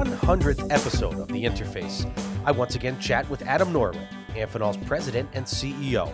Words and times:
100th 0.00 0.72
episode 0.72 1.18
of 1.18 1.28
The 1.28 1.44
Interface. 1.44 2.10
I 2.46 2.52
once 2.52 2.74
again 2.74 2.98
chat 2.98 3.28
with 3.28 3.42
Adam 3.42 3.70
Norwitt, 3.70 4.08
Amphenol's 4.28 4.78
president 4.78 5.28
and 5.34 5.44
CEO. 5.44 6.10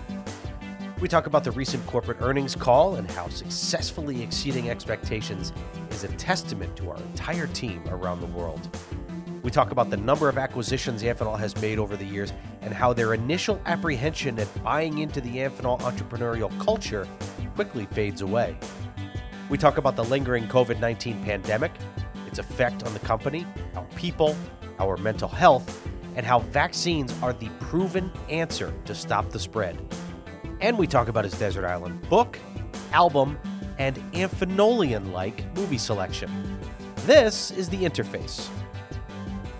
We 1.00 1.06
talk 1.06 1.28
about 1.28 1.44
the 1.44 1.52
recent 1.52 1.86
corporate 1.86 2.18
earnings 2.20 2.56
call 2.56 2.96
and 2.96 3.08
how 3.08 3.28
successfully 3.28 4.24
exceeding 4.24 4.70
expectations 4.70 5.52
is 5.90 6.02
a 6.02 6.08
testament 6.16 6.74
to 6.78 6.90
our 6.90 6.96
entire 6.96 7.46
team 7.46 7.84
around 7.86 8.20
the 8.20 8.26
world. 8.26 8.76
We 9.44 9.52
talk 9.52 9.70
about 9.70 9.90
the 9.90 9.98
number 9.98 10.28
of 10.28 10.36
acquisitions 10.36 11.04
Amphenol 11.04 11.38
has 11.38 11.54
made 11.62 11.78
over 11.78 11.96
the 11.96 12.04
years 12.04 12.32
and 12.62 12.74
how 12.74 12.92
their 12.92 13.14
initial 13.14 13.60
apprehension 13.66 14.36
at 14.40 14.64
buying 14.64 14.98
into 14.98 15.20
the 15.20 15.36
Amphenol 15.36 15.78
entrepreneurial 15.82 16.50
culture 16.58 17.06
quickly 17.54 17.86
fades 17.86 18.20
away. 18.20 18.58
We 19.48 19.58
talk 19.58 19.78
about 19.78 19.94
the 19.94 20.02
lingering 20.02 20.48
COVID 20.48 20.80
19 20.80 21.22
pandemic, 21.22 21.70
its 22.26 22.40
effect 22.40 22.82
on 22.82 22.92
the 22.92 22.98
company, 23.00 23.46
people, 23.96 24.36
our 24.78 24.96
mental 24.96 25.28
health, 25.28 25.88
and 26.14 26.24
how 26.24 26.38
vaccines 26.38 27.14
are 27.22 27.32
the 27.32 27.48
proven 27.60 28.10
answer 28.28 28.72
to 28.84 28.94
stop 28.94 29.30
the 29.30 29.38
spread. 29.38 29.78
And 30.60 30.78
we 30.78 30.86
talk 30.86 31.08
about 31.08 31.24
his 31.24 31.38
Desert 31.38 31.64
Island 31.64 32.08
book, 32.08 32.38
album, 32.92 33.38
and 33.78 33.96
Amphenolian 34.12 35.12
like 35.12 35.44
movie 35.56 35.78
selection. 35.78 36.30
This 37.04 37.50
is 37.50 37.68
The 37.68 37.78
Interface. 37.78 38.48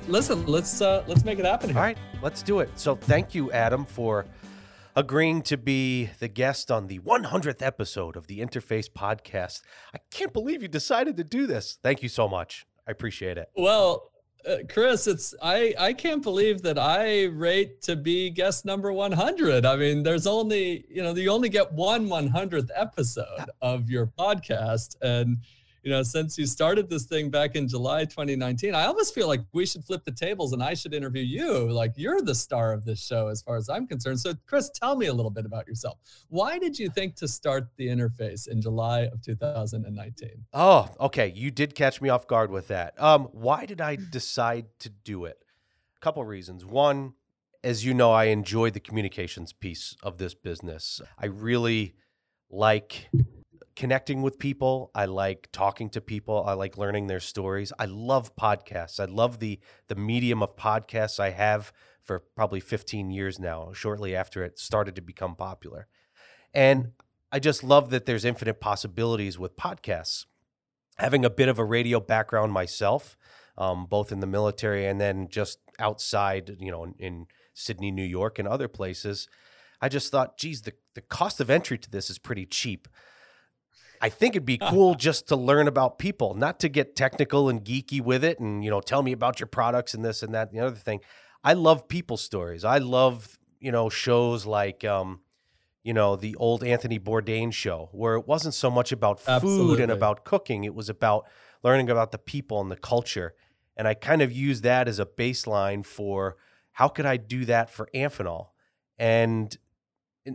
Listen, 0.09 0.47
let's 0.47 0.81
uh, 0.81 1.05
let's 1.07 1.25
make 1.25 1.39
it 1.39 1.45
happen 1.45 1.71
here. 1.71 1.79
All 1.79 1.85
right, 1.85 1.99
let's 2.23 2.43
do 2.43 2.61
it. 2.61 2.71
So, 2.79 2.95
thank 2.95 3.35
you, 3.35 3.51
Adam, 3.51 3.85
for 3.85 4.27
agreeing 4.95 5.43
to 5.43 5.57
be 5.59 6.11
the 6.21 6.29
guest 6.29 6.71
on 6.71 6.87
the 6.87 7.01
100th 7.01 7.61
episode 7.61 8.17
of 8.17 8.29
the 8.29 8.39
Interface 8.39 8.89
podcast. 8.89 9.63
I 9.93 9.99
can't 10.11 10.33
believe 10.33 10.63
you 10.63 10.69
decided 10.69 11.17
to 11.19 11.25
do 11.25 11.47
this. 11.47 11.79
Thank 11.83 12.03
you 12.03 12.09
so 12.09 12.29
much. 12.29 12.67
I 12.89 12.93
appreciate 12.93 13.37
it. 13.37 13.51
Well, 13.57 14.11
uh, 14.47 14.57
Chris, 14.69 15.07
it's 15.07 15.35
I 15.43 15.75
I 15.79 15.93
can't 15.93 16.23
believe 16.23 16.63
that 16.63 16.79
I 16.79 17.25
rate 17.25 17.83
to 17.83 17.97
be 17.97 18.31
guest 18.31 18.65
number 18.65 18.93
100. 18.93 19.67
I 19.67 19.77
mean, 19.77 20.03
there's 20.03 20.27
only, 20.27 20.85
you 20.89 21.03
know, 21.03 21.15
you 21.15 21.31
only 21.31 21.49
get 21.49 21.73
one 21.73 22.09
100th 22.09 22.71
episode 22.75 23.51
of 23.61 23.91
your 23.91 24.07
podcast 24.07 24.97
and 25.03 25.39
you 25.87 25.93
know, 25.93 26.03
since 26.03 26.37
you 26.37 26.47
started 26.47 26.91
this 26.91 27.05
thing 27.05 27.31
back 27.31 27.55
in 27.55 27.69
July 27.69 28.05
2019, 28.05 28.75
I 28.75 28.87
almost 28.87 29.15
feel 29.15 29.29
like 29.29 29.43
we 29.53 29.65
should 29.65 29.85
flip 29.85 30.05
the 30.05 30.11
tables 30.11 30.53
and 30.53 30.61
I 30.61 30.75
should 30.75 30.93
interview 30.93 31.23
you. 31.23 31.71
Like 31.71 31.93
you're 31.95 32.21
the 32.23 32.35
star 32.35 32.73
of 32.73 32.85
this 32.85 33.01
show 33.01 33.29
as 33.29 33.41
far 33.41 33.57
as 33.57 33.69
I'm 33.69 33.87
concerned. 33.87 34.19
So, 34.19 34.35
Chris, 34.47 34.69
tell 34.69 34.97
me 34.97 35.07
a 35.07 35.13
little 35.15 35.31
bit 35.31 35.47
about 35.47 35.69
yourself. 35.69 35.99
Why 36.29 36.59
did 36.59 36.77
you 36.77 36.91
think 36.91 37.15
to 37.19 37.29
start 37.29 37.69
the 37.77 37.87
interface 37.87 38.49
in 38.49 38.61
July 38.61 39.03
of 39.03 39.23
2019? 39.23 40.31
Oh, 40.53 40.89
okay. 40.99 41.33
You 41.33 41.53
did 41.53 41.77
catch 41.77 42.03
me 42.03 42.09
off 42.09 42.27
guard 42.27 42.51
with 42.51 42.67
that. 42.67 43.01
Um, 43.01 43.29
why 43.31 43.65
did 43.65 43.81
I 43.81 43.95
decide 44.11 44.67
to 44.81 44.89
do 44.89 45.25
it? 45.25 45.39
A 45.97 46.01
couple 46.01 46.25
reasons. 46.25 46.65
One, 46.65 47.15
as 47.63 47.85
you 47.85 47.95
know, 47.95 48.11
I 48.11 48.25
enjoy 48.25 48.71
the 48.71 48.81
communications 48.81 49.53
piece 49.53 49.95
of 50.03 50.19
this 50.19 50.35
business. 50.35 51.01
I 51.17 51.27
really 51.27 51.95
like 52.51 53.09
connecting 53.77 54.23
with 54.23 54.39
people. 54.39 54.91
I 54.95 55.05
like 55.05 55.49
talking 55.53 55.91
to 55.91 56.01
people. 56.01 56.43
I 56.45 56.55
like 56.55 56.79
learning 56.79 57.07
their 57.07 57.21
stories. 57.21 57.73
I 57.79 57.85
love 57.85 58.35
podcasts. 58.35 58.99
I 58.99 59.05
love 59.05 59.39
the 59.39 59.61
the 59.89 59.95
medium 59.95 60.43
of 60.43 60.57
podcasts 60.57 61.21
I 61.21 61.31
have 61.31 61.73
for 62.03 62.21
probably 62.37 62.61
15 62.61 63.11
years 63.11 63.39
now, 63.39 63.73
shortly 63.73 64.15
after 64.15 64.43
it 64.45 64.59
started 64.59 64.95
to 64.95 65.03
become 65.03 65.35
popular. 65.35 65.89
And 66.55 66.93
I 67.31 67.39
just 67.41 67.65
love 67.65 67.91
that 67.91 68.07
there's 68.07 68.25
infinite 68.25 68.61
possibilities 68.61 69.39
with 69.39 69.57
podcasts. 69.57 70.25
Having 70.99 71.25
a 71.25 71.31
bit 71.31 71.49
of 71.49 71.59
a 71.59 71.65
radio 71.65 72.01
background 72.01 72.53
myself, 72.53 73.17
um, 73.59 73.87
both 73.87 74.13
in 74.13 74.21
the 74.21 74.27
military 74.27 74.87
and 74.87 75.01
then 75.01 75.29
just 75.29 75.59
outside, 75.79 76.57
you 76.61 76.71
know, 76.71 76.85
in, 76.85 76.95
in 76.99 77.27
Sidney, 77.53 77.91
New 77.91 78.05
York, 78.05 78.39
and 78.39 78.47
other 78.47 78.69
places, 78.69 79.29
I 79.81 79.89
just 79.89 80.11
thought, 80.11 80.39
geez, 80.39 80.63
the, 80.63 80.73
the 80.95 81.03
cost 81.03 81.41
of 81.41 81.51
entry 81.51 81.77
to 81.79 81.91
this 81.91 82.09
is 82.09 82.19
pretty 82.19 82.47
cheap. 82.47 82.89
I 84.01 84.09
think 84.09 84.35
it'd 84.35 84.47
be 84.47 84.59
cool 84.59 84.95
just 84.95 85.29
to 85.29 85.37
learn 85.37 85.69
about 85.69 85.99
people, 85.99 86.35
not 86.35 86.61
to 86.61 86.69
get 86.69 86.97
technical 86.97 87.49
and 87.49 87.65
geeky 87.65 88.01
with 88.01 88.25
it 88.25 88.39
and, 88.39 88.65
you 88.65 88.71
know, 88.71 88.81
tell 88.81 89.03
me 89.03 89.13
about 89.13 89.41
your 89.41 89.47
products 89.47 89.95
and 89.95 90.05
this 90.05 90.23
and 90.23 90.35
that 90.35 90.49
and 90.51 90.59
the 90.59 90.67
other 90.67 90.77
thing. 90.77 91.01
I 91.43 91.53
love 91.53 91.89
people 91.89 92.17
stories. 92.17 92.65
I 92.65 92.79
love, 92.79 93.39
you 93.61 93.71
know, 93.73 93.89
shows 93.89 94.47
like, 94.47 94.85
um, 94.85 95.21
you 95.83 95.93
know, 95.93 96.17
the 96.17 96.35
old 96.37 96.65
Anthony 96.65 96.99
Bourdain 96.99 97.53
show 97.53 97.89
where 97.93 98.17
it 98.17 98.27
wasn't 98.27 98.55
so 98.55 98.71
much 98.71 98.91
about 98.91 99.21
food 99.21 99.33
Absolutely. 99.33 99.83
and 99.85 99.93
about 99.93 100.25
cooking. 100.25 100.65
It 100.65 100.75
was 100.75 100.89
about 100.89 101.29
learning 101.63 101.89
about 101.91 102.11
the 102.11 102.19
people 102.19 102.61
and 102.61 102.71
the 102.71 102.77
culture. 102.77 103.35
And 103.77 103.87
I 103.87 103.95
kind 103.95 104.23
of 104.23 104.33
use 104.33 104.63
that 104.63 104.89
as 104.89 104.99
a 104.99 105.07
baseline 105.07 105.85
for 105.85 106.37
how 106.73 106.89
could 106.89 107.07
I 107.07 107.17
do 107.17 107.45
that 107.45 107.71
for 107.71 107.89
Amphenol? 107.95 108.49
And 108.99 109.57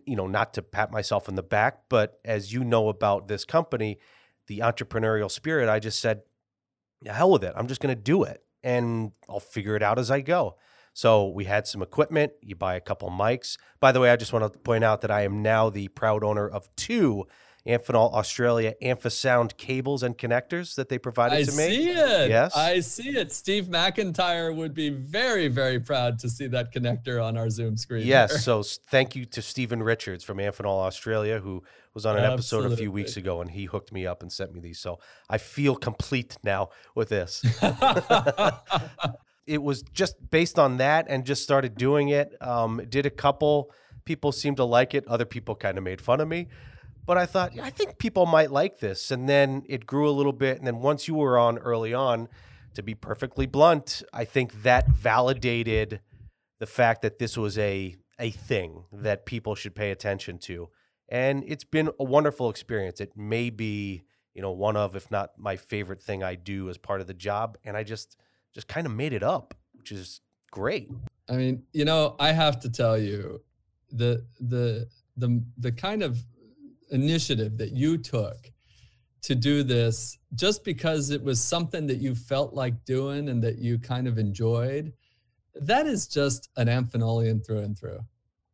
you 0.05 0.15
know, 0.15 0.27
not 0.27 0.53
to 0.55 0.61
pat 0.61 0.91
myself 0.91 1.27
on 1.29 1.35
the 1.35 1.43
back, 1.43 1.83
but 1.89 2.19
as 2.25 2.53
you 2.53 2.63
know 2.63 2.89
about 2.89 3.27
this 3.27 3.45
company, 3.45 3.99
the 4.47 4.59
entrepreneurial 4.59 5.29
spirit, 5.29 5.69
I 5.69 5.79
just 5.79 5.99
said, 5.99 6.21
"Yeah, 7.01 7.13
hell 7.13 7.31
with 7.31 7.43
it. 7.43 7.53
I'm 7.55 7.67
just 7.67 7.81
going 7.81 7.95
to 7.95 8.01
do 8.01 8.23
it 8.23 8.43
and 8.63 9.11
I'll 9.29 9.39
figure 9.39 9.75
it 9.75 9.83
out 9.83 9.99
as 9.99 10.11
I 10.11 10.21
go. 10.21 10.57
So 10.93 11.29
we 11.29 11.45
had 11.45 11.67
some 11.67 11.81
equipment. 11.81 12.33
You 12.41 12.55
buy 12.55 12.75
a 12.75 12.81
couple 12.81 13.09
mics. 13.09 13.57
By 13.79 13.91
the 13.91 13.99
way, 13.99 14.09
I 14.11 14.15
just 14.17 14.33
want 14.33 14.51
to 14.51 14.59
point 14.59 14.83
out 14.83 15.01
that 15.01 15.11
I 15.11 15.21
am 15.21 15.41
now 15.41 15.69
the 15.69 15.87
proud 15.89 16.23
owner 16.23 16.47
of 16.47 16.69
two 16.75 17.27
Amphenol 17.67 18.11
Australia 18.13 18.73
AmphaSound 18.81 19.55
cables 19.57 20.01
and 20.01 20.17
connectors 20.17 20.75
that 20.75 20.89
they 20.89 20.97
provided 20.97 21.35
I 21.39 21.43
to 21.43 21.51
me. 21.51 21.63
I 21.63 21.67
see 21.67 21.89
it. 21.89 22.29
Yes. 22.29 22.55
I 22.55 22.79
see 22.79 23.09
it. 23.09 23.31
Steve 23.31 23.65
McIntyre 23.65 24.55
would 24.55 24.73
be 24.73 24.89
very, 24.89 25.47
very 25.47 25.79
proud 25.79 26.17
to 26.19 26.29
see 26.29 26.47
that 26.47 26.73
connector 26.73 27.23
on 27.23 27.37
our 27.37 27.49
Zoom 27.49 27.77
screen. 27.77 28.07
Yes. 28.07 28.43
So 28.43 28.63
thank 28.63 29.15
you 29.15 29.25
to 29.25 29.41
Stephen 29.41 29.83
Richards 29.83 30.23
from 30.23 30.37
Amphenol 30.37 30.79
Australia, 30.79 31.39
who 31.39 31.63
was 31.93 32.05
on 32.05 32.17
an 32.17 32.23
episode 32.23 32.71
a 32.71 32.75
few 32.75 32.91
weeks 32.91 33.17
ago, 33.17 33.41
and 33.41 33.51
he 33.51 33.65
hooked 33.65 33.91
me 33.91 34.07
up 34.07 34.21
and 34.21 34.31
sent 34.31 34.53
me 34.53 34.59
these. 34.59 34.79
So 34.79 34.99
I 35.29 35.37
feel 35.37 35.75
complete 35.75 36.37
now 36.43 36.69
with 36.95 37.09
this. 37.09 37.43
it 39.45 39.61
was 39.61 39.83
just 39.93 40.15
based 40.31 40.57
on 40.57 40.77
that, 40.77 41.05
and 41.09 41.25
just 41.25 41.43
started 41.43 41.75
doing 41.75 42.09
it. 42.09 42.35
Um, 42.41 42.81
did 42.89 43.05
a 43.05 43.09
couple. 43.09 43.71
People 44.05 44.31
seemed 44.31 44.57
to 44.57 44.63
like 44.63 44.95
it. 44.95 45.07
Other 45.07 45.25
people 45.25 45.53
kind 45.55 45.77
of 45.77 45.83
made 45.83 46.01
fun 46.01 46.21
of 46.21 46.27
me. 46.27 46.47
But 47.05 47.17
I 47.17 47.25
thought, 47.25 47.57
I 47.59 47.69
think 47.69 47.97
people 47.97 48.25
might 48.25 48.51
like 48.51 48.79
this. 48.79 49.11
And 49.11 49.27
then 49.27 49.63
it 49.67 49.85
grew 49.85 50.07
a 50.09 50.11
little 50.11 50.33
bit. 50.33 50.57
And 50.57 50.67
then 50.67 50.79
once 50.79 51.07
you 51.07 51.15
were 51.15 51.37
on 51.37 51.57
early 51.57 51.93
on, 51.93 52.29
to 52.73 52.83
be 52.83 52.95
perfectly 52.95 53.45
blunt, 53.45 54.01
I 54.13 54.25
think 54.25 54.63
that 54.63 54.87
validated 54.87 55.99
the 56.59 56.65
fact 56.65 57.01
that 57.01 57.19
this 57.19 57.37
was 57.37 57.57
a 57.57 57.95
a 58.19 58.29
thing 58.29 58.83
that 58.93 59.25
people 59.25 59.55
should 59.55 59.75
pay 59.75 59.89
attention 59.89 60.37
to. 60.37 60.69
And 61.09 61.43
it's 61.47 61.63
been 61.63 61.89
a 61.99 62.03
wonderful 62.03 62.49
experience. 62.51 63.01
It 63.01 63.17
may 63.17 63.49
be, 63.49 64.03
you 64.35 64.43
know, 64.43 64.51
one 64.51 64.77
of, 64.77 64.95
if 64.95 65.09
not 65.09 65.31
my 65.37 65.55
favorite 65.57 65.99
thing 65.99 66.23
I 66.23 66.35
do 66.35 66.69
as 66.69 66.77
part 66.77 67.01
of 67.01 67.07
the 67.07 67.15
job. 67.15 67.57
And 67.65 67.75
I 67.75 67.83
just 67.83 68.15
just 68.53 68.67
kind 68.67 68.85
of 68.85 68.93
made 68.93 69.11
it 69.11 69.23
up, 69.23 69.55
which 69.73 69.91
is 69.91 70.21
great. 70.51 70.91
I 71.27 71.33
mean, 71.33 71.63
you 71.73 71.83
know, 71.83 72.15
I 72.19 72.31
have 72.31 72.59
to 72.61 72.69
tell 72.69 72.97
you, 72.97 73.41
the 73.91 74.25
the 74.39 74.87
the 75.17 75.43
the 75.57 75.71
kind 75.71 76.03
of 76.03 76.23
initiative 76.91 77.57
that 77.57 77.71
you 77.71 77.97
took 77.97 78.51
to 79.23 79.35
do 79.35 79.63
this, 79.63 80.17
just 80.33 80.63
because 80.63 81.11
it 81.11 81.21
was 81.21 81.39
something 81.39 81.85
that 81.87 81.97
you 81.97 82.15
felt 82.15 82.53
like 82.53 82.85
doing 82.85 83.29
and 83.29 83.43
that 83.43 83.59
you 83.59 83.77
kind 83.77 84.07
of 84.07 84.17
enjoyed, 84.17 84.91
that 85.55 85.85
is 85.85 86.07
just 86.07 86.49
an 86.57 86.67
Amphenolian 86.67 87.45
through 87.45 87.59
and 87.59 87.77
through. 87.77 87.99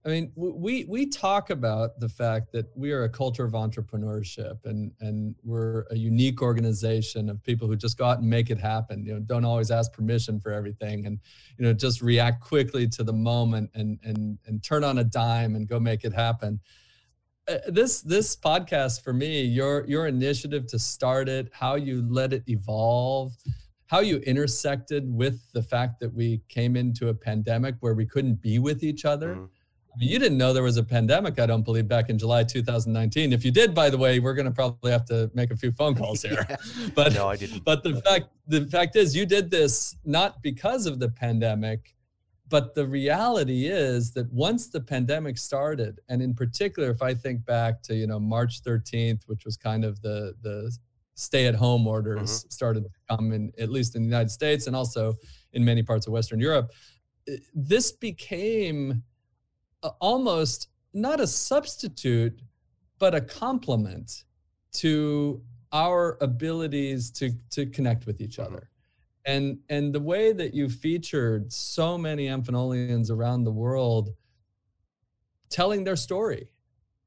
I 0.05 0.09
mean, 0.09 0.31
we 0.37 0.85
we 0.85 1.05
talk 1.05 1.49
about 1.49 1.99
the 1.99 2.07
fact 2.07 2.53
that 2.53 2.65
we 2.77 2.93
are 2.93 3.03
a 3.03 3.09
culture 3.09 3.43
of 3.43 3.51
entrepreneurship 3.51 4.63
and 4.63 4.93
and 5.01 5.35
we're 5.43 5.83
a 5.91 5.97
unique 5.97 6.41
organization 6.41 7.29
of 7.29 7.43
people 7.43 7.67
who 7.67 7.75
just 7.75 7.97
go 7.97 8.05
out 8.05 8.19
and 8.19 8.29
make 8.29 8.49
it 8.49 8.57
happen. 8.57 9.03
You 9.03 9.15
know, 9.15 9.19
don't 9.19 9.43
always 9.43 9.69
ask 9.69 9.91
permission 9.91 10.39
for 10.39 10.53
everything, 10.53 11.07
and 11.07 11.19
you 11.57 11.65
know, 11.65 11.73
just 11.73 12.01
react 12.01 12.41
quickly 12.41 12.87
to 12.87 13.03
the 13.03 13.11
moment 13.11 13.69
and 13.73 13.99
and 14.01 14.37
and 14.45 14.63
turn 14.63 14.85
on 14.85 14.99
a 14.99 15.03
dime 15.03 15.57
and 15.57 15.67
go 15.67 15.77
make 15.77 16.05
it 16.05 16.13
happen. 16.13 16.61
Uh, 17.47 17.57
this 17.69 18.01
this 18.01 18.35
podcast 18.35 19.03
for 19.03 19.13
me, 19.13 19.41
your 19.41 19.85
your 19.87 20.07
initiative 20.07 20.67
to 20.67 20.77
start 20.77 21.29
it, 21.29 21.47
how 21.53 21.75
you 21.75 22.05
let 22.09 22.33
it 22.33 22.43
evolve, 22.47 23.31
how 23.87 23.99
you 23.99 24.17
intersected 24.19 25.09
with 25.09 25.39
the 25.53 25.61
fact 25.63 25.99
that 26.01 26.13
we 26.13 26.41
came 26.49 26.75
into 26.75 27.07
a 27.07 27.13
pandemic 27.13 27.75
where 27.79 27.93
we 27.93 28.05
couldn't 28.05 28.41
be 28.41 28.59
with 28.59 28.83
each 28.83 29.05
other. 29.05 29.35
Mhm. 29.35 29.47
I 29.95 29.99
mean, 29.99 30.09
you 30.09 30.19
didn't 30.19 30.37
know 30.37 30.51
there 30.53 30.61
was 30.61 30.77
a 30.77 30.83
pandemic, 30.83 31.39
I 31.39 31.45
don't 31.47 31.63
believe, 31.63 31.87
back 31.87 32.09
in 32.09 32.19
July 32.19 32.43
2019. 32.43 33.33
If 33.33 33.43
you 33.43 33.49
did, 33.49 33.73
by 33.73 33.89
the 33.89 33.97
way, 33.97 34.19
we're 34.19 34.35
going 34.35 34.45
to 34.45 34.51
probably 34.51 34.91
have 34.91 35.05
to 35.05 35.31
make 35.33 35.49
a 35.49 35.55
few 35.55 35.71
phone 35.71 35.95
calls 35.95 36.21
here. 36.21 36.45
Yeah. 36.49 36.57
But 36.95 37.13
No, 37.13 37.27
I 37.29 37.35
didn't. 37.37 37.63
but 37.63 37.81
the 37.81 38.01
fact 38.01 38.25
the 38.47 38.65
fact 38.67 38.95
is 38.97 39.15
you 39.15 39.25
did 39.25 39.49
this 39.49 39.95
not 40.03 40.43
because 40.43 40.85
of 40.85 40.99
the 40.99 41.09
pandemic 41.09 41.95
but 42.49 42.75
the 42.75 42.85
reality 42.85 43.67
is 43.67 44.11
that 44.11 44.31
once 44.31 44.67
the 44.67 44.79
pandemic 44.79 45.37
started 45.37 45.99
and 46.09 46.21
in 46.21 46.33
particular 46.33 46.89
if 46.89 47.01
i 47.01 47.13
think 47.13 47.45
back 47.45 47.81
to 47.81 47.95
you 47.95 48.07
know 48.07 48.19
march 48.19 48.61
13th 48.63 49.21
which 49.27 49.45
was 49.45 49.57
kind 49.57 49.83
of 49.83 50.01
the 50.01 50.33
the 50.41 50.71
stay-at-home 51.17 51.87
orders 51.87 52.39
mm-hmm. 52.39 52.49
started 52.49 52.83
to 52.83 52.89
come 53.09 53.33
in, 53.33 53.51
at 53.59 53.69
least 53.69 53.95
in 53.95 54.03
the 54.03 54.07
United 54.07 54.29
States 54.29 54.67
and 54.67 54.75
also 54.75 55.15
in 55.53 55.65
many 55.65 55.81
parts 55.81 56.05
of 56.05 56.13
Western 56.13 56.39
Europe. 56.39 56.71
This 57.53 57.91
became 57.91 59.03
almost 59.99 60.69
not 60.93 61.19
a 61.19 61.27
substitute, 61.27 62.39
but 62.99 63.15
a 63.15 63.21
complement 63.21 64.23
to 64.73 65.41
our 65.73 66.17
abilities 66.21 67.11
to 67.11 67.31
to 67.49 67.65
connect 67.65 68.05
with 68.05 68.21
each 68.21 68.37
mm-hmm. 68.37 68.53
other. 68.53 68.69
And 69.27 69.59
and 69.69 69.93
the 69.93 69.99
way 69.99 70.31
that 70.31 70.55
you 70.55 70.69
featured 70.69 71.51
so 71.51 71.97
many 71.97 72.27
Amphenolians 72.27 73.11
around 73.11 73.43
the 73.43 73.51
world 73.51 74.15
telling 75.49 75.83
their 75.83 75.97
story. 75.97 76.49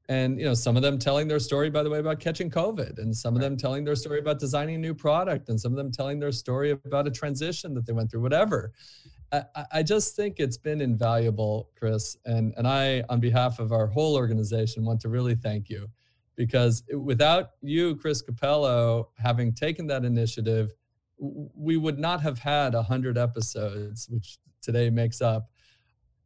And 0.07 0.39
you 0.39 0.45
know, 0.45 0.53
some 0.53 0.75
of 0.75 0.83
them 0.83 0.99
telling 0.99 1.27
their 1.27 1.39
story, 1.39 1.69
by 1.69 1.83
the 1.83 1.89
way, 1.89 1.99
about 1.99 2.19
catching 2.19 2.49
COVID, 2.49 2.99
and 2.99 3.15
some 3.15 3.35
of 3.35 3.41
them 3.41 3.57
telling 3.57 3.83
their 3.83 3.95
story 3.95 4.19
about 4.19 4.39
designing 4.39 4.75
a 4.75 4.77
new 4.77 4.93
product, 4.93 5.49
and 5.49 5.59
some 5.59 5.71
of 5.71 5.77
them 5.77 5.91
telling 5.91 6.19
their 6.19 6.31
story 6.31 6.71
about 6.71 7.07
a 7.07 7.11
transition 7.11 7.73
that 7.73 7.85
they 7.85 7.93
went 7.93 8.11
through, 8.11 8.21
whatever. 8.21 8.71
I, 9.31 9.43
I 9.71 9.83
just 9.83 10.15
think 10.15 10.35
it's 10.39 10.57
been 10.57 10.81
invaluable, 10.81 11.69
Chris. 11.77 12.17
And, 12.25 12.53
and 12.57 12.67
I, 12.67 13.03
on 13.09 13.19
behalf 13.19 13.59
of 13.59 13.71
our 13.71 13.87
whole 13.87 14.15
organization, 14.15 14.83
want 14.83 14.99
to 15.01 15.09
really 15.09 15.35
thank 15.35 15.69
you 15.69 15.87
because 16.35 16.83
without 16.93 17.51
you, 17.61 17.95
Chris 17.95 18.21
Cappello, 18.21 19.09
having 19.17 19.53
taken 19.53 19.87
that 19.87 20.03
initiative, 20.03 20.73
we 21.21 21.77
would 21.77 21.99
not 21.99 22.21
have 22.21 22.39
had 22.39 22.73
100 22.73 23.17
episodes, 23.17 24.07
which 24.09 24.39
today 24.61 24.89
makes 24.89 25.21
up 25.21 25.49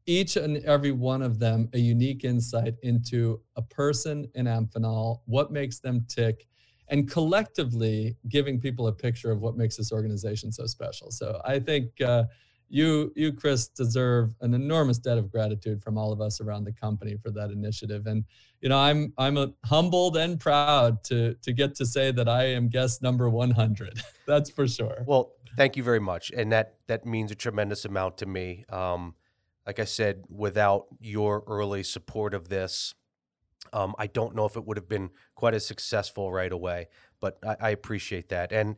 each 0.06 0.36
and 0.36 0.58
every 0.66 0.92
one 0.92 1.22
of 1.22 1.40
them 1.40 1.68
a 1.74 1.80
unique 1.80 2.24
insight 2.24 2.76
into 2.84 3.42
a 3.56 3.62
person 3.62 4.28
in 4.36 4.46
Amphenol, 4.46 5.22
what 5.26 5.52
makes 5.52 5.80
them 5.80 6.06
tick, 6.08 6.48
and 6.90 7.10
collectively 7.10 8.16
giving 8.30 8.60
people 8.60 8.88
a 8.88 8.94
picture 8.94 9.32
of 9.32 9.42
what 9.42 9.58
makes 9.58 9.76
this 9.76 9.92
organization 9.92 10.52
so 10.52 10.68
special. 10.68 11.10
So 11.10 11.42
I 11.44 11.60
think 11.60 12.00
uh, 12.02 12.26
you 12.70 13.12
you 13.16 13.32
chris 13.32 13.68
deserve 13.68 14.34
an 14.42 14.54
enormous 14.54 14.98
debt 14.98 15.18
of 15.18 15.32
gratitude 15.32 15.82
from 15.84 15.98
all 15.98 16.12
of 16.12 16.22
us 16.22 16.42
around 16.42 16.64
the 16.64 16.72
company 16.74 17.16
for 17.22 17.32
that 17.32 17.52
initiative. 17.52 18.08
And 18.08 18.26
you 18.62 18.70
know 18.70 18.78
i'm 18.78 19.14
i'm 19.18 19.54
humbled 19.66 20.18
and 20.18 20.40
proud 20.40 21.04
to 21.06 21.36
to 21.36 21.54
get 21.54 21.76
to 21.76 21.86
say 21.86 22.12
that 22.12 22.28
i 22.28 22.46
am 22.46 22.68
guest 22.68 23.02
number 23.02 23.30
100 23.30 24.02
that's 24.28 24.50
for 24.50 24.68
sure. 24.68 25.04
Well 25.06 25.34
thank 25.56 25.78
you 25.78 25.84
very 25.84 26.00
much. 26.00 26.32
And 26.32 26.52
that 26.52 26.76
that 26.88 27.06
means 27.06 27.32
a 27.32 27.36
tremendous 27.36 27.86
amount 27.86 28.18
to 28.20 28.26
me. 28.26 28.66
Um 28.70 29.16
like 29.66 29.80
i 29.80 29.86
said 29.86 30.24
without 30.30 30.86
your 31.00 31.44
early 31.48 31.84
support 31.84 32.34
of 32.34 32.50
this 32.50 32.94
um 33.74 33.96
i 33.98 34.06
don't 34.06 34.36
know 34.36 34.46
if 34.46 34.56
it 34.56 34.66
would 34.66 34.78
have 34.78 34.88
been 34.88 35.10
quite 35.34 35.56
as 35.56 35.66
successful 35.66 36.32
right 36.32 36.52
away 36.52 36.88
but 37.20 37.40
i, 37.44 37.56
I 37.60 37.70
appreciate 37.72 38.30
that. 38.30 38.52
And 38.52 38.76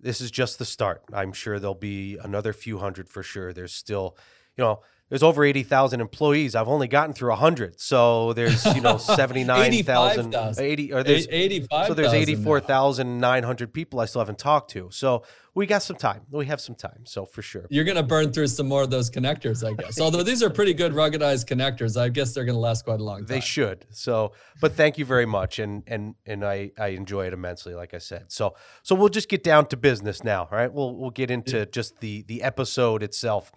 this 0.00 0.20
is 0.20 0.30
just 0.30 0.58
the 0.58 0.64
start. 0.64 1.02
I'm 1.12 1.32
sure 1.32 1.58
there'll 1.58 1.74
be 1.74 2.18
another 2.18 2.52
few 2.52 2.78
hundred 2.78 3.08
for 3.08 3.22
sure. 3.22 3.52
There's 3.52 3.72
still, 3.72 4.16
you 4.56 4.64
know, 4.64 4.80
there's 5.08 5.22
over 5.22 5.44
80,000 5.44 6.00
employees. 6.00 6.54
I've 6.54 6.68
only 6.68 6.88
gotten 6.88 7.14
through 7.14 7.30
100. 7.30 7.80
So 7.80 8.32
there's, 8.34 8.64
you 8.74 8.80
know, 8.80 8.96
79,000 8.98 10.34
80 10.58 10.92
or 10.92 11.02
there's 11.02 11.26
85 11.30 11.86
So 11.86 11.94
there's 11.94 12.12
84,900 12.12 13.72
people 13.72 14.00
I 14.00 14.04
still 14.04 14.20
haven't 14.20 14.38
talked 14.38 14.70
to. 14.72 14.88
So 14.90 15.24
we 15.54 15.66
got 15.66 15.82
some 15.82 15.96
time. 15.96 16.22
We 16.30 16.46
have 16.46 16.60
some 16.60 16.74
time. 16.74 17.04
So 17.04 17.24
for 17.24 17.42
sure. 17.42 17.66
You're 17.70 17.84
going 17.84 17.96
to 17.96 18.02
burn 18.02 18.32
through 18.32 18.48
some 18.48 18.68
more 18.68 18.82
of 18.82 18.90
those 18.90 19.10
connectors, 19.10 19.66
I 19.66 19.74
guess. 19.74 19.98
Although 20.00 20.22
these 20.22 20.42
are 20.42 20.50
pretty 20.50 20.74
good 20.74 20.92
ruggedized 20.92 21.46
connectors, 21.46 22.00
I 22.00 22.10
guess 22.10 22.34
they're 22.34 22.44
going 22.44 22.54
to 22.54 22.60
last 22.60 22.84
quite 22.84 23.00
a 23.00 23.04
long 23.04 23.18
time. 23.18 23.26
They 23.26 23.40
should. 23.40 23.86
So, 23.90 24.32
but 24.60 24.74
thank 24.74 24.98
you 24.98 25.04
very 25.04 25.26
much 25.26 25.58
and 25.58 25.82
and 25.86 26.14
and 26.26 26.44
I 26.44 26.72
I 26.78 26.88
enjoy 26.88 27.26
it 27.26 27.32
immensely 27.32 27.74
like 27.74 27.94
I 27.94 27.98
said. 27.98 28.30
So 28.30 28.54
so 28.82 28.94
we'll 28.94 29.08
just 29.08 29.28
get 29.28 29.42
down 29.42 29.66
to 29.66 29.76
business 29.76 30.22
now, 30.22 30.42
all 30.42 30.58
right? 30.58 30.72
We'll 30.72 30.94
we'll 30.94 31.10
get 31.10 31.30
into 31.30 31.66
just 31.66 32.00
the 32.00 32.22
the 32.22 32.42
episode 32.42 33.02
itself 33.02 33.50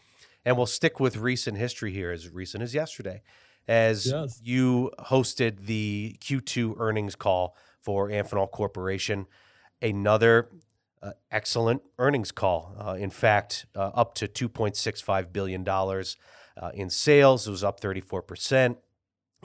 and 0.46 0.58
we'll 0.58 0.66
stick 0.66 1.00
with 1.00 1.18
recent 1.18 1.58
history 1.58 1.92
here, 1.92 2.12
as 2.12 2.30
recent 2.30 2.64
as 2.64 2.74
yesterday, 2.74 3.22
as 3.68 4.08
yes. 4.08 4.40
you 4.44 4.92
hosted 5.00 5.66
the 5.66 6.18
Q2 6.20 6.76
earnings 6.80 7.16
call 7.16 7.56
for 7.82 8.10
Amphenol 8.10 8.50
Corporation. 8.50 9.28
Another 9.82 10.50
uh, 11.02 11.12
excellent 11.32 11.82
earnings 11.98 12.32
call. 12.32 12.76
Uh, 12.80 12.94
in 12.94 13.10
fact, 13.10 13.66
uh, 13.76 13.92
up 13.94 14.14
to 14.16 14.28
$2.65 14.28 15.34
billion 15.34 15.68
uh, 15.68 16.04
in 16.74 16.90
sales. 16.90 17.48
It 17.48 17.52
was 17.52 17.64
up 17.64 17.80
34%. 17.80 18.78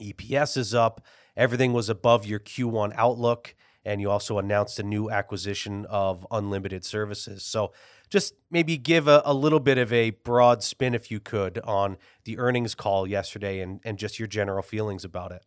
EPS 0.00 0.56
is 0.56 0.74
up. 0.74 1.04
Everything 1.36 1.72
was 1.72 1.88
above 1.88 2.26
your 2.26 2.40
Q1 2.40 2.92
outlook. 2.96 3.54
And 3.84 4.00
you 4.00 4.10
also 4.10 4.38
announced 4.38 4.78
a 4.80 4.82
new 4.82 5.10
acquisition 5.10 5.86
of 5.86 6.26
unlimited 6.30 6.84
services. 6.84 7.44
So 7.44 7.72
just 8.10 8.34
maybe 8.50 8.76
give 8.76 9.08
a, 9.08 9.22
a 9.24 9.34
little 9.34 9.60
bit 9.60 9.78
of 9.78 9.92
a 9.92 10.10
broad 10.10 10.62
spin, 10.62 10.94
if 10.94 11.10
you 11.10 11.20
could, 11.20 11.58
on 11.58 11.96
the 12.24 12.38
earnings 12.38 12.74
call 12.74 13.06
yesterday 13.06 13.60
and, 13.60 13.80
and 13.84 13.98
just 13.98 14.18
your 14.18 14.28
general 14.28 14.62
feelings 14.62 15.04
about 15.04 15.32
it. 15.32 15.42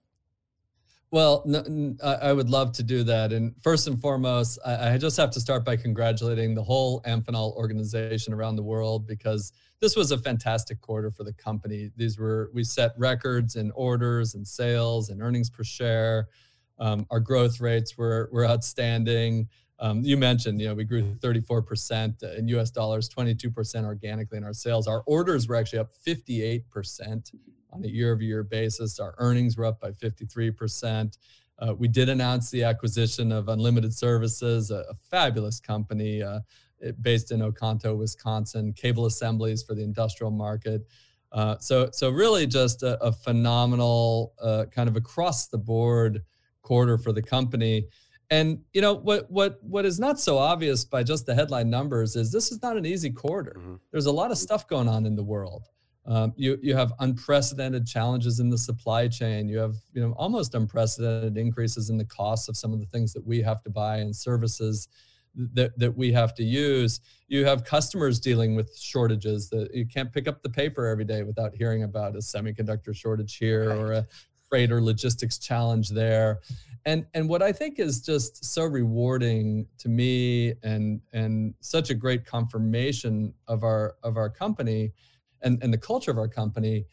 Well, 1.11 1.43
I 2.03 2.31
would 2.31 2.51
love 2.51 2.71
to 2.73 2.83
do 2.83 3.03
that. 3.05 3.33
And 3.33 3.55
first 3.63 3.87
and 3.87 3.99
foremost, 3.99 4.59
I, 4.63 4.95
just 4.99 5.17
have 5.17 5.31
to 5.31 5.39
start 5.39 5.65
by 5.65 5.75
congratulating 5.75 6.53
the 6.53 6.61
whole 6.61 7.01
Amphenol 7.01 7.55
organization 7.55 8.31
around 8.31 8.57
the 8.57 8.63
world 8.63 9.07
because 9.07 9.51
this 9.79 9.95
was 9.95 10.11
a 10.11 10.19
fantastic 10.19 10.79
quarter 10.81 11.09
for 11.09 11.23
the 11.23 11.33
company. 11.33 11.89
These 11.97 12.19
were, 12.19 12.51
we 12.53 12.63
set 12.63 12.91
records 12.95 13.55
in 13.55 13.71
orders 13.71 14.35
and 14.35 14.47
sales 14.47 15.09
and 15.09 15.19
earnings 15.19 15.49
per 15.49 15.63
share. 15.63 16.27
Um, 16.77 17.07
our 17.09 17.19
growth 17.19 17.59
rates 17.59 17.97
were, 17.97 18.29
were 18.31 18.45
outstanding. 18.45 19.49
Um, 19.81 20.03
you 20.03 20.17
mentioned, 20.17 20.59
you 20.59 20.67
know, 20.67 20.75
we 20.75 20.83
grew 20.83 21.03
34% 21.19 22.37
in 22.37 22.47
US 22.49 22.69
dollars, 22.69 23.09
22% 23.09 23.85
organically 23.85 24.37
in 24.37 24.43
our 24.43 24.53
sales. 24.53 24.87
Our 24.87 25.03
orders 25.05 25.47
were 25.47 25.55
actually 25.55 25.79
up 25.79 25.91
58% 26.05 27.33
on 27.71 27.83
a 27.83 27.87
year 27.87 28.11
over 28.11 28.21
year 28.21 28.43
basis. 28.43 28.99
Our 28.99 29.15
earnings 29.17 29.57
were 29.57 29.65
up 29.65 29.79
by 29.79 29.91
53%. 29.91 31.17
Uh, 31.59 31.73
we 31.77 31.87
did 31.87 32.09
announce 32.09 32.49
the 32.49 32.63
acquisition 32.63 33.31
of 33.31 33.49
Unlimited 33.49 33.93
Services, 33.93 34.71
a, 34.71 34.85
a 34.89 34.95
fabulous 35.09 35.59
company 35.59 36.23
uh, 36.23 36.39
based 37.01 37.31
in 37.31 37.41
Oconto, 37.41 37.95
Wisconsin, 37.95 38.73
cable 38.73 39.05
assemblies 39.05 39.63
for 39.63 39.75
the 39.75 39.83
industrial 39.83 40.31
market. 40.31 40.85
Uh, 41.31 41.57
so, 41.59 41.89
so 41.91 42.09
really 42.09 42.47
just 42.47 42.83
a, 42.83 43.01
a 43.03 43.11
phenomenal 43.11 44.33
uh, 44.41 44.65
kind 44.71 44.89
of 44.89 44.95
across 44.95 45.47
the 45.47 45.57
board 45.57 46.23
quarter 46.61 46.97
for 46.97 47.11
the 47.11 47.21
company. 47.21 47.85
And 48.31 48.59
you 48.73 48.81
know 48.81 48.93
what 48.93 49.29
what 49.31 49.59
what 49.63 49.85
is 49.85 49.99
not 49.99 50.19
so 50.19 50.37
obvious 50.37 50.85
by 50.85 51.01
just 51.03 51.25
the 51.25 51.33
headline 51.33 51.69
numbers 51.69 52.15
is 52.15 52.31
this 52.31 52.51
is 52.51 52.61
not 52.61 52.77
an 52.77 52.85
easy 52.85 53.09
quarter. 53.09 53.55
Mm-hmm. 53.57 53.75
There's 53.91 54.05
a 54.05 54.11
lot 54.11 54.31
of 54.31 54.37
stuff 54.37 54.67
going 54.67 54.87
on 54.87 55.05
in 55.05 55.15
the 55.15 55.23
world. 55.23 55.67
Um, 56.05 56.33
you 56.35 56.57
you 56.61 56.75
have 56.75 56.93
unprecedented 56.99 57.87
challenges 57.87 58.39
in 58.39 58.49
the 58.49 58.57
supply 58.57 59.07
chain. 59.07 59.47
You 59.47 59.57
have 59.57 59.75
you 59.93 60.01
know 60.01 60.13
almost 60.13 60.53
unprecedented 60.53 61.37
increases 61.37 61.89
in 61.89 61.97
the 61.97 62.05
costs 62.05 62.49
of 62.49 62.57
some 62.57 62.71
of 62.71 62.79
the 62.79 62.85
things 62.87 63.13
that 63.13 63.25
we 63.25 63.41
have 63.41 63.63
to 63.63 63.69
buy 63.69 63.97
and 63.97 64.15
services 64.15 64.87
that 65.53 65.77
that 65.77 65.95
we 65.95 66.11
have 66.11 66.33
to 66.35 66.43
use. 66.43 66.99
You 67.27 67.45
have 67.45 67.63
customers 67.63 68.19
dealing 68.19 68.55
with 68.55 68.77
shortages 68.77 69.49
that 69.49 69.73
you 69.73 69.85
can't 69.85 70.11
pick 70.11 70.27
up 70.27 70.41
the 70.41 70.49
paper 70.49 70.87
every 70.87 71.05
day 71.05 71.23
without 71.23 71.53
hearing 71.53 71.83
about 71.83 72.15
a 72.15 72.19
semiconductor 72.19 72.95
shortage 72.95 73.37
here 73.37 73.69
right. 73.69 73.77
or 73.77 73.91
a 73.93 74.07
freight 74.49 74.71
or 74.71 74.81
logistics 74.81 75.37
challenge 75.37 75.89
there 75.89 76.39
and 76.85 77.05
and 77.13 77.27
what 77.29 77.41
i 77.41 77.51
think 77.51 77.79
is 77.79 78.01
just 78.01 78.43
so 78.43 78.63
rewarding 78.65 79.67
to 79.77 79.89
me 79.89 80.53
and 80.63 81.01
and 81.13 81.53
such 81.59 81.89
a 81.89 81.93
great 81.93 82.25
confirmation 82.25 83.33
of 83.47 83.63
our 83.63 83.95
of 84.03 84.17
our 84.17 84.29
company 84.29 84.91
and 85.41 85.61
and 85.63 85.73
the 85.73 85.77
culture 85.77 86.11
of 86.11 86.17
our 86.17 86.27
company 86.27 86.85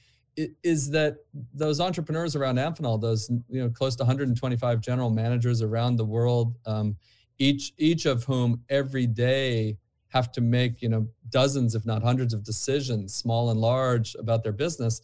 is 0.62 0.90
that 0.90 1.18
those 1.54 1.80
entrepreneurs 1.80 2.36
around 2.36 2.56
Amphenol, 2.56 3.00
those 3.00 3.30
you 3.48 3.62
know 3.62 3.70
close 3.70 3.96
to 3.96 4.02
125 4.02 4.80
general 4.80 5.10
managers 5.10 5.62
around 5.62 5.96
the 5.96 6.04
world, 6.04 6.56
um, 6.66 6.96
each 7.38 7.72
each 7.78 8.06
of 8.06 8.24
whom 8.24 8.62
every 8.68 9.06
day 9.06 9.78
have 10.08 10.30
to 10.32 10.40
make 10.40 10.82
you 10.82 10.88
know 10.88 11.08
dozens, 11.30 11.74
if 11.74 11.86
not 11.86 12.02
hundreds, 12.02 12.34
of 12.34 12.44
decisions, 12.44 13.14
small 13.14 13.50
and 13.50 13.60
large, 13.60 14.14
about 14.16 14.42
their 14.42 14.52
business. 14.52 15.00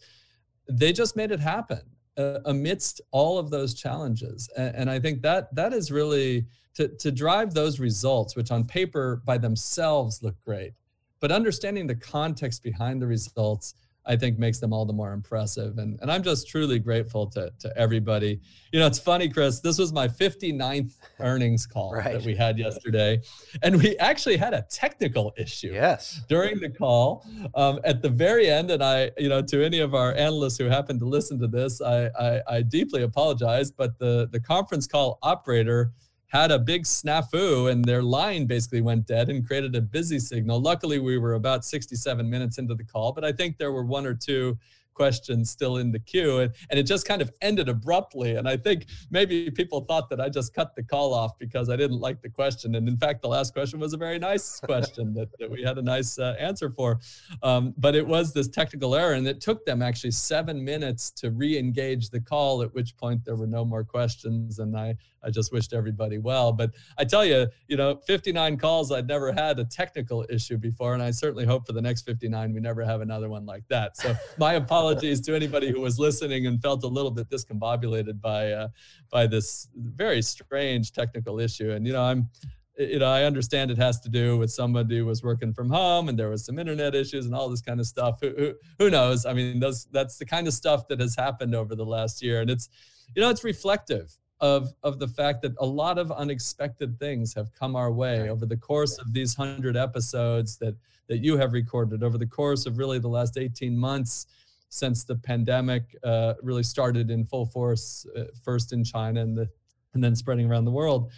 They 0.69 0.93
just 0.93 1.15
made 1.15 1.31
it 1.31 1.39
happen, 1.39 1.81
uh, 2.17 2.39
amidst 2.45 3.01
all 3.11 3.37
of 3.37 3.49
those 3.49 3.73
challenges. 3.73 4.49
And, 4.57 4.75
and, 4.75 4.89
I 4.89 4.99
think 4.99 5.21
that 5.23 5.53
that 5.55 5.73
is 5.73 5.91
really 5.91 6.45
to, 6.75 6.87
to 6.87 7.11
drive 7.11 7.53
those 7.53 7.79
results, 7.79 8.35
which 8.35 8.51
on 8.51 8.65
paper 8.65 9.21
by 9.25 9.37
themselves 9.37 10.21
look 10.21 10.35
great, 10.45 10.73
but 11.19 11.31
understanding 11.31 11.87
the 11.87 11.95
context 11.95 12.63
behind 12.63 13.01
the 13.01 13.07
results 13.07 13.75
I 14.05 14.15
think 14.15 14.37
makes 14.37 14.59
them 14.59 14.73
all 14.73 14.85
the 14.85 14.93
more 14.93 15.13
impressive. 15.13 15.77
And, 15.77 15.97
and 16.01 16.11
I'm 16.11 16.23
just 16.23 16.47
truly 16.47 16.77
grateful 16.77 17.27
to, 17.31 17.51
to 17.59 17.77
everybody. 17.77 18.41
You 18.71 18.79
know, 18.79 18.87
it's 18.87 18.99
funny, 18.99 19.29
Chris, 19.29 19.61
this 19.61 19.77
was 19.77 19.93
my 19.93 20.07
59th 20.07 20.95
earnings 21.19 21.65
call 21.65 21.93
right. 21.93 22.13
that 22.13 22.23
we 22.23 22.35
had 22.35 22.57
yesterday. 22.57 23.21
And 23.61 23.81
we 23.81 23.97
actually 23.97 24.37
had 24.37 24.53
a 24.53 24.65
technical 24.69 25.33
issue 25.37 25.71
yes. 25.73 26.21
during 26.27 26.59
the 26.59 26.69
call 26.69 27.25
um, 27.55 27.79
at 27.85 28.01
the 28.01 28.09
very 28.09 28.49
end. 28.49 28.71
And 28.71 28.83
I, 28.83 29.11
you 29.17 29.29
know, 29.29 29.41
to 29.41 29.65
any 29.65 29.79
of 29.79 29.95
our 29.95 30.13
analysts 30.13 30.57
who 30.57 30.65
happen 30.65 30.99
to 30.99 31.05
listen 31.05 31.39
to 31.39 31.47
this, 31.47 31.81
I, 31.81 32.07
I, 32.19 32.41
I 32.47 32.61
deeply 32.61 33.03
apologize, 33.03 33.71
but 33.71 33.97
the, 33.99 34.27
the 34.31 34.39
conference 34.39 34.85
call 34.85 35.17
operator 35.21 35.91
had 36.33 36.49
a 36.49 36.57
big 36.57 36.83
snafu 36.83 37.71
and 37.71 37.85
their 37.85 38.01
line 38.01 38.47
basically 38.47 38.81
went 38.81 39.05
dead 39.05 39.29
and 39.29 39.45
created 39.45 39.75
a 39.75 39.81
busy 39.81 40.17
signal. 40.17 40.59
Luckily, 40.59 40.97
we 40.97 41.19
were 41.19 41.35
about 41.35 41.63
67 41.63 42.27
minutes 42.27 42.57
into 42.57 42.73
the 42.73 42.83
call, 42.83 43.11
but 43.11 43.23
I 43.23 43.31
think 43.31 43.59
there 43.59 43.71
were 43.71 43.85
one 43.85 44.07
or 44.07 44.15
two 44.15 44.57
questions 44.93 45.49
still 45.49 45.77
in 45.77 45.91
the 45.91 45.99
queue. 45.99 46.39
And, 46.39 46.53
and 46.69 46.79
it 46.79 46.83
just 46.83 47.07
kind 47.07 47.21
of 47.21 47.31
ended 47.41 47.69
abruptly. 47.69 48.35
And 48.35 48.47
I 48.47 48.57
think 48.57 48.85
maybe 49.09 49.49
people 49.51 49.81
thought 49.81 50.09
that 50.09 50.21
I 50.21 50.29
just 50.29 50.53
cut 50.53 50.75
the 50.75 50.83
call 50.83 51.13
off 51.13 51.37
because 51.39 51.69
I 51.69 51.75
didn't 51.75 51.99
like 51.99 52.21
the 52.21 52.29
question. 52.29 52.75
And 52.75 52.87
in 52.87 52.97
fact, 52.97 53.21
the 53.21 53.27
last 53.27 53.53
question 53.53 53.79
was 53.79 53.93
a 53.93 53.97
very 53.97 54.19
nice 54.19 54.59
question 54.71 55.13
that, 55.15 55.29
that 55.39 55.49
we 55.49 55.63
had 55.63 55.77
a 55.77 55.81
nice 55.81 56.19
uh, 56.19 56.35
answer 56.39 56.69
for. 56.69 56.99
Um, 57.41 57.73
but 57.77 57.95
it 57.95 58.05
was 58.05 58.33
this 58.33 58.47
technical 58.47 58.95
error. 58.95 59.13
And 59.13 59.27
it 59.27 59.41
took 59.41 59.65
them 59.65 59.81
actually 59.81 60.11
seven 60.11 60.63
minutes 60.63 61.11
to 61.11 61.31
re 61.31 61.57
engage 61.57 62.09
the 62.09 62.21
call, 62.21 62.61
at 62.61 62.73
which 62.73 62.95
point 62.97 63.25
there 63.25 63.35
were 63.35 63.47
no 63.47 63.65
more 63.65 63.83
questions. 63.83 64.59
And 64.59 64.77
I, 64.77 64.95
I 65.23 65.29
just 65.29 65.51
wished 65.51 65.73
everybody 65.73 66.17
well. 66.17 66.51
But 66.51 66.71
I 66.97 67.05
tell 67.05 67.25
you, 67.25 67.47
you 67.67 67.77
know, 67.77 67.99
59 68.07 68.57
calls, 68.57 68.91
I'd 68.91 69.07
never 69.07 69.31
had 69.31 69.59
a 69.59 69.65
technical 69.65 70.25
issue 70.29 70.57
before. 70.57 70.93
And 70.93 71.01
I 71.01 71.11
certainly 71.11 71.45
hope 71.45 71.65
for 71.65 71.73
the 71.73 71.81
next 71.81 72.01
59, 72.03 72.53
we 72.53 72.59
never 72.59 72.83
have 72.83 73.01
another 73.01 73.29
one 73.29 73.45
like 73.45 73.63
that. 73.69 73.97
So 73.97 74.15
my 74.37 74.53
apologies 74.63 74.82
to 74.91 75.35
anybody 75.35 75.71
who 75.71 75.81
was 75.81 75.99
listening 75.99 76.47
and 76.47 76.61
felt 76.61 76.83
a 76.83 76.87
little 76.87 77.11
bit 77.11 77.29
discombobulated 77.29 78.19
by, 78.21 78.51
uh, 78.51 78.67
by 79.11 79.27
this 79.27 79.67
very 79.75 80.21
strange 80.21 80.91
technical 80.91 81.39
issue. 81.39 81.71
And, 81.71 81.85
you 81.87 81.93
know, 81.93 82.03
I'm, 82.03 82.29
you 82.77 82.99
know, 82.99 83.09
I 83.09 83.23
understand 83.23 83.71
it 83.71 83.77
has 83.77 83.99
to 84.01 84.09
do 84.09 84.37
with 84.37 84.51
somebody 84.51 84.97
who 84.97 85.05
was 85.05 85.23
working 85.23 85.53
from 85.53 85.69
home 85.69 86.09
and 86.09 86.17
there 86.17 86.29
was 86.29 86.45
some 86.45 86.57
internet 86.57 86.95
issues 86.95 87.25
and 87.25 87.35
all 87.35 87.49
this 87.49 87.61
kind 87.61 87.79
of 87.79 87.85
stuff. 87.85 88.19
Who, 88.21 88.33
who, 88.35 88.53
who 88.79 88.89
knows? 88.89 89.25
I 89.25 89.33
mean, 89.33 89.59
those, 89.59 89.85
that's 89.91 90.17
the 90.17 90.25
kind 90.25 90.47
of 90.47 90.53
stuff 90.53 90.87
that 90.87 90.99
has 90.99 91.15
happened 91.15 91.53
over 91.53 91.75
the 91.75 91.85
last 91.85 92.21
year. 92.23 92.41
And 92.41 92.49
it's, 92.49 92.69
you 93.15 93.21
know, 93.21 93.29
it's 93.29 93.43
reflective 93.43 94.17
of 94.43 94.73
of 94.83 94.99
the 94.99 95.07
fact 95.07 95.41
that 95.41 95.53
a 95.59 95.65
lot 95.65 95.97
of 95.97 96.11
unexpected 96.11 96.99
things 96.99 97.33
have 97.33 97.53
come 97.53 97.77
our 97.77 97.91
way 97.91 98.29
over 98.29 98.45
the 98.45 98.57
course 98.57 98.97
of 98.97 99.13
these 99.13 99.37
100 99.37 99.77
episodes 99.77 100.57
that 100.57 100.75
that 101.07 101.19
you 101.19 101.37
have 101.37 101.53
recorded 101.53 102.03
over 102.03 102.17
the 102.17 102.27
course 102.27 102.65
of 102.65 102.77
really 102.77 102.99
the 102.99 103.07
last 103.07 103.37
18 103.37 103.77
months 103.77 104.27
since 104.73 105.03
the 105.03 105.15
pandemic 105.15 105.95
uh, 106.03 106.33
really 106.41 106.63
started 106.63 107.11
in 107.11 107.23
full 107.23 107.45
force 107.45 108.07
uh, 108.17 108.23
first 108.43 108.73
in 108.73 108.83
China 108.83 109.21
and 109.21 109.37
the 109.37 109.47
and 109.93 110.03
then 110.03 110.15
spreading 110.15 110.49
around 110.49 110.65
the 110.65 110.71
world 110.71 111.11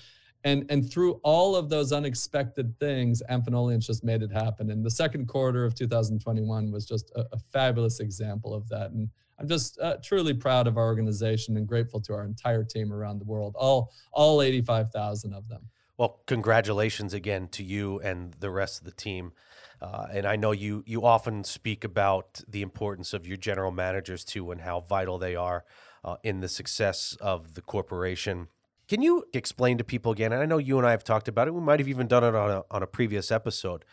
and 0.44 0.66
and 0.70 0.92
through 0.92 1.14
all 1.24 1.56
of 1.56 1.70
those 1.70 1.94
unexpected 1.94 2.78
things 2.80 3.24
amphenolians 3.30 3.86
just 3.86 4.04
made 4.04 4.22
it 4.22 4.32
happen 4.32 4.72
and 4.72 4.84
the 4.84 4.92
second 4.92 5.28
quarter 5.28 5.64
of 5.64 5.74
2021 5.74 6.70
was 6.70 6.86
just 6.86 7.12
a, 7.16 7.22
a 7.32 7.40
fabulous 7.54 8.02
example 8.02 8.54
of 8.54 8.68
that 8.68 8.92
and 8.92 9.10
I'm 9.40 9.48
just 9.48 9.80
uh, 9.80 9.98
truly 10.04 10.34
proud 10.34 10.68
of 10.68 10.78
our 10.78 10.86
organization 10.86 11.58
and 11.58 11.68
grateful 11.68 12.00
to 12.02 12.14
our 12.14 12.24
entire 12.24 12.64
team 12.64 12.94
around 12.94 13.20
the 13.20 13.26
world, 13.26 13.56
all 13.58 13.92
all 14.14 14.42
85,000 14.42 15.34
of 15.34 15.50
them. 15.50 15.70
Well, 15.98 16.22
congratulations 16.26 17.14
again 17.14 17.50
to 17.50 17.64
you 17.64 18.00
and 18.00 18.34
the 18.40 18.50
rest 18.50 18.80
of 18.80 18.86
the 18.86 18.92
team. 18.92 19.34
Uh, 19.82 20.08
and 20.12 20.26
I 20.26 20.36
know 20.36 20.52
you 20.52 20.84
you 20.86 21.06
often 21.06 21.44
speak 21.44 21.84
about 21.84 22.42
the 22.48 22.62
importance 22.62 23.14
of 23.14 23.28
your 23.28 23.38
general 23.38 23.72
managers 23.72 24.24
too, 24.24 24.52
and 24.52 24.62
how 24.62 24.82
vital 24.82 25.18
they 25.18 25.36
are 25.36 25.66
uh, 26.04 26.16
in 26.24 26.40
the 26.40 26.48
success 26.48 27.18
of 27.22 27.56
the 27.56 27.62
corporation. 27.62 28.48
Can 28.88 29.02
you 29.02 29.26
explain 29.34 29.78
to 29.80 29.84
people 29.84 30.12
again? 30.12 30.32
And 30.32 30.42
I 30.42 30.46
know 30.46 30.60
you 30.60 30.78
and 30.78 30.86
I 30.86 30.92
have 30.92 31.04
talked 31.04 31.28
about 31.28 31.48
it. 31.48 31.54
We 31.54 31.62
might 31.62 31.80
have 31.80 31.90
even 31.90 32.08
done 32.08 32.24
it 32.24 32.36
on 32.36 32.52
a 32.52 32.64
on 32.72 32.84
a 32.84 32.88
previous 32.88 33.32
episode, 33.32 33.84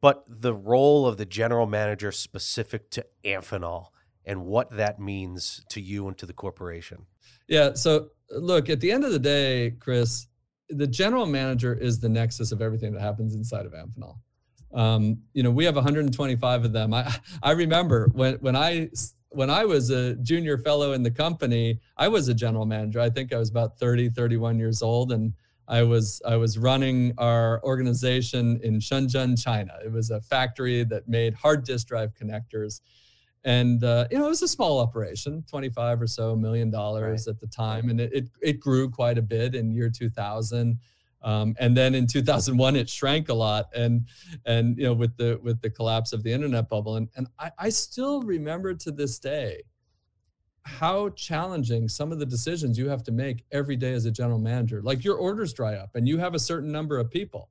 but 0.00 0.24
the 0.28 0.54
role 0.54 1.06
of 1.06 1.16
the 1.16 1.26
general 1.26 1.66
manager 1.66 2.12
specific 2.12 2.90
to 2.90 3.06
Amphenol 3.24 3.86
and 4.24 4.44
what 4.44 4.70
that 4.70 5.00
means 5.00 5.64
to 5.68 5.80
you 5.80 6.06
and 6.08 6.16
to 6.18 6.26
the 6.26 6.32
corporation. 6.32 7.06
Yeah. 7.48 7.74
So, 7.74 8.08
look, 8.30 8.70
at 8.70 8.80
the 8.80 8.92
end 8.92 9.04
of 9.04 9.12
the 9.12 9.18
day, 9.18 9.72
Chris, 9.80 10.28
the 10.68 10.86
general 10.86 11.26
manager 11.26 11.74
is 11.74 11.98
the 11.98 12.08
nexus 12.08 12.52
of 12.52 12.62
everything 12.62 12.92
that 12.94 13.00
happens 13.00 13.34
inside 13.34 13.66
of 13.66 13.72
Amphenol. 13.72 14.16
Um, 14.74 15.18
you 15.34 15.42
know, 15.42 15.50
we 15.50 15.64
have 15.64 15.74
125 15.74 16.64
of 16.64 16.72
them. 16.72 16.94
I, 16.94 17.14
I 17.42 17.52
remember 17.52 18.08
when, 18.12 18.34
when 18.36 18.56
I 18.56 18.90
when 19.30 19.48
I 19.48 19.64
was 19.64 19.88
a 19.88 20.14
junior 20.16 20.58
fellow 20.58 20.92
in 20.92 21.02
the 21.02 21.10
company, 21.10 21.80
I 21.96 22.08
was 22.08 22.28
a 22.28 22.34
general 22.34 22.66
manager. 22.66 23.00
I 23.00 23.08
think 23.08 23.32
I 23.32 23.38
was 23.38 23.48
about 23.48 23.78
30, 23.78 24.10
31 24.10 24.58
years 24.58 24.82
old, 24.82 25.10
and 25.10 25.32
I 25.68 25.82
was 25.82 26.20
I 26.26 26.36
was 26.36 26.58
running 26.58 27.14
our 27.18 27.62
organization 27.64 28.60
in 28.62 28.78
Shenzhen, 28.78 29.42
China. 29.42 29.72
It 29.84 29.90
was 29.90 30.10
a 30.10 30.20
factory 30.20 30.84
that 30.84 31.08
made 31.08 31.34
hard 31.34 31.64
disk 31.64 31.88
drive 31.88 32.12
connectors 32.14 32.80
and 33.44 33.82
uh, 33.82 34.06
you 34.10 34.18
know 34.18 34.26
it 34.26 34.30
was 34.30 34.42
a 34.42 34.48
small 34.48 34.78
operation 34.78 35.44
25 35.48 36.02
or 36.02 36.06
so 36.06 36.36
million 36.36 36.70
dollars 36.70 37.26
right. 37.26 37.32
at 37.32 37.40
the 37.40 37.46
time 37.46 37.88
and 37.90 38.00
it, 38.00 38.12
it, 38.12 38.28
it, 38.40 38.60
grew 38.60 38.88
quite 38.88 39.18
a 39.18 39.22
bit 39.22 39.54
in 39.54 39.70
year 39.70 39.90
2000 39.90 40.78
um, 41.22 41.54
and 41.58 41.76
then 41.76 41.94
in 41.94 42.06
2001 42.06 42.76
it 42.76 42.88
shrank 42.88 43.28
a 43.28 43.34
lot 43.34 43.66
and 43.74 44.06
and 44.46 44.76
you 44.76 44.84
know 44.84 44.92
with 44.92 45.16
the 45.16 45.38
with 45.42 45.60
the 45.60 45.70
collapse 45.70 46.12
of 46.12 46.22
the 46.22 46.32
internet 46.32 46.68
bubble 46.68 46.96
and, 46.96 47.08
and 47.16 47.26
I, 47.38 47.50
I 47.58 47.68
still 47.68 48.22
remember 48.22 48.74
to 48.74 48.90
this 48.90 49.18
day 49.18 49.62
how 50.64 51.08
challenging 51.10 51.88
some 51.88 52.12
of 52.12 52.18
the 52.18 52.26
decisions 52.26 52.78
you 52.78 52.88
have 52.88 53.02
to 53.04 53.12
make 53.12 53.44
every 53.50 53.76
day 53.76 53.92
as 53.92 54.04
a 54.04 54.10
general 54.10 54.38
manager 54.38 54.80
like 54.82 55.04
your 55.04 55.16
orders 55.16 55.52
dry 55.52 55.74
up 55.74 55.94
and 55.94 56.06
you 56.06 56.18
have 56.18 56.34
a 56.34 56.38
certain 56.38 56.70
number 56.70 56.98
of 56.98 57.10
people 57.10 57.50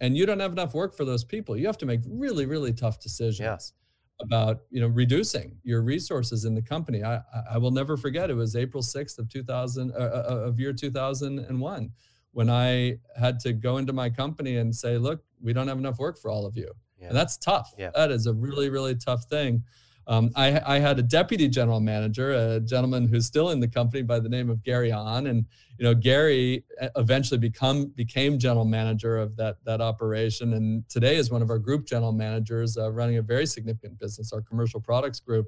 and 0.00 0.16
you 0.16 0.26
don't 0.26 0.40
have 0.40 0.52
enough 0.52 0.74
work 0.74 0.96
for 0.96 1.04
those 1.04 1.24
people 1.24 1.56
you 1.56 1.66
have 1.66 1.78
to 1.78 1.86
make 1.86 2.00
really 2.06 2.46
really 2.46 2.72
tough 2.72 3.00
decisions 3.00 3.40
yeah 3.40 3.78
about 4.20 4.62
you 4.70 4.80
know 4.80 4.88
reducing 4.88 5.56
your 5.62 5.82
resources 5.82 6.44
in 6.44 6.54
the 6.54 6.62
company. 6.62 7.04
I 7.04 7.20
I 7.50 7.58
will 7.58 7.70
never 7.70 7.96
forget. 7.96 8.30
It 8.30 8.34
was 8.34 8.56
April 8.56 8.82
sixth 8.82 9.18
of 9.18 9.28
two 9.28 9.42
thousand 9.42 9.92
uh, 9.92 9.98
uh, 9.98 10.26
uh, 10.30 10.34
of 10.48 10.58
year 10.58 10.72
two 10.72 10.90
thousand 10.90 11.40
and 11.40 11.60
one 11.60 11.92
when 12.38 12.48
I 12.48 12.98
had 13.18 13.40
to 13.40 13.52
go 13.52 13.78
into 13.78 13.92
my 13.92 14.08
company 14.08 14.58
and 14.58 14.72
say, 14.72 14.96
look, 14.96 15.20
we 15.42 15.52
don't 15.52 15.66
have 15.66 15.78
enough 15.78 15.98
work 15.98 16.16
for 16.16 16.30
all 16.30 16.46
of 16.46 16.56
you, 16.56 16.70
yeah. 17.00 17.08
and 17.08 17.16
that's 17.16 17.36
tough. 17.36 17.74
Yeah. 17.76 17.90
That 17.96 18.12
is 18.12 18.26
a 18.26 18.32
really 18.32 18.70
really 18.70 18.94
tough 18.94 19.24
thing. 19.24 19.64
Um, 20.06 20.30
I, 20.36 20.60
I, 20.64 20.78
had 20.78 21.00
a 21.00 21.02
deputy 21.02 21.48
general 21.48 21.80
manager, 21.80 22.30
a 22.30 22.60
gentleman 22.60 23.08
who's 23.08 23.26
still 23.26 23.50
in 23.50 23.58
the 23.58 23.66
company 23.66 24.02
by 24.02 24.20
the 24.20 24.28
name 24.28 24.50
of 24.50 24.62
Gary 24.62 24.92
On, 24.92 25.26
and 25.26 25.44
you 25.78 25.84
know 25.84 25.94
Gary 25.94 26.64
uh, 26.80 26.90
eventually 26.94 27.38
become 27.38 27.86
became 27.96 28.38
general 28.38 28.64
manager 28.64 29.18
of 29.18 29.34
that 29.34 29.56
that 29.64 29.80
operation, 29.80 30.54
and 30.54 30.88
today 30.88 31.16
is 31.16 31.32
one 31.32 31.42
of 31.42 31.50
our 31.50 31.58
group 31.58 31.86
general 31.86 32.12
managers, 32.12 32.78
uh, 32.78 32.88
running 32.92 33.16
a 33.18 33.22
very 33.22 33.46
significant 33.46 33.98
business, 33.98 34.32
our 34.32 34.42
commercial 34.42 34.80
products 34.80 35.18
group. 35.18 35.46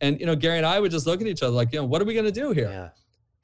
And 0.00 0.18
you 0.18 0.24
know 0.24 0.36
Gary 0.36 0.56
and 0.56 0.66
I 0.66 0.80
would 0.80 0.90
just 0.90 1.06
look 1.06 1.20
at 1.20 1.26
each 1.26 1.42
other 1.42 1.54
like, 1.54 1.70
you 1.74 1.80
know, 1.80 1.84
what 1.84 2.00
are 2.00 2.06
we 2.06 2.14
going 2.14 2.32
to 2.32 2.40
do 2.44 2.52
here? 2.52 2.70
Yeah. 2.70 2.88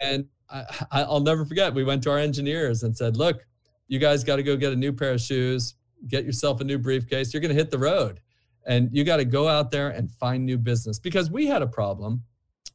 And 0.01 0.25
I, 0.91 1.03
I'll 1.03 1.21
never 1.21 1.45
forget. 1.45 1.73
We 1.75 1.85
went 1.85 2.03
to 2.05 2.11
our 2.11 2.19
engineers 2.19 2.83
and 2.83 2.97
said, 2.97 3.17
look, 3.17 3.45
you 3.89 3.99
guys 3.99 4.25
got 4.25 4.37
to 4.37 4.43
go 4.43 4.57
get 4.57 4.73
a 4.73 4.77
new 4.77 4.93
pair 4.93 5.13
of 5.13 5.21
shoes, 5.21 5.75
get 6.09 6.25
yourself 6.25 6.61
a 6.61 6.65
new 6.65 6.79
briefcase. 6.79 7.33
You're 7.33 7.41
going 7.41 7.55
to 7.55 7.61
hit 7.61 7.71
the 7.71 7.79
road 7.79 8.21
and 8.67 8.89
you 8.93 9.05
got 9.05 9.17
to 9.17 9.25
go 9.25 9.49
out 9.49 9.71
there 9.71 9.91
and 9.91 10.11
find 10.13 10.45
new 10.45 10.59
business 10.59 10.99
because 10.99 11.31
we 11.31 11.47
had 11.47 11.63
a 11.63 11.67
problem 11.67 12.23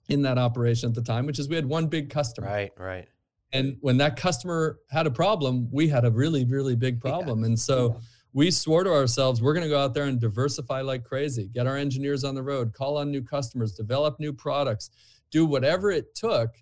in 0.09 0.21
that 0.23 0.37
operation 0.37 0.89
at 0.89 0.95
the 0.95 1.01
time, 1.01 1.25
which 1.25 1.39
is 1.39 1.49
we 1.49 1.55
had 1.55 1.65
one 1.65 1.87
big 1.87 2.09
customer. 2.09 2.47
Right, 2.47 2.71
right. 2.77 3.07
And 3.53 3.77
when 3.81 3.97
that 3.97 4.17
customer 4.17 4.79
had 4.91 5.07
a 5.07 5.11
problem, 5.11 5.69
we 5.71 5.87
had 5.87 6.03
a 6.05 6.11
really, 6.11 6.45
really 6.45 6.75
big 6.75 6.99
problem. 6.99 7.39
Yeah. 7.39 7.47
And 7.47 7.59
so 7.59 7.99
we 8.33 8.51
swore 8.51 8.83
to 8.83 8.91
ourselves, 8.91 9.41
we're 9.41 9.53
going 9.53 9.63
to 9.63 9.69
go 9.69 9.79
out 9.79 9.93
there 9.93 10.05
and 10.05 10.19
diversify 10.19 10.81
like 10.81 11.05
crazy, 11.05 11.47
get 11.47 11.65
our 11.65 11.77
engineers 11.77 12.23
on 12.23 12.35
the 12.35 12.43
road, 12.43 12.73
call 12.73 12.97
on 12.97 13.09
new 13.09 13.21
customers, 13.21 13.71
develop 13.71 14.19
new 14.19 14.33
products, 14.33 14.89
do 15.31 15.45
whatever 15.45 15.91
it 15.91 16.13
took 16.15 16.55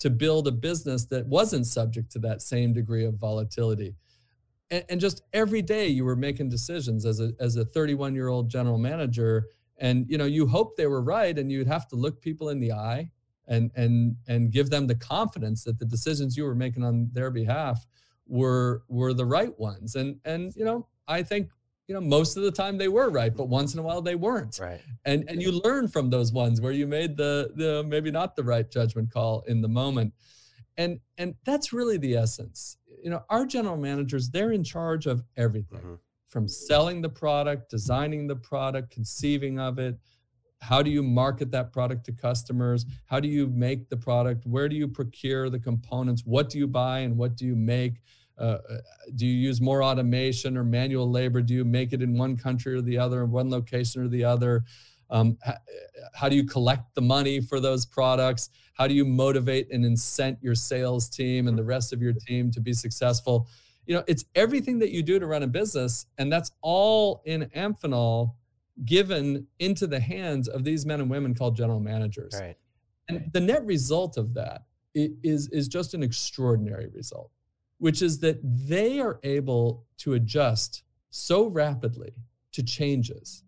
to 0.00 0.10
build 0.10 0.46
a 0.46 0.52
business 0.52 1.04
that 1.06 1.26
wasn't 1.26 1.66
subject 1.66 2.10
to 2.12 2.18
that 2.20 2.42
same 2.42 2.72
degree 2.72 3.04
of 3.04 3.14
volatility. 3.14 3.94
And, 4.70 4.84
and 4.88 5.00
just 5.00 5.22
every 5.32 5.62
day 5.62 5.88
you 5.88 6.04
were 6.04 6.16
making 6.16 6.48
decisions 6.48 7.04
as 7.04 7.20
a 7.20 7.32
as 7.40 7.56
a 7.56 7.64
31 7.64 8.14
year 8.14 8.28
old 8.28 8.48
general 8.48 8.78
manager 8.78 9.46
and 9.78 10.06
you 10.08 10.18
know 10.18 10.24
you 10.24 10.46
hope 10.46 10.76
they 10.76 10.86
were 10.86 11.02
right 11.02 11.36
and 11.38 11.50
you'd 11.50 11.66
have 11.66 11.88
to 11.88 11.96
look 11.96 12.20
people 12.20 12.50
in 12.50 12.60
the 12.60 12.72
eye 12.72 13.10
and 13.46 13.70
and 13.74 14.16
and 14.28 14.50
give 14.50 14.70
them 14.70 14.86
the 14.86 14.94
confidence 14.94 15.64
that 15.64 15.78
the 15.78 15.86
decisions 15.86 16.36
you 16.36 16.44
were 16.44 16.54
making 16.54 16.84
on 16.84 17.08
their 17.12 17.30
behalf 17.30 17.86
were 18.26 18.82
were 18.88 19.14
the 19.14 19.24
right 19.24 19.58
ones. 19.58 19.94
And 19.94 20.16
and 20.24 20.54
you 20.54 20.64
know 20.64 20.86
i 21.08 21.22
think 21.22 21.48
you 21.88 21.94
know 21.94 22.00
most 22.00 22.36
of 22.36 22.44
the 22.44 22.52
time 22.52 22.78
they 22.78 22.88
were 22.88 23.10
right 23.10 23.36
but 23.36 23.48
once 23.48 23.74
in 23.74 23.80
a 23.80 23.82
while 23.82 24.00
they 24.00 24.14
weren't 24.14 24.58
right 24.60 24.80
and 25.04 25.24
and 25.28 25.42
you 25.42 25.50
learn 25.64 25.88
from 25.88 26.08
those 26.10 26.32
ones 26.32 26.60
where 26.60 26.72
you 26.72 26.86
made 26.86 27.16
the 27.16 27.50
the 27.56 27.82
maybe 27.88 28.10
not 28.10 28.36
the 28.36 28.44
right 28.44 28.70
judgment 28.70 29.10
call 29.10 29.42
in 29.48 29.60
the 29.60 29.68
moment 29.68 30.12
and 30.76 31.00
and 31.16 31.34
that's 31.44 31.72
really 31.72 31.96
the 31.96 32.14
essence 32.14 32.78
you 33.02 33.10
know, 33.10 33.22
our 33.28 33.46
general 33.46 33.76
managers, 33.76 34.30
they're 34.30 34.52
in 34.52 34.64
charge 34.64 35.06
of 35.06 35.22
everything 35.36 35.78
mm-hmm. 35.78 35.94
from 36.28 36.48
selling 36.48 37.02
the 37.02 37.08
product, 37.08 37.70
designing 37.70 38.26
the 38.26 38.36
product, 38.36 38.90
conceiving 38.90 39.58
of 39.58 39.78
it. 39.78 39.96
How 40.60 40.82
do 40.82 40.90
you 40.90 41.02
market 41.02 41.52
that 41.52 41.72
product 41.72 42.04
to 42.06 42.12
customers? 42.12 42.84
How 43.06 43.20
do 43.20 43.28
you 43.28 43.46
make 43.46 43.88
the 43.88 43.96
product? 43.96 44.44
Where 44.44 44.68
do 44.68 44.74
you 44.74 44.88
procure 44.88 45.50
the 45.50 45.58
components? 45.58 46.22
What 46.24 46.50
do 46.50 46.58
you 46.58 46.66
buy 46.66 47.00
and 47.00 47.16
what 47.16 47.36
do 47.36 47.46
you 47.46 47.54
make? 47.54 48.00
Uh, 48.38 48.42
uh 48.42 48.58
do 49.16 49.26
you 49.26 49.34
use 49.34 49.60
more 49.60 49.82
automation 49.82 50.56
or 50.56 50.64
manual 50.64 51.10
labor? 51.10 51.42
Do 51.42 51.54
you 51.54 51.64
make 51.64 51.92
it 51.92 52.02
in 52.02 52.16
one 52.16 52.36
country 52.36 52.74
or 52.74 52.80
the 52.80 52.98
other, 52.98 53.22
in 53.24 53.30
one 53.30 53.50
location 53.50 54.02
or 54.02 54.08
the 54.08 54.24
other? 54.24 54.64
Um, 55.10 55.38
how, 55.42 55.54
how 56.14 56.28
do 56.28 56.36
you 56.36 56.44
collect 56.44 56.94
the 56.94 57.00
money 57.00 57.40
for 57.40 57.60
those 57.60 57.86
products? 57.86 58.50
How 58.74 58.86
do 58.86 58.94
you 58.94 59.04
motivate 59.04 59.68
and 59.72 59.84
incent 59.84 60.38
your 60.40 60.54
sales 60.54 61.08
team 61.08 61.48
and 61.48 61.58
the 61.58 61.64
rest 61.64 61.92
of 61.92 62.02
your 62.02 62.12
team 62.12 62.50
to 62.52 62.60
be 62.60 62.72
successful? 62.72 63.48
You 63.86 63.94
know, 63.94 64.04
it's 64.06 64.24
everything 64.34 64.78
that 64.80 64.90
you 64.90 65.02
do 65.02 65.18
to 65.18 65.26
run 65.26 65.42
a 65.42 65.46
business, 65.46 66.06
and 66.18 66.30
that's 66.30 66.50
all 66.60 67.22
in 67.24 67.46
Amphenol 67.56 68.34
given 68.84 69.46
into 69.58 69.86
the 69.86 69.98
hands 69.98 70.46
of 70.48 70.62
these 70.62 70.86
men 70.86 71.00
and 71.00 71.10
women 71.10 71.34
called 71.34 71.56
general 71.56 71.80
managers. 71.80 72.34
Right. 72.38 72.56
And 73.08 73.30
the 73.32 73.40
net 73.40 73.64
result 73.64 74.16
of 74.16 74.34
that 74.34 74.62
is, 74.94 75.48
is 75.48 75.68
just 75.68 75.94
an 75.94 76.02
extraordinary 76.02 76.88
result, 76.88 77.30
which 77.78 78.02
is 78.02 78.18
that 78.20 78.38
they 78.42 79.00
are 79.00 79.18
able 79.22 79.86
to 79.98 80.14
adjust 80.14 80.82
so 81.10 81.46
rapidly 81.46 82.12
to 82.52 82.62
changes. 82.62 83.44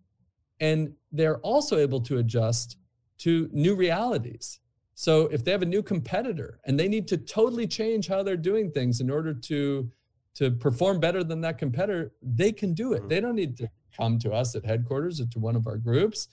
And 0.60 0.92
they're 1.12 1.38
also 1.38 1.78
able 1.78 2.00
to 2.02 2.18
adjust 2.18 2.76
to 3.18 3.48
new 3.52 3.74
realities. 3.74 4.60
So 4.94 5.22
if 5.28 5.44
they 5.44 5.50
have 5.50 5.62
a 5.62 5.66
new 5.66 5.82
competitor 5.82 6.60
and 6.64 6.78
they 6.78 6.88
need 6.88 7.08
to 7.08 7.16
totally 7.16 7.66
change 7.66 8.06
how 8.06 8.22
they're 8.22 8.36
doing 8.36 8.70
things 8.70 9.00
in 9.00 9.10
order 9.10 9.34
to 9.34 9.90
to 10.36 10.50
perform 10.52 11.00
better 11.00 11.24
than 11.24 11.40
that 11.40 11.58
competitor, 11.58 12.12
they 12.22 12.52
can 12.52 12.72
do 12.72 12.92
it. 12.92 13.00
Mm-hmm. 13.00 13.08
They 13.08 13.20
don't 13.20 13.34
need 13.34 13.56
to 13.56 13.68
come 13.96 14.18
to 14.20 14.30
us 14.30 14.54
at 14.54 14.64
headquarters 14.64 15.20
or 15.20 15.26
to 15.26 15.38
one 15.40 15.56
of 15.56 15.66
our 15.66 15.76
groups. 15.76 16.28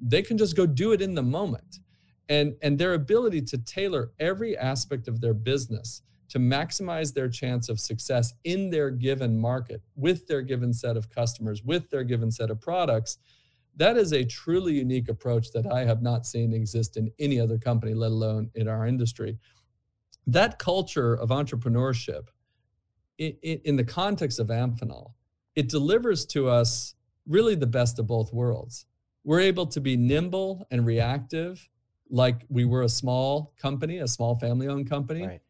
They 0.00 0.22
can 0.22 0.38
just 0.38 0.56
go 0.56 0.64
do 0.64 0.92
it 0.92 1.02
in 1.02 1.14
the 1.14 1.22
moment 1.22 1.80
and 2.28 2.54
and 2.62 2.78
their 2.78 2.94
ability 2.94 3.42
to 3.42 3.58
tailor 3.58 4.12
every 4.18 4.56
aspect 4.56 5.08
of 5.08 5.20
their 5.20 5.34
business 5.34 6.02
to 6.28 6.38
maximize 6.38 7.12
their 7.12 7.28
chance 7.28 7.68
of 7.68 7.80
success 7.80 8.34
in 8.44 8.70
their 8.70 8.90
given 8.90 9.38
market 9.38 9.82
with 9.96 10.26
their 10.26 10.42
given 10.42 10.72
set 10.72 10.96
of 10.96 11.10
customers 11.10 11.62
with 11.62 11.88
their 11.90 12.04
given 12.04 12.30
set 12.30 12.50
of 12.50 12.60
products 12.60 13.18
that 13.76 13.96
is 13.96 14.12
a 14.12 14.24
truly 14.24 14.74
unique 14.74 15.08
approach 15.08 15.50
that 15.52 15.66
i 15.72 15.84
have 15.84 16.02
not 16.02 16.26
seen 16.26 16.52
exist 16.52 16.96
in 16.96 17.10
any 17.18 17.38
other 17.38 17.58
company 17.58 17.94
let 17.94 18.10
alone 18.10 18.50
in 18.54 18.68
our 18.68 18.86
industry 18.86 19.38
that 20.26 20.58
culture 20.58 21.14
of 21.14 21.28
entrepreneurship 21.28 22.28
in, 23.18 23.76
the 23.76 23.84
context 23.84 24.38
of 24.38 24.48
amphenol 24.48 25.12
it 25.54 25.68
delivers 25.68 26.24
to 26.26 26.48
us 26.48 26.94
really 27.26 27.54
the 27.54 27.66
best 27.66 27.98
of 27.98 28.06
both 28.06 28.32
worlds 28.32 28.86
we're 29.24 29.40
able 29.40 29.66
to 29.66 29.80
be 29.80 29.96
nimble 29.96 30.66
and 30.70 30.84
reactive 30.84 31.68
like 32.10 32.44
we 32.48 32.64
were 32.64 32.82
a 32.82 32.88
small 32.88 33.52
company, 33.58 33.98
a 33.98 34.06
small 34.06 34.38
family 34.38 34.68
owned 34.68 34.88
company. 34.88 35.26
Right. 35.26 35.40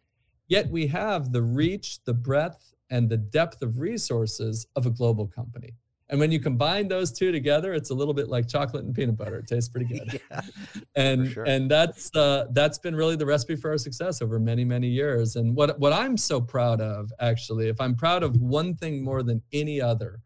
Yet 0.48 0.68
we 0.70 0.86
have 0.88 1.32
the 1.32 1.42
reach, 1.42 2.02
the 2.04 2.14
breadth, 2.14 2.74
and 2.90 3.08
the 3.08 3.16
depth 3.16 3.62
of 3.62 3.78
resources 3.78 4.66
of 4.76 4.86
a 4.86 4.90
global 4.90 5.26
company. 5.26 5.74
And 6.10 6.20
when 6.20 6.30
you 6.30 6.38
combine 6.38 6.86
those 6.86 7.10
two 7.10 7.32
together, 7.32 7.72
it's 7.72 7.88
a 7.88 7.94
little 7.94 8.12
bit 8.12 8.28
like 8.28 8.46
chocolate 8.46 8.84
and 8.84 8.94
peanut 8.94 9.16
butter. 9.16 9.38
It 9.38 9.46
tastes 9.46 9.70
pretty 9.70 9.86
good. 9.86 10.20
yeah, 10.30 10.40
and 10.94 11.32
sure. 11.32 11.44
and 11.44 11.70
that's 11.70 12.14
uh, 12.14 12.46
that's 12.50 12.78
been 12.78 12.94
really 12.94 13.16
the 13.16 13.24
recipe 13.24 13.56
for 13.56 13.70
our 13.70 13.78
success 13.78 14.20
over 14.20 14.38
many 14.38 14.64
many 14.64 14.88
years. 14.88 15.36
And 15.36 15.56
what 15.56 15.78
what 15.78 15.94
I'm 15.94 16.18
so 16.18 16.42
proud 16.42 16.82
of, 16.82 17.10
actually, 17.20 17.68
if 17.68 17.80
I'm 17.80 17.94
proud 17.94 18.22
of 18.22 18.36
one 18.36 18.74
thing 18.74 19.02
more 19.02 19.22
than 19.22 19.42
any 19.52 19.80
other, 19.80 20.20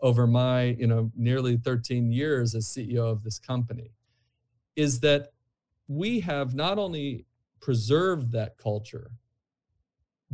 over 0.00 0.26
my 0.26 0.76
you 0.78 0.86
know 0.86 1.10
nearly 1.16 1.56
13 1.56 2.12
years 2.12 2.54
as 2.54 2.66
CEO 2.66 3.10
of 3.10 3.24
this 3.24 3.40
company, 3.40 3.90
is 4.76 5.00
that 5.00 5.32
we 5.88 6.20
have 6.20 6.54
not 6.54 6.78
only 6.78 7.26
preserved 7.60 8.30
that 8.32 8.56
culture, 8.56 9.10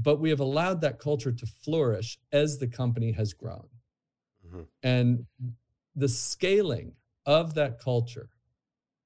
but 0.03 0.21
we 0.21 0.31
have 0.31 0.41
allowed 0.41 0.81
that 0.81 0.99
culture 0.99 1.33
to 1.33 1.47
flourish 1.47 2.19
as 2.33 2.59
the 2.59 2.67
company 2.67 3.13
has 3.13 3.33
grown. 3.33 3.67
Mm-hmm. 4.47 4.63
And 4.83 5.27
the 5.97 6.09
scaling 6.09 6.93
of 7.27 7.55
that 7.55 7.79
culture 7.79 8.31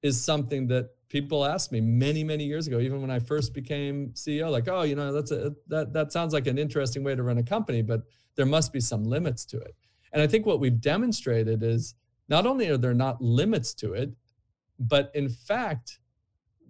is 0.01 0.23
something 0.23 0.67
that 0.67 0.89
people 1.09 1.45
asked 1.45 1.71
me 1.71 1.81
many 1.81 2.23
many 2.23 2.43
years 2.43 2.65
ago 2.67 2.79
even 2.79 2.99
when 2.99 3.11
i 3.11 3.19
first 3.19 3.53
became 3.53 4.09
ceo 4.13 4.49
like 4.49 4.67
oh 4.67 4.81
you 4.81 4.95
know 4.95 5.11
that's 5.11 5.31
a 5.31 5.53
that 5.67 5.93
that 5.93 6.11
sounds 6.11 6.33
like 6.33 6.47
an 6.47 6.57
interesting 6.57 7.03
way 7.03 7.13
to 7.15 7.21
run 7.23 7.37
a 7.37 7.43
company 7.43 7.81
but 7.81 8.01
there 8.35 8.45
must 8.45 8.73
be 8.73 8.79
some 8.79 9.03
limits 9.03 9.45
to 9.45 9.57
it 9.59 9.75
and 10.13 10.21
i 10.21 10.27
think 10.27 10.45
what 10.45 10.59
we've 10.59 10.81
demonstrated 10.81 11.61
is 11.61 11.93
not 12.27 12.45
only 12.47 12.67
are 12.69 12.77
there 12.77 12.93
not 12.93 13.21
limits 13.21 13.73
to 13.73 13.93
it 13.93 14.11
but 14.79 15.11
in 15.13 15.29
fact 15.29 15.99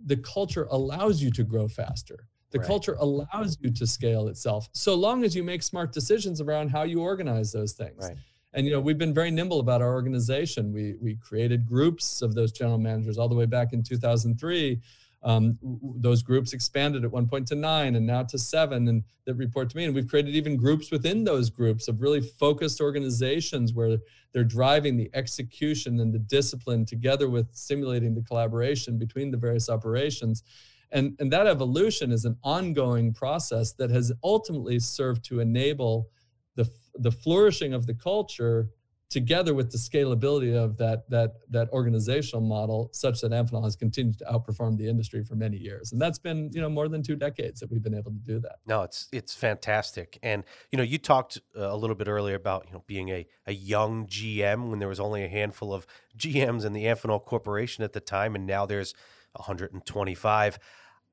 the 0.05 0.17
culture 0.17 0.67
allows 0.69 1.21
you 1.21 1.31
to 1.31 1.43
grow 1.43 1.67
faster. 1.67 2.27
The 2.55 2.61
right. 2.61 2.67
culture 2.67 2.95
allows 2.99 3.57
you 3.59 3.69
to 3.69 3.85
scale 3.85 4.29
itself, 4.29 4.69
so 4.71 4.95
long 4.95 5.25
as 5.25 5.35
you 5.35 5.43
make 5.43 5.61
smart 5.61 5.91
decisions 5.91 6.39
around 6.39 6.69
how 6.69 6.83
you 6.83 7.01
organize 7.01 7.51
those 7.51 7.73
things. 7.73 8.07
Right. 8.07 8.17
And 8.53 8.65
you 8.65 8.71
know, 8.71 8.79
we've 8.79 8.97
been 8.97 9.13
very 9.13 9.29
nimble 9.29 9.59
about 9.59 9.81
our 9.81 9.93
organization. 9.93 10.71
We 10.71 10.95
we 11.01 11.15
created 11.15 11.67
groups 11.67 12.21
of 12.21 12.33
those 12.33 12.53
general 12.53 12.77
managers 12.77 13.17
all 13.17 13.27
the 13.27 13.35
way 13.35 13.45
back 13.45 13.73
in 13.73 13.83
2003 13.83 14.79
um, 15.25 15.57
those 15.97 16.21
groups 16.21 16.53
expanded 16.53 17.03
at 17.03 17.11
one 17.11 17.27
point 17.27 17.47
to 17.47 17.55
nine 17.55 17.95
and 17.95 18.05
now 18.05 18.21
to 18.23 18.37
seven 18.37 18.87
and 18.87 19.03
that 19.25 19.33
report 19.33 19.71
to 19.71 19.77
me 19.77 19.85
and 19.85 19.95
we've 19.95 20.07
created 20.07 20.35
even 20.35 20.55
groups 20.55 20.91
within 20.91 21.23
those 21.23 21.49
groups 21.49 21.87
of 21.87 21.99
really 21.99 22.21
focused 22.21 22.79
organizations 22.79 23.73
where 23.73 23.97
they're 24.33 24.43
driving 24.43 24.95
the 24.95 25.09
execution 25.15 25.99
and 25.99 26.13
the 26.13 26.19
discipline 26.19 26.85
together 26.85 27.27
with 27.27 27.47
stimulating 27.53 28.13
the 28.13 28.21
collaboration 28.21 28.99
between 28.99 29.31
the 29.31 29.37
various 29.37 29.67
operations 29.67 30.43
and, 30.91 31.15
and 31.19 31.31
that 31.31 31.47
evolution 31.47 32.11
is 32.11 32.25
an 32.25 32.37
ongoing 32.43 33.13
process 33.13 33.73
that 33.73 33.89
has 33.89 34.11
ultimately 34.23 34.79
served 34.79 35.23
to 35.25 35.39
enable 35.39 36.09
the, 36.55 36.69
the 36.95 37.11
flourishing 37.11 37.73
of 37.73 37.85
the 37.85 37.93
culture 37.93 38.69
together 39.09 39.53
with 39.53 39.71
the 39.71 39.77
scalability 39.77 40.55
of 40.55 40.77
that 40.77 41.09
that 41.09 41.35
that 41.49 41.69
organizational 41.69 42.41
model 42.41 42.89
such 42.91 43.21
that 43.21 43.31
Amphenol 43.31 43.63
has 43.63 43.75
continued 43.75 44.17
to 44.17 44.25
outperform 44.25 44.77
the 44.77 44.87
industry 44.89 45.23
for 45.23 45.35
many 45.35 45.57
years. 45.57 45.91
And 45.91 46.01
that's 46.01 46.17
been 46.17 46.49
you 46.53 46.61
know 46.61 46.69
more 46.69 46.87
than 46.87 47.03
two 47.03 47.15
decades 47.15 47.59
that 47.59 47.69
we've 47.69 47.83
been 47.83 47.93
able 47.93 48.11
to 48.11 48.19
do 48.25 48.39
that. 48.39 48.55
No 48.65 48.83
it's 48.83 49.07
it's 49.11 49.33
fantastic. 49.33 50.17
And 50.23 50.43
you 50.71 50.77
know 50.77 50.83
you 50.83 50.97
talked 50.97 51.39
uh, 51.57 51.71
a 51.71 51.77
little 51.77 51.95
bit 51.95 52.07
earlier 52.07 52.35
about 52.35 52.65
you 52.67 52.73
know 52.73 52.83
being 52.87 53.09
a, 53.09 53.27
a 53.45 53.53
young 53.53 54.07
GM 54.07 54.69
when 54.69 54.79
there 54.79 54.89
was 54.89 54.99
only 54.99 55.23
a 55.23 55.29
handful 55.29 55.73
of 55.73 55.85
GMs 56.17 56.65
in 56.65 56.73
the 56.73 56.85
Amphenol 56.85 57.23
corporation 57.23 57.83
at 57.83 57.93
the 57.93 57.99
time 57.99 58.35
and 58.35 58.45
now 58.47 58.65
there's 58.65 58.93
125 59.37 60.59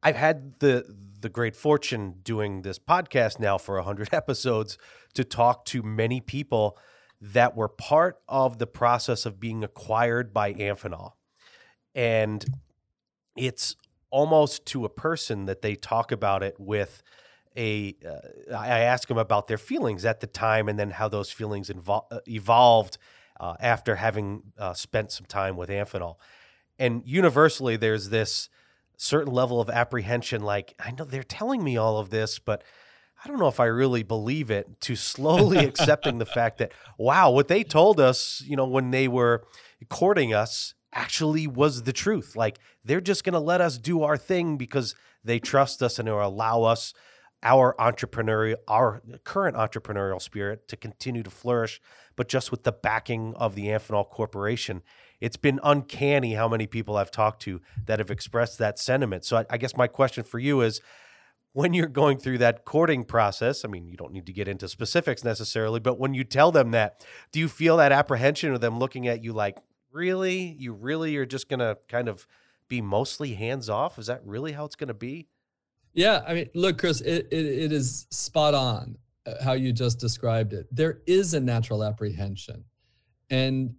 I've 0.03 0.17
had 0.17 0.59
the 0.59 0.85
the 1.21 1.29
great 1.29 1.55
fortune 1.55 2.17
doing 2.25 2.63
this 2.63 2.79
podcast 2.79 3.39
now 3.39 3.57
for 3.57 3.77
100 3.77 4.09
episodes 4.13 4.77
to 5.15 5.23
talk 5.23 5.65
to 5.67 5.83
many 5.83 6.21
people 6.21 6.77
that 7.21 7.57
were 7.57 7.69
part 7.69 8.19
of 8.29 8.59
the 8.59 8.67
process 8.67 9.25
of 9.25 9.39
being 9.39 9.63
acquired 9.63 10.35
by 10.35 10.53
Amphenol. 10.55 11.13
And 11.95 12.45
it's 13.37 13.77
almost 14.11 14.67
to 14.67 14.85
a 14.85 14.89
person 14.89 15.47
that 15.47 15.63
they 15.63 15.77
talk 15.77 16.11
about 16.11 16.43
it 16.43 16.57
with 16.59 17.03
a. 17.57 17.95
Uh, 18.05 18.55
I 18.57 18.81
ask 18.81 19.07
them 19.07 19.19
about 19.19 19.47
their 19.47 19.59
feelings 19.59 20.05
at 20.05 20.19
the 20.19 20.27
time 20.27 20.69
and 20.69 20.79
then 20.79 20.91
how 20.91 21.09
those 21.09 21.31
feelings 21.31 21.71
invo- 21.71 22.07
uh, 22.11 22.19
evolved 22.27 22.99
uh, 23.39 23.55
after 23.61 23.97
having 23.97 24.43
uh, 24.59 24.75
spent 24.75 25.13
some 25.13 25.27
time 25.27 25.57
with 25.57 25.69
Amphenol. 25.69 26.17
And 26.83 27.05
universally, 27.07 27.77
there's 27.77 28.09
this 28.09 28.49
certain 28.97 29.33
level 29.33 29.61
of 29.61 29.71
apprehension 29.71 30.43
like, 30.43 30.75
I 30.81 30.91
know 30.91 31.05
they're 31.05 31.23
telling 31.23 31.63
me 31.63 31.77
all 31.77 31.99
of 31.99 32.11
this, 32.11 32.41
but 32.41 32.65
I 33.25 33.29
don't 33.29 33.39
know 33.39 33.47
if 33.47 33.61
I 33.61 33.67
really 33.67 34.03
believe 34.03 34.51
it, 34.51 34.81
to 34.81 34.97
slowly 34.97 35.59
accepting 35.65 36.19
the 36.19 36.27
fact 36.27 36.59
that, 36.59 36.73
wow, 36.99 37.31
what 37.31 37.47
they 37.47 37.63
told 37.63 38.01
us, 38.01 38.43
you 38.45 38.57
know, 38.57 38.67
when 38.67 38.91
they 38.91 39.07
were 39.07 39.45
courting 39.91 40.35
us 40.35 40.75
actually 40.93 41.47
was 41.47 41.85
the 41.85 41.93
truth. 41.93 42.35
Like 42.35 42.59
they're 42.85 43.01
just 43.01 43.23
going 43.23 43.35
to 43.35 43.39
let 43.39 43.61
us 43.61 43.79
do 43.79 44.03
our 44.03 44.17
thing 44.17 44.57
because 44.57 44.97
they 45.23 45.39
trust 45.39 45.85
us 45.85 46.01
and 46.01 46.09
or 46.09 46.21
allow 46.21 46.65
us 46.65 46.95
our 47.45 47.77
entrepreneurial 47.79 48.57
our 48.69 49.03
current 49.25 49.57
entrepreneurial 49.57 50.23
spirit 50.23 50.69
to 50.69 50.77
continue 50.77 51.25
to 51.25 51.31
flourish 51.31 51.81
but 52.15 52.29
just 52.29 52.53
with 52.53 52.63
the 52.63 52.71
backing 52.71 53.35
of 53.35 53.57
the 53.57 53.67
Amphenol 53.67 54.09
corporation 54.09 54.81
it's 55.23 55.37
been 55.37 55.61
uncanny 55.63 56.35
how 56.35 56.49
many 56.49 56.67
people 56.67 56.97
I've 56.97 57.11
talked 57.11 57.41
to 57.43 57.61
that 57.87 57.99
have 57.99 58.11
expressed 58.11 58.59
that 58.59 58.79
sentiment 58.79 59.25
so 59.25 59.39
I, 59.39 59.47
I 59.51 59.57
guess 59.57 59.77
my 59.77 59.87
question 59.87 60.25
for 60.25 60.39
you 60.39 60.61
is 60.61 60.81
when 61.53 61.75
you're 61.75 61.87
going 61.87 62.19
through 62.19 62.39
that 62.39 62.65
courting 62.65 63.05
process, 63.05 63.65
I 63.65 63.69
mean, 63.69 63.87
you 63.87 63.97
don't 63.97 64.13
need 64.13 64.27
to 64.27 64.33
get 64.33 64.49
into 64.49 64.69
specifics 64.69 65.23
necessarily, 65.23 65.81
but 65.81 65.99
when 65.99 66.15
you 66.15 66.25
tell 66.25 66.51
them 66.51 66.71
that, 66.71 67.07
do 67.31 67.39
you 67.39 67.49
feel 67.49 67.77
that 67.77 67.93
apprehension 67.93 68.53
of 68.55 68.61
them 68.61 68.79
looking 68.79 69.07
at 69.07 69.23
you 69.23 69.33
like, 69.33 69.59
really? 69.91 70.57
You 70.59 70.73
really 70.73 71.17
are 71.17 71.27
just 71.27 71.49
going 71.49 71.61
to 71.61 71.77
kind 71.89 72.09
of 72.09 72.27
be 72.69 72.81
mostly 72.81 73.35
hands 73.35 73.69
off? 73.69 73.99
Is 73.99 74.07
that 74.07 74.23
really 74.25 74.53
how 74.53 74.65
it's 74.65 74.77
going 74.77 74.89
to 74.89 74.95
be? 74.95 75.29
Yeah. 75.93 76.23
I 76.27 76.33
mean, 76.33 76.51
look, 76.55 76.79
Chris, 76.79 77.03
it, 77.03 77.29
it, 77.31 77.45
it 77.45 77.73
is 77.73 78.07
spot 78.11 78.55
on 78.55 78.97
uh, 79.27 79.45
how 79.45 79.53
you 79.53 79.75
just 79.75 79.99
described 79.99 80.55
it. 80.55 80.67
There 80.75 81.01
is 81.07 81.35
a 81.35 81.41
natural 81.41 81.85
apprehension. 81.85 82.65
And 83.29 83.75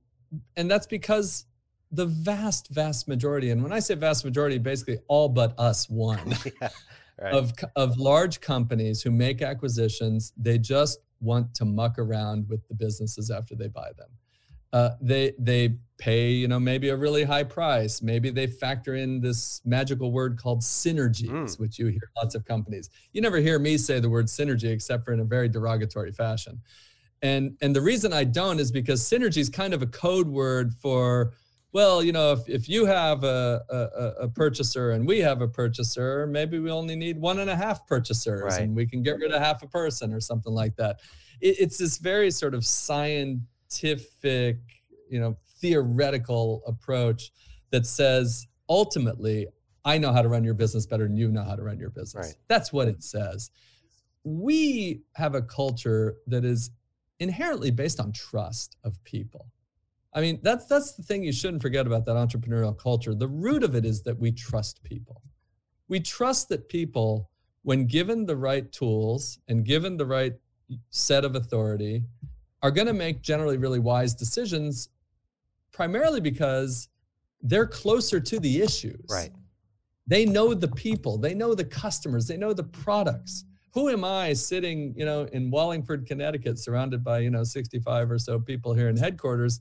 and 0.58 0.70
that's 0.70 0.88
because 0.88 1.46
the 1.92 2.06
vast, 2.06 2.70
vast 2.70 3.08
majority, 3.08 3.52
and 3.52 3.62
when 3.62 3.72
I 3.72 3.80
say 3.80 3.96
vast 3.96 4.26
majority, 4.26 4.58
basically 4.58 4.98
all 5.08 5.30
but 5.30 5.54
us 5.60 5.90
one. 5.90 6.36
yeah 6.62 6.70
right. 7.22 7.34
of 7.34 7.54
of 7.76 7.98
large 7.98 8.42
companies 8.42 9.02
who 9.02 9.12
make 9.12 9.42
acquisitions. 9.42 10.34
They 10.38 10.58
just 10.58 11.00
want 11.22 11.54
to 11.56 11.66
muck 11.66 12.00
around 12.00 12.50
with 12.50 12.68
the 12.68 12.76
businesses 12.76 13.32
after 13.32 13.56
they 13.56 13.68
buy 13.68 13.92
them. 13.98 14.10
uh, 14.74 14.96
they 15.00 15.34
they 15.38 15.76
pay 15.98 16.32
you 16.32 16.48
know 16.48 16.60
maybe 16.60 16.90
a 16.90 16.96
really 16.96 17.24
high 17.24 17.44
price 17.44 18.02
maybe 18.02 18.32
they 18.32 18.48
factor 18.48 18.96
in 18.96 19.22
this 19.22 19.62
magical 19.64 20.12
word 20.12 20.38
called 20.38 20.62
synergies 20.62 21.30
mm. 21.30 21.60
which 21.60 21.78
you 21.78 21.88
hear 21.88 22.10
lots 22.18 22.34
of 22.36 22.44
companies 22.44 22.90
you 23.14 23.22
never 23.22 23.38
hear 23.38 23.60
me 23.60 23.78
say 23.78 24.00
the 24.00 24.10
word 24.10 24.26
synergy 24.26 24.72
except 24.72 25.06
for 25.06 25.14
in 25.14 25.20
a 25.20 25.24
very 25.24 25.48
derogatory 25.48 26.12
fashion 26.12 26.60
and 27.24 27.58
and 27.62 27.76
the 27.76 27.82
reason 27.82 28.14
i 28.14 28.24
don't 28.24 28.60
is 28.60 28.72
because 28.72 29.02
synergy 29.02 29.38
is 29.38 29.50
kind 29.50 29.74
of 29.74 29.82
a 29.82 29.88
code 29.88 30.28
word 30.28 30.74
for 30.76 31.34
well 31.72 32.04
you 32.04 32.12
know 32.12 32.34
if, 32.34 32.48
if 32.48 32.70
you 32.70 32.86
have 32.86 33.24
a, 33.24 33.62
a, 33.70 34.24
a 34.24 34.28
purchaser 34.28 34.92
and 34.92 35.08
we 35.08 35.20
have 35.20 35.42
a 35.42 35.48
purchaser 35.48 36.28
maybe 36.28 36.60
we 36.60 36.70
only 36.70 36.96
need 36.96 37.20
one 37.20 37.40
and 37.40 37.50
a 37.50 37.56
half 37.56 37.88
purchasers 37.88 38.44
right. 38.44 38.62
and 38.62 38.76
we 38.76 38.86
can 38.86 39.02
get 39.02 39.18
rid 39.18 39.32
of 39.32 39.42
half 39.42 39.64
a 39.64 39.68
person 39.68 40.14
or 40.14 40.20
something 40.20 40.54
like 40.54 40.76
that 40.76 41.00
it, 41.42 41.56
it's 41.60 41.80
this 41.80 41.98
very 41.98 42.30
sort 42.30 42.54
of 42.54 42.64
scientific 42.64 44.58
you 45.10 45.20
know 45.20 45.36
theoretical 45.60 46.62
approach 46.68 47.32
that 47.72 47.88
says 47.88 48.48
ultimately, 48.70 49.48
I 49.86 49.98
know 49.98 50.14
how 50.14 50.22
to 50.22 50.30
run 50.30 50.44
your 50.44 50.54
business 50.54 50.86
better 50.86 51.08
than 51.08 51.18
you 51.18 51.32
know 51.32 51.44
how 51.44 51.56
to 51.56 51.64
run 51.64 51.80
your 51.80 51.90
business. 51.90 52.28
Right. 52.28 52.36
That's 52.48 52.72
what 52.72 52.88
it 52.88 53.04
says. 53.04 53.50
We 54.24 55.02
have 55.16 55.36
a 55.36 55.42
culture 55.42 56.16
that 56.28 56.46
is 56.46 56.70
inherently 57.20 57.72
based 57.72 58.00
on 58.00 58.12
trust 58.12 58.78
of 58.84 59.02
people. 59.04 59.48
I 60.14 60.22
mean, 60.22 60.40
that's 60.44 60.66
that's 60.66 60.94
the 60.94 61.04
thing 61.04 61.24
you 61.24 61.34
shouldn't 61.34 61.62
forget 61.62 61.88
about 61.88 62.06
that 62.06 62.16
entrepreneurial 62.16 62.78
culture. 62.78 63.16
The 63.16 63.28
root 63.28 63.64
of 63.64 63.76
it 63.76 63.86
is 63.86 64.04
that 64.04 64.20
we 64.20 64.32
trust 64.32 64.84
people. 64.84 65.22
We 65.88 66.00
trust 66.00 66.50
that 66.50 66.70
people, 66.70 67.30
when 67.64 67.88
given 67.88 68.26
the 68.26 68.38
right 68.38 68.72
tools 68.72 69.40
and 69.48 69.66
given 69.66 69.98
the 69.98 70.06
right 70.06 70.34
set 70.90 71.26
of 71.26 71.36
authority, 71.36 72.04
are 72.62 72.72
going 72.72 72.88
to 72.88 72.94
make 72.94 73.22
generally 73.22 73.58
really 73.58 73.80
wise 73.80 74.16
decisions 74.16 74.90
primarily 75.72 76.22
because 76.22 76.88
they're 77.42 77.68
closer 77.68 78.20
to 78.20 78.40
the 78.40 78.62
issues. 78.62 79.06
Right. 79.10 79.32
They 80.08 80.26
know 80.26 80.54
the 80.54 80.68
people, 80.68 81.18
they 81.18 81.34
know 81.34 81.54
the 81.56 81.66
customers, 81.66 82.28
they 82.28 82.38
know 82.38 82.54
the 82.54 82.64
products. 82.64 83.46
Who 83.74 83.90
am 83.90 84.04
I 84.04 84.34
sitting, 84.34 84.94
you 84.96 85.06
know, 85.06 85.24
in 85.34 85.50
Wallingford, 85.50 86.06
Connecticut, 86.06 86.60
surrounded 86.60 87.04
by, 87.04 87.20
you 87.20 87.32
know, 87.32 87.44
65 87.44 88.12
or 88.12 88.20
so 88.20 88.40
people 88.40 88.74
here 88.74 88.90
in 88.90 88.98
headquarters 88.98 89.60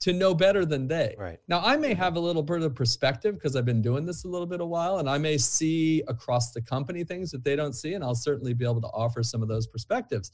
to 0.00 0.12
know 0.12 0.34
better 0.34 0.64
than 0.64 0.86
they. 0.86 1.14
Right. 1.18 1.40
Now, 1.48 1.60
I 1.60 1.76
may 1.76 1.92
mm-hmm. 1.92 2.00
have 2.00 2.16
a 2.16 2.20
little 2.20 2.42
bit 2.42 2.62
of 2.62 2.74
perspective 2.74 3.34
because 3.34 3.56
I've 3.56 3.64
been 3.64 3.82
doing 3.82 4.04
this 4.04 4.24
a 4.24 4.28
little 4.28 4.46
bit 4.46 4.60
a 4.60 4.66
while, 4.66 4.98
and 4.98 5.10
I 5.10 5.18
may 5.18 5.38
see 5.38 6.02
across 6.08 6.52
the 6.52 6.62
company 6.62 7.04
things 7.04 7.30
that 7.32 7.42
they 7.42 7.56
don't 7.56 7.72
see, 7.72 7.94
and 7.94 8.04
I'll 8.04 8.14
certainly 8.14 8.54
be 8.54 8.64
able 8.64 8.80
to 8.82 8.88
offer 8.88 9.22
some 9.22 9.42
of 9.42 9.48
those 9.48 9.66
perspectives. 9.66 10.30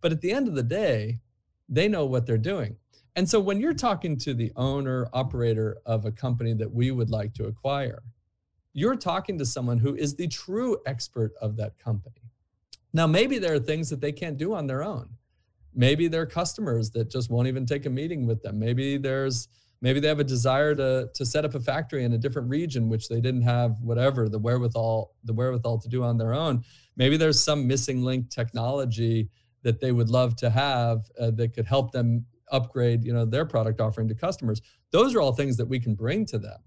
But 0.00 0.12
at 0.12 0.20
the 0.20 0.32
end 0.32 0.48
of 0.48 0.54
the 0.54 0.62
day, 0.62 1.20
they 1.68 1.88
know 1.88 2.06
what 2.06 2.26
they're 2.26 2.38
doing. 2.38 2.76
And 3.14 3.28
so 3.28 3.38
when 3.38 3.60
you're 3.60 3.74
talking 3.74 4.16
to 4.18 4.32
the 4.32 4.50
owner, 4.56 5.08
operator 5.12 5.78
of 5.84 6.06
a 6.06 6.12
company 6.12 6.54
that 6.54 6.72
we 6.72 6.90
would 6.90 7.10
like 7.10 7.34
to 7.34 7.44
acquire, 7.44 8.02
you're 8.72 8.96
talking 8.96 9.38
to 9.38 9.44
someone 9.44 9.78
who 9.78 9.94
is 9.94 10.14
the 10.14 10.28
true 10.28 10.78
expert 10.86 11.32
of 11.42 11.56
that 11.56 11.78
company. 11.78 12.21
Now, 12.92 13.06
maybe 13.06 13.38
there 13.38 13.54
are 13.54 13.58
things 13.58 13.88
that 13.90 14.00
they 14.00 14.12
can't 14.12 14.36
do 14.36 14.54
on 14.54 14.66
their 14.66 14.82
own. 14.82 15.08
Maybe 15.74 16.08
there 16.08 16.22
are 16.22 16.26
customers 16.26 16.90
that 16.90 17.10
just 17.10 17.30
won't 17.30 17.48
even 17.48 17.64
take 17.64 17.86
a 17.86 17.90
meeting 17.90 18.26
with 18.26 18.42
them. 18.42 18.58
Maybe 18.58 18.98
there's 18.98 19.48
maybe 19.80 19.98
they 20.00 20.08
have 20.08 20.20
a 20.20 20.24
desire 20.24 20.74
to 20.74 21.08
to 21.14 21.24
set 21.24 21.44
up 21.44 21.54
a 21.54 21.60
factory 21.60 22.04
in 22.04 22.12
a 22.12 22.18
different 22.18 22.48
region 22.48 22.88
which 22.88 23.08
they 23.08 23.20
didn't 23.20 23.42
have 23.42 23.80
whatever 23.80 24.28
the 24.28 24.38
wherewithal 24.38 25.14
the 25.24 25.32
wherewithal 25.32 25.78
to 25.80 25.88
do 25.88 26.02
on 26.02 26.18
their 26.18 26.34
own. 26.34 26.62
Maybe 26.96 27.16
there's 27.16 27.40
some 27.40 27.66
missing 27.66 28.02
link 28.02 28.28
technology 28.28 29.30
that 29.62 29.80
they 29.80 29.92
would 29.92 30.10
love 30.10 30.36
to 30.36 30.50
have 30.50 31.10
uh, 31.18 31.30
that 31.32 31.54
could 31.54 31.66
help 31.66 31.92
them 31.92 32.26
upgrade 32.50 33.02
you 33.02 33.12
know 33.12 33.24
their 33.24 33.46
product 33.46 33.80
offering 33.80 34.06
to 34.06 34.14
customers 34.14 34.60
those 34.90 35.14
are 35.14 35.20
all 35.22 35.32
things 35.32 35.56
that 35.56 35.64
we 35.64 35.80
can 35.80 35.94
bring 35.94 36.26
to 36.26 36.38
them 36.38 36.60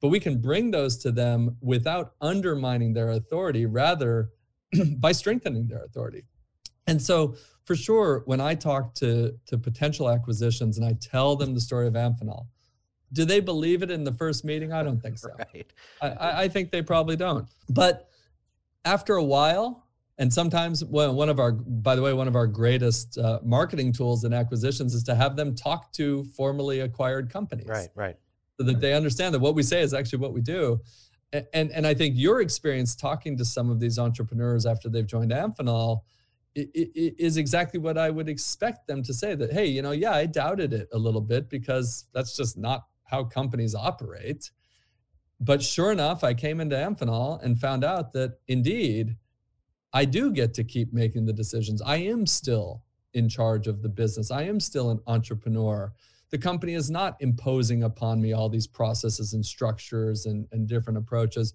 but 0.00 0.08
we 0.08 0.18
can 0.18 0.40
bring 0.40 0.72
those 0.72 0.96
to 0.96 1.12
them 1.12 1.56
without 1.60 2.14
undermining 2.20 2.92
their 2.92 3.10
authority 3.10 3.64
rather 3.64 4.30
by 4.98 5.12
strengthening 5.12 5.66
their 5.68 5.84
authority. 5.84 6.24
And 6.86 7.00
so 7.00 7.36
for 7.64 7.76
sure 7.76 8.22
when 8.24 8.40
i 8.40 8.52
talk 8.52 8.94
to 8.94 9.32
to 9.46 9.56
potential 9.56 10.10
acquisitions 10.10 10.76
and 10.76 10.84
i 10.84 10.92
tell 11.00 11.36
them 11.36 11.54
the 11.54 11.60
story 11.60 11.86
of 11.86 11.92
amphenol 11.92 12.46
do 13.12 13.24
they 13.24 13.40
believe 13.40 13.82
it 13.82 13.90
in 13.90 14.04
the 14.04 14.12
first 14.12 14.44
meeting? 14.44 14.72
I 14.72 14.82
don't 14.82 15.00
think 15.00 15.18
so. 15.18 15.30
Right. 15.38 15.72
I, 16.00 16.44
I 16.44 16.48
think 16.48 16.70
they 16.70 16.82
probably 16.82 17.16
don't. 17.16 17.48
But 17.68 18.08
after 18.84 19.16
a 19.16 19.24
while 19.24 19.86
and 20.18 20.32
sometimes 20.32 20.84
one 20.84 21.28
of 21.28 21.40
our 21.40 21.52
by 21.52 21.96
the 21.96 22.02
way 22.02 22.12
one 22.12 22.28
of 22.28 22.36
our 22.36 22.46
greatest 22.46 23.18
uh, 23.18 23.40
marketing 23.42 23.92
tools 23.92 24.24
in 24.24 24.32
acquisitions 24.32 24.94
is 24.94 25.02
to 25.04 25.14
have 25.14 25.34
them 25.34 25.54
talk 25.54 25.92
to 25.94 26.24
formerly 26.36 26.80
acquired 26.80 27.30
companies. 27.30 27.68
Right 27.68 27.88
right. 27.94 28.16
So 28.58 28.64
that 28.64 28.80
they 28.80 28.92
understand 28.92 29.34
that 29.34 29.40
what 29.40 29.54
we 29.54 29.62
say 29.62 29.80
is 29.80 29.94
actually 29.94 30.18
what 30.18 30.34
we 30.34 30.42
do 30.42 30.80
and, 31.32 31.70
and 31.70 31.86
i 31.86 31.94
think 31.94 32.14
your 32.16 32.40
experience 32.40 32.94
talking 32.94 33.36
to 33.36 33.44
some 33.44 33.70
of 33.70 33.80
these 33.80 33.98
entrepreneurs 33.98 34.66
after 34.66 34.88
they've 34.88 35.06
joined 35.06 35.32
amphenol 35.32 36.00
is 36.54 37.36
exactly 37.36 37.78
what 37.78 37.96
i 37.96 38.10
would 38.10 38.28
expect 38.28 38.86
them 38.86 39.02
to 39.02 39.14
say 39.14 39.34
that 39.34 39.52
hey 39.52 39.66
you 39.66 39.82
know 39.82 39.92
yeah 39.92 40.12
i 40.12 40.26
doubted 40.26 40.72
it 40.72 40.88
a 40.92 40.98
little 40.98 41.20
bit 41.20 41.48
because 41.48 42.06
that's 42.12 42.36
just 42.36 42.58
not 42.58 42.86
how 43.04 43.22
companies 43.22 43.74
operate 43.74 44.50
but 45.40 45.62
sure 45.62 45.92
enough 45.92 46.24
i 46.24 46.34
came 46.34 46.60
into 46.60 46.74
amphenol 46.74 47.42
and 47.42 47.58
found 47.60 47.84
out 47.84 48.12
that 48.12 48.38
indeed 48.48 49.16
I 49.92 50.04
do 50.04 50.30
get 50.30 50.54
to 50.54 50.64
keep 50.64 50.92
making 50.92 51.26
the 51.26 51.32
decisions. 51.32 51.82
I 51.82 51.96
am 51.96 52.26
still 52.26 52.82
in 53.14 53.28
charge 53.28 53.66
of 53.66 53.82
the 53.82 53.88
business. 53.88 54.30
I 54.30 54.42
am 54.42 54.60
still 54.60 54.90
an 54.90 55.00
entrepreneur. 55.06 55.92
The 56.30 56.38
company 56.38 56.74
is 56.74 56.90
not 56.90 57.16
imposing 57.20 57.82
upon 57.82 58.20
me 58.20 58.32
all 58.32 58.48
these 58.48 58.66
processes 58.66 59.32
and 59.32 59.44
structures 59.44 60.26
and, 60.26 60.46
and 60.52 60.68
different 60.68 60.98
approaches, 60.98 61.54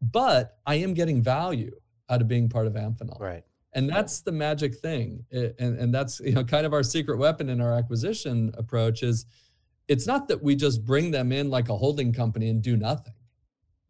but 0.00 0.58
I 0.66 0.76
am 0.76 0.94
getting 0.94 1.22
value 1.22 1.72
out 2.10 2.20
of 2.20 2.28
being 2.28 2.48
part 2.48 2.66
of 2.66 2.74
Amphenol. 2.74 3.20
Right. 3.20 3.44
And 3.74 3.88
that's 3.88 4.20
the 4.22 4.32
magic 4.32 4.76
thing. 4.76 5.24
It, 5.30 5.54
and, 5.58 5.78
and 5.78 5.94
that's 5.94 6.20
you 6.20 6.32
know 6.32 6.44
kind 6.44 6.66
of 6.66 6.72
our 6.72 6.82
secret 6.82 7.18
weapon 7.18 7.48
in 7.48 7.60
our 7.60 7.72
acquisition 7.72 8.52
approach 8.56 9.02
is 9.02 9.26
it's 9.88 10.06
not 10.06 10.28
that 10.28 10.42
we 10.42 10.56
just 10.56 10.84
bring 10.84 11.10
them 11.10 11.32
in 11.32 11.50
like 11.50 11.68
a 11.68 11.76
holding 11.76 12.12
company 12.12 12.48
and 12.48 12.62
do 12.62 12.76
nothing. 12.76 13.14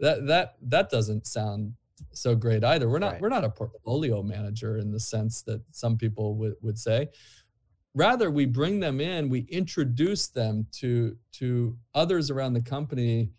That 0.01 0.27
that 0.27 0.57
that 0.63 0.91
doesn't 0.91 1.27
sound 1.27 1.75
so 2.13 2.35
great 2.35 2.65
either. 2.65 2.89
We're 2.89 2.99
not 2.99 3.15
right. 3.15 3.21
we're 3.21 3.29
not 3.29 3.45
a 3.45 3.51
portfolio 3.51 4.23
manager 4.23 4.79
in 4.79 4.91
the 4.91 5.01
sense 5.01 5.43
that 5.43 5.63
some 5.71 5.97
people 5.97 6.37
would, 6.37 6.55
would 6.61 6.79
say. 6.79 7.09
Rather, 7.95 8.31
we 8.31 8.47
bring 8.47 8.81
them 8.81 9.01
in, 9.01 9.29
we 9.29 9.41
introduce 9.49 10.29
them 10.29 10.67
to 10.73 11.17
to 11.33 11.77
others 11.95 12.31
around 12.31 12.53
the 12.53 12.61
company 12.61 13.31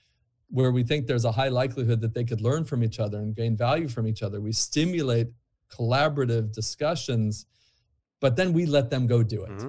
where 0.49 0.71
we 0.71 0.83
think 0.83 1.05
there's 1.05 1.25
a 1.25 1.31
high 1.31 1.47
likelihood 1.47 2.01
that 2.01 2.13
they 2.13 2.23
could 2.23 2.41
learn 2.41 2.65
from 2.65 2.83
each 2.83 2.99
other 2.99 3.19
and 3.19 3.35
gain 3.35 3.55
value 3.55 3.87
from 3.87 4.07
each 4.07 4.23
other. 4.23 4.41
We 4.41 4.51
stimulate 4.51 5.27
collaborative 5.71 6.51
discussions, 6.51 7.45
but 8.19 8.35
then 8.35 8.51
we 8.51 8.65
let 8.65 8.89
them 8.89 9.05
go 9.05 9.21
do 9.21 9.43
it. 9.43 9.51
Mm-hmm. 9.51 9.67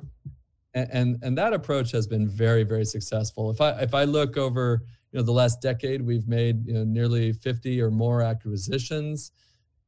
And, 0.73 0.89
and 0.93 1.19
and 1.23 1.39
that 1.39 1.53
approach 1.53 1.91
has 1.93 2.07
been 2.07 2.29
very 2.29 2.65
very 2.65 2.85
successful. 2.85 3.51
If 3.51 3.61
I 3.61 3.71
if 3.83 3.95
I 3.95 4.05
look 4.05 4.37
over 4.37 4.83
you 5.13 5.19
know 5.19 5.25
the 5.25 5.33
last 5.33 5.61
decade 5.61 6.03
we've 6.03 6.29
made 6.29 6.67
you 6.67 6.75
know 6.75 6.85
nearly 6.85 7.33
50 7.33 7.81
or 7.81 7.91
more 7.91 8.23
acquisitions 8.23 9.33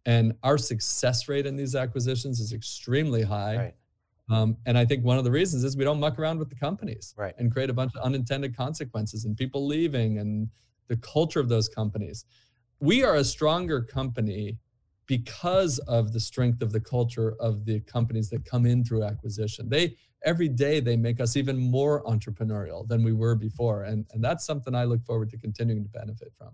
and 0.05 0.35
our 0.42 0.59
success 0.59 1.28
rate 1.28 1.46
in 1.46 1.57
these 1.57 1.74
acquisitions 1.74 2.40
is 2.40 2.52
extremely 2.52 3.22
high 3.22 3.57
right. 3.57 3.74
Um, 4.33 4.57
and 4.66 4.77
i 4.77 4.85
think 4.85 5.05
one 5.05 5.18
of 5.18 5.25
the 5.25 5.31
reasons 5.31 5.64
is 5.64 5.77
we 5.77 5.85
don't 5.85 6.01
muck 6.01 6.18
around 6.18 6.38
with 6.38 6.49
the 6.49 6.55
companies 6.55 7.14
right. 7.16 7.35
and 7.38 7.53
create 7.53 7.71
a 7.71 7.73
bunch 7.73 7.92
of 7.95 8.03
unintended 8.03 8.57
consequences 8.57 9.25
and 9.25 9.37
people 9.37 9.66
leaving 9.66 10.18
and 10.18 10.49
the 10.88 10.97
culture 10.99 11.40
of 11.40 11.49
those 11.49 11.68
companies 11.68 12.25
we 12.81 13.05
are 13.05 13.16
a 13.16 13.25
stronger 13.25 13.81
company 13.81 14.59
because 15.07 15.79
of 15.81 16.12
the 16.12 16.21
strength 16.21 16.62
of 16.62 16.73
the 16.73 16.81
culture 16.81 17.35
of 17.40 17.64
the 17.64 17.81
companies 17.81 18.31
that 18.31 18.45
come 18.45 18.66
in 18.66 18.85
through 18.85 19.03
acquisition 19.03 19.68
they 19.68 19.95
every 20.25 20.49
day 20.49 20.81
they 20.81 20.97
make 20.97 21.21
us 21.21 21.37
even 21.37 21.59
more 21.59 22.03
entrepreneurial 22.05 22.87
than 22.87 23.03
we 23.03 23.12
were 23.12 23.35
before. 23.35 23.85
And, 23.85 24.07
and 24.12 24.23
that's 24.23 24.45
something 24.45 24.75
I 24.75 24.85
look 24.85 25.05
forward 25.05 25.31
to 25.31 25.38
continuing 25.38 25.83
to 25.83 25.88
benefit 25.88 26.33
from. 26.37 26.51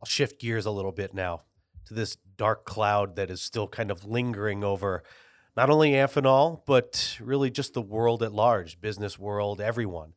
I'll 0.00 0.06
shift 0.06 0.40
gears 0.40 0.66
a 0.66 0.70
little 0.70 0.92
bit 0.92 1.14
now 1.14 1.42
to 1.86 1.94
this 1.94 2.16
dark 2.36 2.64
cloud 2.64 3.16
that 3.16 3.30
is 3.30 3.42
still 3.42 3.68
kind 3.68 3.90
of 3.90 4.04
lingering 4.04 4.64
over 4.64 5.02
not 5.56 5.70
only 5.70 5.92
Amphenol, 5.92 6.62
but 6.66 7.18
really 7.20 7.50
just 7.50 7.74
the 7.74 7.82
world 7.82 8.22
at 8.22 8.32
large, 8.32 8.80
business 8.80 9.18
world, 9.18 9.60
everyone. 9.60 10.14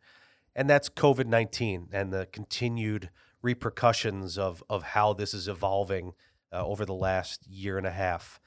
And 0.55 0.69
that's 0.69 0.89
COVID 0.89 1.25
19 1.25 1.89
and 1.91 2.13
the 2.13 2.27
continued 2.31 3.09
repercussions 3.41 4.37
of, 4.37 4.63
of 4.69 4.83
how 4.83 5.13
this 5.13 5.33
is 5.33 5.47
evolving 5.47 6.13
uh, 6.51 6.65
over 6.65 6.85
the 6.85 6.93
last 6.93 7.47
year 7.47 7.77
and 7.77 7.87
a 7.87 7.91
half. 7.91 8.39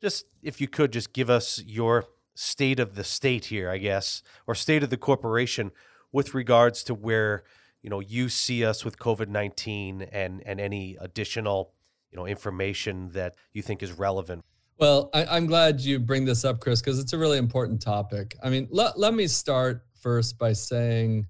Just 0.00 0.26
if 0.42 0.60
you 0.60 0.68
could 0.68 0.92
just 0.92 1.12
give 1.12 1.30
us 1.30 1.62
your 1.64 2.06
state 2.34 2.80
of 2.80 2.94
the 2.94 3.04
state 3.04 3.46
here, 3.46 3.70
I 3.70 3.78
guess, 3.78 4.22
or 4.46 4.54
state 4.54 4.82
of 4.82 4.90
the 4.90 4.96
corporation 4.96 5.70
with 6.12 6.34
regards 6.34 6.82
to 6.84 6.94
where 6.94 7.44
you 7.82 7.90
know 7.90 8.00
you 8.00 8.28
see 8.28 8.64
us 8.64 8.84
with 8.84 8.98
COVID 8.98 9.28
nineteen 9.28 10.02
and 10.02 10.42
and 10.44 10.60
any 10.60 10.96
additional 11.00 11.72
you 12.10 12.16
know 12.16 12.26
information 12.26 13.10
that 13.10 13.34
you 13.52 13.62
think 13.62 13.82
is 13.82 13.92
relevant. 13.92 14.44
Well, 14.78 15.10
I, 15.14 15.36
am 15.36 15.46
glad 15.46 15.80
you 15.80 16.00
bring 16.00 16.24
this 16.24 16.44
up, 16.44 16.60
Chris, 16.60 16.80
because 16.80 16.98
it's 16.98 17.12
a 17.12 17.18
really 17.18 17.38
important 17.38 17.80
topic. 17.80 18.36
I 18.42 18.50
mean, 18.50 18.66
let, 18.70 18.98
let 18.98 19.14
me 19.14 19.28
start 19.28 19.86
first 20.00 20.36
by 20.36 20.52
saying 20.52 21.26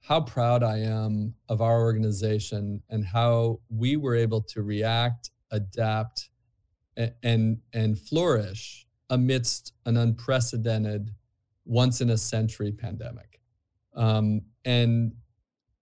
how 0.00 0.20
proud 0.20 0.62
I 0.62 0.78
am 0.78 1.34
of 1.48 1.62
our 1.62 1.82
organization 1.82 2.82
and 2.90 3.04
how 3.04 3.60
we 3.70 3.96
were 3.96 4.16
able 4.16 4.42
to 4.42 4.62
react, 4.62 5.30
adapt, 5.50 6.28
and 6.96 7.12
and, 7.22 7.58
and 7.72 7.98
flourish 7.98 8.86
amidst 9.10 9.72
an 9.86 9.96
unprecedented, 9.96 11.10
once 11.64 12.00
in 12.00 12.10
a 12.10 12.18
century 12.18 12.72
pandemic. 12.72 13.40
Um, 13.94 14.42
and 14.64 15.12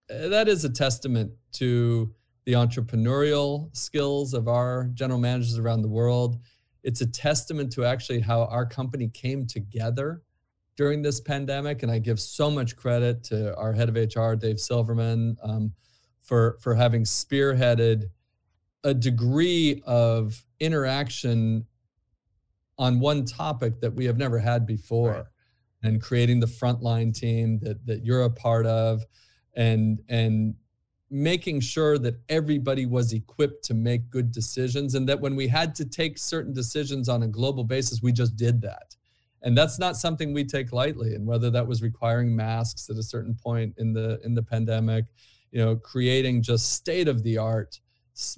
that 0.08 0.48
is 0.48 0.64
a 0.64 0.70
testament 0.70 1.32
to 1.52 2.14
the 2.44 2.52
entrepreneurial 2.52 3.74
skills 3.76 4.34
of 4.34 4.48
our 4.48 4.90
general 4.94 5.18
managers 5.18 5.58
around 5.58 5.82
the 5.82 5.88
world. 5.88 6.38
It's 6.82 7.00
a 7.00 7.06
testament 7.06 7.72
to 7.72 7.84
actually 7.84 8.20
how 8.20 8.44
our 8.44 8.66
company 8.66 9.08
came 9.08 9.46
together 9.46 10.22
during 10.76 11.02
this 11.02 11.20
pandemic. 11.20 11.82
And 11.82 11.92
I 11.92 11.98
give 11.98 12.18
so 12.18 12.50
much 12.50 12.76
credit 12.76 13.22
to 13.24 13.56
our 13.56 13.72
head 13.72 13.88
of 13.88 13.94
HR, 13.96 14.34
Dave 14.34 14.58
Silverman, 14.58 15.36
um, 15.42 15.72
for, 16.22 16.58
for 16.60 16.74
having 16.74 17.04
spearheaded 17.04 18.04
a 18.84 18.94
degree 18.94 19.82
of 19.86 20.44
interaction 20.60 21.66
on 22.78 22.98
one 23.00 23.24
topic 23.24 23.80
that 23.80 23.94
we 23.94 24.04
have 24.06 24.16
never 24.16 24.38
had 24.38 24.66
before 24.66 25.12
right. 25.12 25.24
and 25.82 26.02
creating 26.02 26.40
the 26.40 26.46
frontline 26.46 27.14
team 27.14 27.58
that, 27.60 27.84
that 27.86 28.04
you're 28.04 28.22
a 28.22 28.30
part 28.30 28.66
of 28.66 29.04
and 29.54 30.00
and 30.08 30.54
making 31.12 31.60
sure 31.60 31.98
that 31.98 32.18
everybody 32.28 32.86
was 32.86 33.12
equipped 33.12 33.62
to 33.64 33.74
make 33.74 34.08
good 34.08 34.32
decisions 34.32 34.94
and 34.94 35.06
that 35.08 35.20
when 35.20 35.36
we 35.36 35.46
had 35.46 35.74
to 35.74 35.84
take 35.84 36.16
certain 36.16 36.52
decisions 36.52 37.08
on 37.08 37.22
a 37.22 37.28
global 37.28 37.64
basis 37.64 38.02
we 38.02 38.10
just 38.10 38.34
did 38.34 38.62
that. 38.62 38.96
And 39.42 39.56
that's 39.56 39.78
not 39.78 39.96
something 39.96 40.32
we 40.32 40.44
take 40.44 40.72
lightly 40.72 41.14
and 41.14 41.26
whether 41.26 41.50
that 41.50 41.66
was 41.66 41.82
requiring 41.82 42.34
masks 42.34 42.88
at 42.88 42.96
a 42.96 43.02
certain 43.02 43.34
point 43.34 43.74
in 43.76 43.92
the 43.92 44.20
in 44.24 44.34
the 44.34 44.42
pandemic 44.42 45.04
you 45.52 45.62
know 45.64 45.76
creating 45.76 46.42
just 46.42 46.72
state 46.72 47.06
of 47.06 47.22
the 47.22 47.38
art 47.38 47.78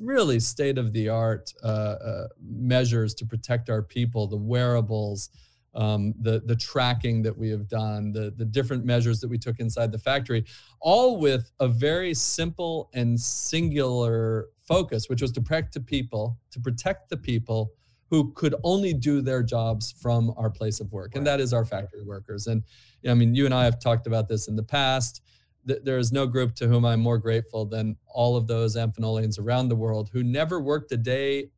really 0.01 0.39
state 0.39 0.79
of 0.79 0.93
the 0.93 1.09
art 1.09 1.53
uh, 1.63 1.67
uh, 1.67 2.29
measures 2.43 3.15
to 3.15 3.25
protect 3.25 3.71
our 3.71 3.83
people 3.83 4.27
the 4.27 4.37
wearables 4.37 5.31
um, 5.75 6.15
the 6.21 6.43
the 6.45 6.57
tracking 6.57 7.23
that 7.23 7.37
we 7.37 7.49
have 7.51 7.69
done, 7.69 8.13
the 8.13 8.33
the 8.37 8.45
different 8.45 8.85
measures 8.85 9.21
that 9.21 9.29
we 9.29 9.39
took 9.39 9.59
inside 9.59 9.93
the 9.93 9.99
factory, 9.99 10.45
all 10.81 11.19
with 11.19 11.51
a 11.61 11.69
very 11.69 12.15
simple 12.15 12.91
and 12.95 13.19
singular 13.21 14.49
focus, 14.67 15.09
which 15.09 15.23
was 15.23 15.33
to 15.33 15.41
protect 15.41 15.75
the 15.75 15.81
people, 15.81 16.39
to 16.51 16.61
protect 16.61 17.09
the 17.09 17.17
people 17.17 17.73
who 18.11 18.33
could 18.33 18.55
only 18.63 18.93
do 18.93 19.21
their 19.21 19.43
jobs 19.43 19.93
from 20.01 20.33
our 20.37 20.51
place 20.51 20.81
of 20.81 20.93
work, 20.93 21.17
and 21.17 21.27
that 21.27 21.41
is 21.41 21.53
our 21.53 21.65
factory 21.65 22.03
workers. 22.03 22.47
And 22.47 22.63
I 23.09 23.15
mean, 23.15 23.35
you 23.35 23.45
and 23.45 23.55
I 23.55 23.65
have 23.65 23.81
talked 23.81 24.07
about 24.07 24.29
this 24.29 24.49
in 24.49 24.57
the 24.57 24.63
past. 24.63 25.23
There 25.65 25.97
is 25.99 26.13
no 26.13 26.27
group 26.27 26.55
to 26.57 26.69
whom 26.69 26.85
I'm 26.85 27.01
more 27.01 27.17
grateful 27.17 27.65
than 27.65 27.97
all 28.07 28.37
of 28.37 28.47
those 28.47 28.77
Amphenolians 28.77 29.39
around 29.39 29.69
the 29.69 29.77
world 29.77 30.11
who 30.13 30.23
never 30.23 30.61
worked 30.61 30.93
a 30.93 30.97
day 30.99 31.49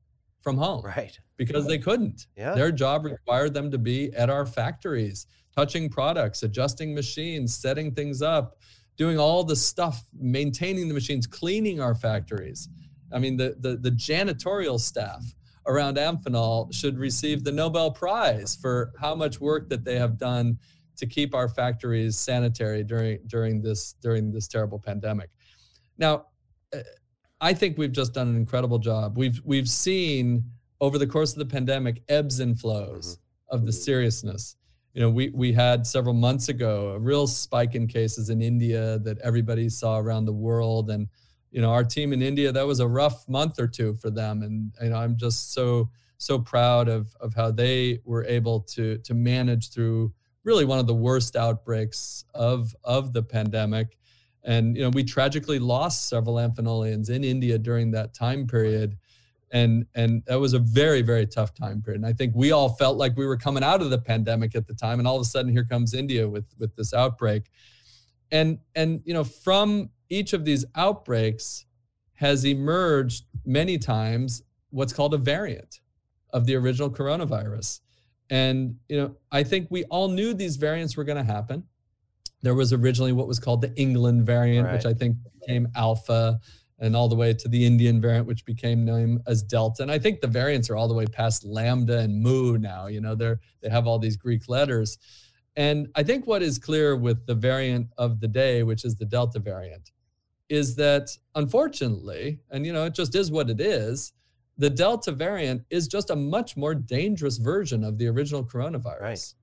from 0.46 0.59
home. 0.59 0.85
Right. 0.85 1.18
Because 1.37 1.66
they 1.66 1.76
couldn't. 1.78 2.28
Yeah. 2.37 2.54
Their 2.54 2.70
job 2.70 3.04
required 3.04 3.52
them 3.52 3.68
to 3.72 3.78
be 3.78 4.14
at 4.14 4.30
our 4.30 4.46
factories, 4.46 5.26
touching 5.56 5.88
products, 5.88 6.44
adjusting 6.44 6.94
machines, 6.94 7.52
setting 7.56 7.92
things 7.92 8.22
up, 8.22 8.56
doing 8.96 9.18
all 9.18 9.42
the 9.42 9.56
stuff, 9.56 10.04
maintaining 10.16 10.87
the 10.87 10.94
machines, 10.94 11.26
cleaning 11.26 11.80
our 11.80 11.96
factories. 11.96 12.68
I 13.12 13.18
mean, 13.18 13.37
the, 13.37 13.56
the, 13.59 13.76
the 13.76 13.90
janitorial 13.90 14.78
staff 14.78 15.24
around 15.66 15.96
Amphenol 15.96 16.72
should 16.72 16.96
receive 16.96 17.42
the 17.42 17.50
Nobel 17.50 17.90
Prize 17.90 18.54
for 18.54 18.92
how 19.00 19.16
much 19.16 19.40
work 19.40 19.68
that 19.70 19.85
they 19.85 19.98
have 19.98 20.16
done 20.16 20.61
to 20.98 21.06
keep 21.06 21.35
our 21.35 21.48
factories 21.48 22.16
sanitary 22.16 22.85
during 22.85 23.18
during 23.26 23.61
this 23.62 23.94
during 24.00 24.30
this 24.30 24.46
terrible 24.46 24.78
pandemic. 24.78 25.28
Now, 25.98 26.26
eh, 26.72 26.82
I 27.40 27.53
think 27.53 27.77
we've 27.77 27.92
just 27.92 28.14
done 28.14 28.29
an 28.29 28.37
incredible 28.37 28.79
job. 28.79 29.16
We've 29.18 29.40
we've 29.44 29.68
seen 29.68 30.44
over 30.81 30.99
the 30.99 31.07
course 31.07 31.33
of 31.33 31.38
the 31.38 31.46
pandemic 31.46 32.03
ebbs 32.09 32.40
and 32.40 32.59
flows 32.59 33.16
mm-hmm. 33.16 33.57
of 33.57 33.66
the 33.66 33.72
seriousness. 33.72 34.57
You 34.94 35.03
know, 35.03 35.11
we 35.11 35.29
we 35.31 35.53
had 35.53 35.87
several 35.87 36.14
months 36.14 36.49
ago 36.49 36.90
a 36.90 36.99
real 36.99 37.27
spike 37.27 37.75
in 37.75 37.87
cases 37.87 38.31
in 38.31 38.40
India 38.40 38.99
that 39.01 39.18
everybody 39.18 39.68
saw 39.68 39.99
around 39.99 40.25
the 40.25 40.33
world, 40.33 40.90
and 40.90 41.09
you 41.51 41.61
know, 41.61 41.70
our 41.70 41.85
team 41.85 42.12
in 42.12 42.22
India 42.22 42.51
that 42.53 42.66
was 42.66 42.81
a 42.81 42.88
rough 42.88 43.29
month 43.29 43.59
or 43.59 43.66
two 43.66 43.94
for 43.96 44.11
them, 44.11 44.42
and 44.42 44.72
you 44.83 44.90
know, 44.90 44.96
I'm 44.96 45.16
just 45.16 45.53
so 45.53 45.90
so 46.18 46.38
proud 46.38 46.88
of 46.88 47.14
of 47.20 47.35
how 47.35 47.51
they 47.51 48.01
were 48.05 48.25
able 48.25 48.61
to 48.61 48.96
to 48.99 49.12
manage 49.12 49.70
through 49.70 50.12
really 50.44 50.64
one 50.64 50.79
of 50.79 50.87
the 50.87 50.94
worst 50.94 51.37
outbreaks 51.37 52.25
of 52.35 52.75
of 52.83 53.12
the 53.12 53.22
pandemic 53.22 53.99
and 54.46 54.76
you 54.76 54.82
know, 54.82 54.90
we 54.90 55.02
tragically 55.02 55.59
lost 55.59 56.09
several 56.09 56.37
Amphenolians 56.37 57.11
in 57.11 57.24
India 57.24 57.59
during 57.59 57.90
that 57.90 58.14
time 58.14 58.46
period. 58.46 58.96
And 59.52 59.87
and 59.94 60.22
that 60.26 60.40
was 60.40 60.54
a 60.54 60.59
very, 60.59 61.02
very 61.02 61.26
tough 61.26 61.52
time 61.52 61.82
period. 61.82 62.02
And 62.02 62.06
I 62.06 62.12
think 62.12 62.35
we 62.35 62.52
all 62.52 62.70
felt 62.70 62.96
like 62.96 63.16
we 63.16 63.26
were 63.26 63.37
coming 63.37 63.62
out 63.62 63.82
of 63.82 63.90
the 63.90 63.98
pandemic 63.98 64.54
at 64.54 64.66
the 64.66 64.74
time. 64.74 64.98
And 64.98 65.06
all 65.06 65.16
of 65.16 65.22
a 65.22 65.24
sudden 65.24 65.50
here 65.50 65.64
comes 65.64 65.94
India 65.94 66.28
with 66.28 66.46
with 66.59 66.74
this 66.76 66.94
outbreak. 66.94 67.50
And 68.30 68.59
and 68.74 69.02
you 69.04 69.14
know, 69.14 69.24
from 69.24 69.90
each 70.09 70.32
of 70.32 70.44
these 70.44 70.64
outbreaks 70.76 71.66
has 72.14 72.44
emerged 72.44 73.24
many 73.44 73.78
times 73.78 74.42
what's 74.70 74.92
called 74.92 75.14
a 75.14 75.18
variant 75.18 75.80
of 76.30 76.46
the 76.46 76.54
original 76.54 76.90
coronavirus. 76.90 77.80
And 78.30 78.76
you 78.88 78.96
know, 78.96 79.16
I 79.32 79.42
think 79.42 79.68
we 79.70 79.85
all 79.85 80.09
knew 80.09 80.35
these 80.35 80.56
variants 80.56 80.96
were 80.96 81.04
going 81.04 81.24
to 81.24 81.32
happen. 81.32 81.64
There 82.46 82.54
was 82.54 82.72
originally 82.72 83.11
what 83.11 83.26
was 83.26 83.40
called 83.40 83.61
the 83.61 83.74
England 83.74 84.24
variant, 84.24 84.68
right. 84.68 84.74
which 84.74 84.87
I 84.87 84.94
think 84.94 85.16
became 85.40 85.66
Alpha, 85.74 86.38
and 86.78 86.94
all 86.94 87.09
the 87.09 87.16
way 87.16 87.35
to 87.35 87.48
the 87.48 87.66
Indian 87.66 88.00
variant, 88.00 88.24
which 88.24 88.44
became 88.44 88.85
known 88.85 89.20
as 89.26 89.42
Delta. 89.42 89.82
And 89.82 89.90
I 89.90 89.98
think 89.98 90.20
the 90.20 90.28
variants 90.28 90.70
are 90.70 90.76
all 90.76 90.87
the 90.87 90.94
way 90.94 91.06
past 91.06 91.44
Lambda 91.44 91.98
and 91.98 92.22
Mu 92.22 92.56
now. 92.56 92.87
You 92.87 93.00
know, 93.00 93.16
they're 93.16 93.40
they 93.62 93.68
have 93.68 93.88
all 93.88 93.98
these 93.98 94.16
Greek 94.16 94.48
letters. 94.48 94.96
And 95.56 95.88
I 95.96 96.04
think 96.04 96.28
what 96.28 96.40
is 96.40 96.56
clear 96.56 96.94
with 96.94 97.26
the 97.26 97.35
variant 97.35 97.88
of 97.98 98.20
the 98.20 98.28
day, 98.28 98.62
which 98.62 98.85
is 98.85 98.94
the 98.94 99.06
Delta 99.06 99.40
variant, 99.40 99.90
is 100.48 100.76
that 100.76 101.09
unfortunately, 101.35 102.38
and 102.52 102.64
you 102.64 102.72
know, 102.72 102.85
it 102.85 102.94
just 102.94 103.16
is 103.16 103.32
what 103.32 103.50
it 103.50 103.61
is, 103.61 104.12
the 104.56 104.70
Delta 104.70 105.11
variant 105.11 105.64
is 105.70 105.88
just 105.88 106.11
a 106.11 106.16
much 106.16 106.56
more 106.56 106.76
dangerous 106.76 107.38
version 107.38 107.82
of 107.82 107.98
the 107.98 108.06
original 108.06 108.44
coronavirus. 108.44 109.00
Right 109.00 109.35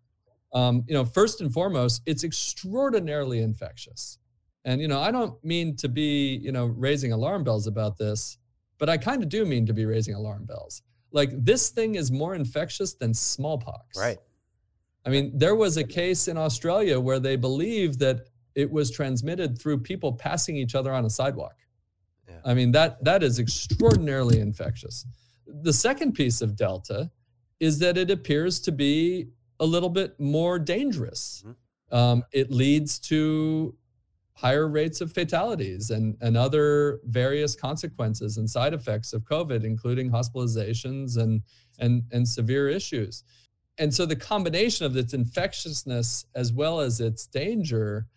um, 0.53 0.83
you 0.87 0.93
know, 0.93 1.03
first 1.03 1.41
and 1.41 1.51
foremost, 1.51 2.01
it's 2.05 2.23
extraordinarily 2.23 3.41
infectious. 3.41 4.19
And, 4.65 4.79
you 4.79 4.87
know, 4.87 4.99
I 4.99 5.11
don't 5.11 5.43
mean 5.43 5.75
to 5.77 5.89
be, 5.89 6.35
you 6.37 6.51
know, 6.51 6.67
raising 6.67 7.11
alarm 7.11 7.43
bells 7.43 7.67
about 7.67 7.97
this, 7.97 8.37
but 8.77 8.89
I 8.89 8.97
kind 8.97 9.23
of 9.23 9.29
do 9.29 9.45
mean 9.45 9.65
to 9.65 9.73
be 9.73 9.85
raising 9.85 10.15
alarm 10.15 10.45
bells. 10.45 10.83
Like 11.11 11.31
this 11.43 11.69
thing 11.69 11.95
is 11.95 12.11
more 12.11 12.35
infectious 12.35 12.93
than 12.93 13.13
smallpox. 13.13 13.97
Right. 13.97 14.17
I 15.05 15.09
mean, 15.09 15.37
there 15.37 15.55
was 15.55 15.77
a 15.77 15.83
case 15.83 16.27
in 16.27 16.37
Australia 16.37 16.99
where 16.99 17.19
they 17.19 17.35
believed 17.35 17.99
that 17.99 18.29
it 18.55 18.71
was 18.71 18.89
transmitted 18.91 19.59
through 19.59 19.79
people 19.79 20.13
passing 20.13 20.55
each 20.55 20.75
other 20.75 20.93
on 20.93 21.05
a 21.05 21.09
sidewalk. 21.09 21.55
Yeah. 22.29 22.35
I 22.45 22.53
mean, 22.53 22.71
that 22.71 23.03
that 23.03 23.21
is 23.21 23.39
extraordinarily 23.39 24.39
infectious. 24.39 25.05
The 25.45 25.73
second 25.73 26.13
piece 26.13 26.41
of 26.41 26.55
Delta 26.55 27.11
is 27.59 27.79
that 27.79 27.97
it 27.97 28.09
appears 28.09 28.59
to 28.61 28.71
be 28.71 29.27
a 29.59 29.65
little 29.65 29.89
bit 29.89 30.19
more 30.19 30.59
dangerous. 30.59 31.43
Mm-hmm. 31.45 31.95
Um, 31.95 32.23
it 32.31 32.51
leads 32.51 32.99
to 32.99 33.75
higher 34.33 34.67
rates 34.67 34.99
of 34.99 35.11
fatalities 35.11 35.91
and, 35.91 36.17
and 36.21 36.35
other 36.35 36.99
various 37.05 37.55
consequences 37.55 38.37
and 38.37 38.49
side 38.49 38.73
effects 38.73 39.13
of 39.13 39.23
COVID, 39.23 39.63
including 39.63 40.09
hospitalizations 40.09 41.17
and, 41.17 41.43
and, 41.79 42.03
and 42.11 42.27
severe 42.27 42.67
issues. 42.67 43.23
And 43.77 43.93
so 43.93 44.05
the 44.05 44.15
combination 44.15 44.85
of 44.85 44.97
its 44.97 45.13
infectiousness 45.13 46.25
as 46.35 46.51
well 46.51 46.79
as 46.79 46.99
its 46.99 47.27
danger 47.27 48.07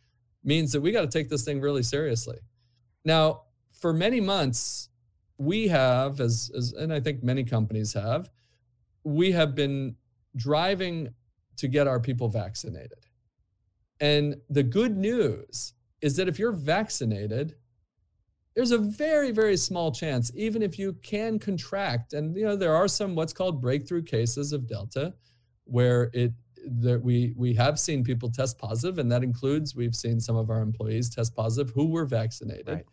means 0.42 0.72
that 0.72 0.80
we 0.80 0.90
got 0.90 1.02
to 1.02 1.08
take 1.18 1.28
this 1.28 1.44
thing 1.44 1.60
really 1.60 1.82
seriously. 1.82 2.38
Now, 3.04 3.42
for 3.72 3.92
many 3.92 4.20
months, 4.20 4.88
we 5.38 5.68
have, 5.68 6.20
as, 6.20 6.50
as 6.56 6.72
and 6.72 6.92
I 6.92 7.00
think 7.00 7.22
many 7.22 7.44
companies 7.44 7.92
have, 7.92 8.30
we 9.04 9.32
have 9.32 9.54
been 9.54 9.96
driving 10.34 11.14
to 11.56 11.68
get 11.68 11.86
our 11.86 12.00
people 12.00 12.28
vaccinated. 12.28 13.06
And 14.00 14.36
the 14.50 14.62
good 14.62 14.96
news 14.96 15.74
is 16.00 16.16
that 16.16 16.28
if 16.28 16.38
you're 16.38 16.52
vaccinated, 16.52 17.54
there's 18.56 18.70
a 18.70 18.78
very 18.78 19.30
very 19.30 19.56
small 19.56 19.92
chance 19.92 20.32
even 20.34 20.62
if 20.62 20.78
you 20.78 20.94
can 21.02 21.38
contract 21.38 22.14
and 22.14 22.34
you 22.34 22.44
know 22.44 22.56
there 22.56 22.74
are 22.74 22.88
some 22.88 23.14
what's 23.14 23.32
called 23.32 23.60
breakthrough 23.60 24.02
cases 24.02 24.52
of 24.52 24.66
delta 24.66 25.14
where 25.64 26.10
it 26.14 26.32
that 26.80 27.00
we 27.00 27.32
we 27.36 27.54
have 27.54 27.78
seen 27.78 28.02
people 28.02 28.30
test 28.30 28.58
positive 28.58 28.98
and 28.98 29.12
that 29.12 29.22
includes 29.22 29.76
we've 29.76 29.94
seen 29.94 30.18
some 30.18 30.36
of 30.36 30.50
our 30.50 30.62
employees 30.62 31.08
test 31.08 31.36
positive 31.36 31.72
who 31.74 31.86
were 31.86 32.06
vaccinated 32.06 32.66
right. 32.66 32.86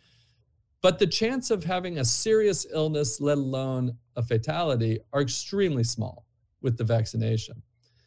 but 0.81 0.99
the 0.99 1.07
chance 1.07 1.49
of 1.49 1.63
having 1.63 1.97
a 1.97 2.05
serious 2.05 2.67
illness 2.71 3.19
let 3.19 3.37
alone 3.37 3.97
a 4.17 4.21
fatality 4.21 4.99
are 5.13 5.21
extremely 5.21 5.83
small 5.83 6.25
with 6.61 6.77
the 6.77 6.83
vaccination 6.83 7.63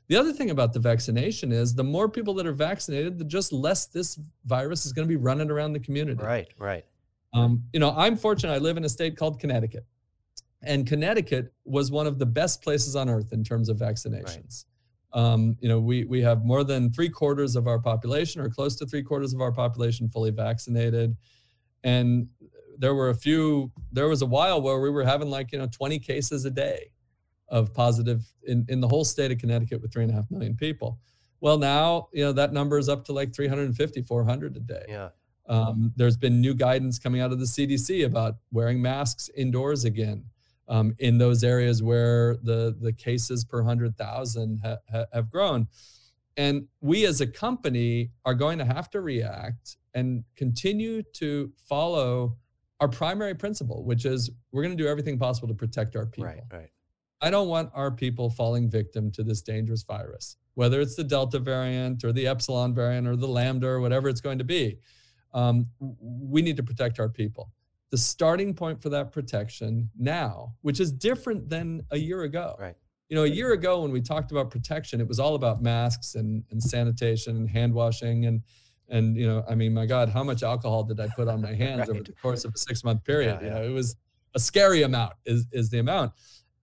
The 0.09 0.17
other 0.17 0.33
thing 0.33 0.51
about 0.51 0.73
the 0.73 0.79
vaccination 0.79 1.51
is 1.51 1.75
the 1.75 1.85
more 1.85 2.09
people 2.09 2.35
that 2.35 2.47
are 2.47 2.53
vaccinated, 2.53 3.19
the 3.19 3.25
just 3.25 3.53
less 3.53 3.87
this 3.87 4.19
virus 4.45 4.87
is 4.87 4.93
going 4.93 5.07
to 5.07 5.09
be 5.09 5.17
running 5.17 5.51
around 5.51 5.73
the 5.73 5.81
community. 5.81 6.23
Right, 6.23 6.49
right. 6.59 6.85
Um, 7.35 7.65
you 7.73 7.81
know, 7.81 7.93
I'm 7.97 8.17
fortunate. 8.17 8.53
I 8.53 8.59
live 8.59 8.77
in 8.77 8.85
a 8.85 8.89
state 8.89 9.17
called 9.17 9.41
Connecticut, 9.41 9.85
and 10.63 10.87
Connecticut 10.87 11.53
was 11.65 11.91
one 11.91 12.07
of 12.07 12.19
the 12.19 12.27
best 12.27 12.63
places 12.63 12.95
on 12.95 13.09
earth 13.09 13.33
in 13.33 13.43
terms 13.43 13.69
of 13.69 13.79
vaccinations. 13.79 14.65
Right. 15.15 15.21
Um, 15.21 15.57
you 15.61 15.69
know, 15.69 15.81
we 15.81 16.05
we 16.05 16.23
have 16.23 16.45
more 16.45 16.63
than 16.63 16.93
three 16.93 17.09
quarters 17.09 17.57
of 17.57 17.67
our 17.67 17.81
population, 17.81 18.41
or 18.41 18.49
close 18.49 18.77
to 18.77 18.87
three 18.87 19.03
quarters 19.03 19.35
of 19.35 19.41
our 19.41 19.53
population, 19.53 20.09
fully 20.09 20.31
vaccinated, 20.31 21.17
and 21.83 22.29
there 22.79 22.95
were 22.95 23.11
a 23.11 23.15
few. 23.15 23.73
There 23.91 24.09
was 24.09 24.23
a 24.23 24.27
while 24.27 24.63
where 24.63 24.81
we 24.81 24.91
were 24.91 25.05
having 25.05 25.31
like 25.31 25.51
you 25.53 25.59
know 25.59 25.67
20 25.67 25.99
cases 25.99 26.45
a 26.45 26.51
day 26.51 26.91
of 27.49 27.73
positive 27.73 28.25
in, 28.47 28.67
in 28.69 28.81
the 28.81 28.89
whole 28.89 29.05
state 29.05 29.31
of 29.31 29.39
Connecticut 29.39 29.81
with 29.81 29.93
three 29.93 30.03
and 30.03 30.13
a 30.13 30.15
half 30.15 30.31
million 30.31 30.57
people. 30.57 30.99
Well, 31.41 31.59
now, 31.59 32.09
you 32.13 32.25
know, 32.25 32.33
that 32.33 32.53
number 32.53 32.79
is 32.79 32.89
up 32.89 33.05
to 33.07 33.13
like 33.13 33.35
350, 33.35 34.03
400 34.03 34.57
a 34.57 34.61
day. 34.61 34.85
Yeah. 34.89 35.09
Um, 35.49 35.93
there's 35.97 36.17
been 36.17 36.41
new 36.41 36.55
guidance 36.55 36.99
coming 36.99 37.21
out 37.21 37.31
of 37.33 37.39
the 37.39 37.45
CDC 37.45 38.05
about 38.05 38.37
wearing 38.51 38.83
masks 38.83 39.31
indoors 39.37 39.85
again 39.85 40.25
um, 40.69 40.95
in 40.99 41.19
those 41.19 41.45
areas 41.45 41.83
where 41.83 42.37
the, 42.43 42.77
the 42.81 42.93
cases 42.93 43.45
per 43.45 43.59
100,000 43.59 44.61
ha- 44.65 44.77
ha- 44.91 45.05
have 45.13 45.31
grown. 45.31 45.69
And 46.37 46.67
we 46.81 47.07
as 47.07 47.21
a 47.21 47.27
company 47.27 48.11
are 48.25 48.35
going 48.35 48.59
to 48.59 48.65
have 48.65 48.91
to 48.91 49.01
react 49.01 49.77
and 49.95 50.25
continue 50.37 51.03
to 51.15 51.53
follow 51.69 52.37
our 52.81 52.89
primary 52.89 53.35
principle, 53.35 53.85
which 53.85 54.05
is 54.05 54.31
we're 54.53 54.63
going 54.63 54.77
to 54.77 54.83
do 54.83 54.89
everything 54.89 55.19
possible 55.19 55.49
to 55.49 55.55
protect 55.55 55.97
our 55.97 56.07
people. 56.07 56.25
Right, 56.25 56.43
right. 56.53 56.71
I 57.21 57.31
don't 57.31 57.49
want 57.49 57.71
our 57.75 57.91
people 57.91 58.31
falling 58.31 58.69
victim 58.69 59.11
to 59.13 59.23
this 59.23 59.43
dangerous 59.43 59.83
virus, 59.83 60.37
whether 60.55 60.81
it's 60.81 60.97
the 60.97 61.05
Delta 61.05 61.39
variant 61.39 62.05
or 62.05 62.13
the 62.13 62.27
Epsilon 62.27 62.75
variant 62.75 63.07
or 63.07 63.17
the 63.17 63.27
Lambda 63.27 63.67
or 63.67 63.81
whatever 63.81 64.09
it's 64.09 64.21
going 64.21 64.39
to 64.39 64.45
be. 64.45 64.79
Um, 65.33 65.67
we 65.81 66.43
need 66.43 66.57
to 66.57 66.63
protect 66.63 67.01
our 67.01 67.09
people. 67.09 67.51
The 67.91 67.99
starting 67.99 68.53
point 68.55 68.83
for 68.83 68.89
that 68.91 69.13
protection 69.13 69.91
now, 69.99 70.55
which 70.63 70.81
is 70.81 70.93
different 70.93 71.49
than 71.49 71.83
a 71.91 71.99
year 71.99 72.23
ago. 72.23 72.57
Right. 72.59 72.75
You 73.09 73.17
know, 73.17 73.25
a 73.25 73.29
year 73.29 73.53
ago 73.53 73.83
when 73.83 73.93
we 73.93 74.01
talked 74.01 74.33
about 74.33 74.51
protection, 74.51 75.01
it 75.01 75.07
was 75.07 75.21
all 75.21 75.37
about 75.37 75.63
masks 75.63 76.17
and, 76.17 76.43
and 76.51 76.61
sanitation 76.63 77.37
and 77.37 77.49
hand 77.49 77.73
washing 77.73 78.27
and 78.27 78.43
and 78.89 79.17
you 79.17 79.27
know, 79.27 79.45
I 79.49 79.57
mean, 79.57 79.75
my 79.75 79.85
God, 79.85 80.09
how 80.09 80.23
much 80.23 80.45
alcohol 80.45 80.85
did 80.85 81.01
I 81.01 81.09
put 81.09 81.27
on 81.27 81.41
my 81.41 81.55
hands 81.65 81.81
right. 81.81 81.91
over 81.91 82.03
the 82.03 82.13
course 82.13 82.45
of 82.45 82.55
a 82.55 82.59
six 82.59 82.85
month 82.85 83.05
period? 83.05 83.39
Yeah, 83.41 83.49
you 83.49 83.55
know, 83.55 83.63
it 83.65 83.73
was 83.73 83.97
a 84.35 84.39
scary 84.39 84.83
amount 84.83 85.15
is 85.25 85.47
is 85.53 85.71
the 85.71 85.79
amount 85.79 86.13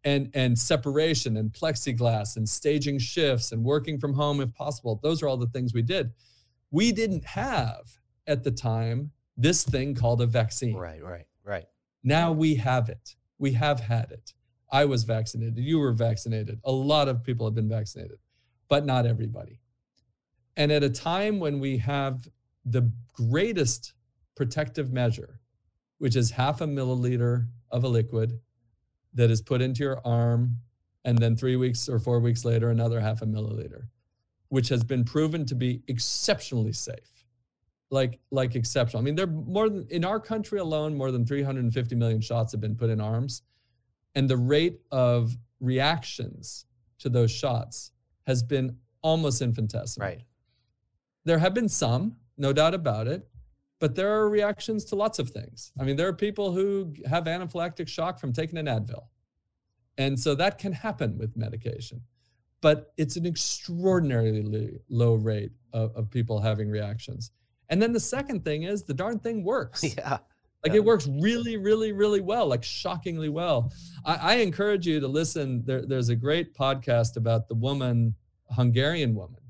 and 0.04 0.30
and 0.34 0.58
separation 0.58 1.38
and 1.38 1.52
plexiglass 1.52 2.38
and 2.38 2.48
staging 2.48 3.00
shifts 3.00 3.52
and 3.52 3.63
working 3.63 4.00
from 4.00 4.13
home 4.13 4.42
if 4.42 4.54
possible. 4.54 5.00
Those 5.02 5.22
are 5.24 5.28
all 5.28 5.38
the 5.38 5.48
things 5.48 5.74
we 5.74 5.82
did. 5.82 6.12
We 6.72 6.92
didn't 6.92 7.26
have 7.26 8.00
at 8.28 8.44
the 8.44 8.52
time 8.52 9.12
this 9.38 9.63
thing 9.63 9.96
called 9.96 10.22
a 10.22 10.26
vaccine. 10.26 10.76
Right 10.76 11.04
right 11.04 11.28
right. 11.44 11.66
Now 12.04 12.32
we 12.32 12.56
have 12.56 12.89
it. 12.89 13.16
We 13.38 13.54
have 13.54 13.80
had 13.80 14.12
it. 14.12 14.34
I 14.72 14.86
was 14.86 15.04
vaccinated. 15.04 15.60
You 15.60 15.80
were 15.80 15.94
vaccinated. 15.94 16.60
A 16.63 16.72
lot 16.72 17.08
of 17.08 17.24
people 17.24 17.46
have 17.46 17.56
been 17.56 17.70
vaccinated 17.70 18.18
but 18.74 18.86
not 18.86 19.06
everybody. 19.06 19.60
And 20.58 20.72
at 20.72 20.84
a 20.84 20.89
time 20.89 21.39
when 21.39 21.60
we 21.60 21.78
have 21.78 22.28
the 22.66 22.92
greatest 23.13 23.94
protective 24.36 24.92
measure 24.92 25.39
which 26.00 26.16
is 26.16 26.32
half 26.32 26.60
a 26.60 26.66
milliliter 26.66 27.48
of 27.72 27.84
a 27.84 27.88
liquid 27.88 28.39
that 29.13 29.30
is 29.30 29.41
put 29.41 29.62
into 29.62 29.84
your 29.84 30.02
arm, 30.06 30.58
and 31.06 31.17
then 31.17 31.36
three 31.36 31.56
weeks 31.56 31.89
or 31.89 31.99
four 31.99 32.19
weeks 32.19 32.45
later, 32.45 32.69
another 32.69 32.99
half 32.99 33.21
a 33.21 33.26
milliliter, 33.26 33.88
which 34.49 34.69
has 34.69 34.84
been 34.84 35.04
proven 35.04 35.45
to 35.45 35.56
be 35.56 35.84
exceptionally 35.88 36.73
safe. 36.73 37.26
Like, 37.91 38.19
like 38.32 38.56
exceptional. 38.56 39.02
I 39.02 39.06
mean, 39.06 39.13
there 39.13 39.28
more 39.28 39.69
than 39.69 39.86
in 39.91 40.04
our 40.04 40.19
country 40.19 40.58
alone, 40.58 40.95
more 40.95 41.12
than 41.12 41.28
350 41.28 41.95
million 41.95 42.21
shots 42.21 42.52
have 42.52 42.62
been 42.62 42.76
put 42.76 42.89
in 42.89 42.99
arms. 42.99 43.43
And 44.15 44.28
the 44.28 44.38
rate 44.38 44.80
of 44.91 45.38
reactions 45.60 46.65
to 46.99 47.10
those 47.10 47.30
shots 47.30 47.91
has 48.26 48.41
been 48.41 48.78
almost 49.04 49.43
infinitesimal. 49.43 50.08
Right. 50.08 50.23
There 51.26 51.38
have 51.38 51.54
been 51.54 51.69
some, 51.69 52.15
no 52.38 52.52
doubt 52.52 52.73
about 52.73 53.08
it, 53.08 53.28
but 53.84 53.96
there 53.96 54.13
are 54.13 54.30
reactions 54.30 54.86
to 54.86 54.96
lots 54.96 55.19
of 55.19 55.32
things. 55.32 55.74
I 55.78 55.84
mean, 55.84 55.98
there 55.98 56.08
are 56.08 56.13
people 56.13 56.54
who 56.54 56.93
have 57.06 57.26
anaphylactic 57.26 57.89
shock 57.89 58.17
from 58.17 58.32
taking 58.32 58.58
an 58.58 58.67
Advil. 58.67 59.08
And 59.98 60.17
so 60.17 60.36
that 60.36 60.58
can 60.58 60.72
happen 60.72 61.17
with 61.17 61.36
medication. 61.36 62.00
But 62.62 62.93
it's 62.96 63.17
an 63.17 63.26
extraordinarily 63.26 64.80
low 64.88 65.15
rate 65.15 65.52
of, 65.74 65.93
of 65.98 66.10
people 66.10 66.39
having 66.39 66.69
reactions. 66.69 67.32
And 67.67 67.82
then 67.82 67.91
the 67.91 68.00
second 68.00 68.46
thing 68.46 68.63
is 68.63 68.84
the 68.84 68.93
darn 68.93 69.19
thing 69.19 69.43
works. 69.43 69.84
Yeah. 69.98 70.19
Like 70.63 70.72
yeah. 70.72 70.78
it 70.78 70.86
works 70.86 71.06
really, 71.19 71.58
really, 71.58 71.91
really 71.91 72.22
well, 72.22 72.48
like 72.48 72.63
shockingly 72.63 73.28
well. 73.28 73.69
I, 74.06 74.15
I 74.15 74.34
encourage 74.36 74.88
you 74.88 75.02
to 75.02 75.10
listen. 75.10 75.62
There, 75.65 75.86
there's 75.86 76.08
a 76.08 76.15
great 76.15 76.56
podcast 76.56 77.17
about 77.17 77.50
the 77.50 77.56
woman, 77.56 78.15
Hungarian 78.50 79.13
woman, 79.13 79.41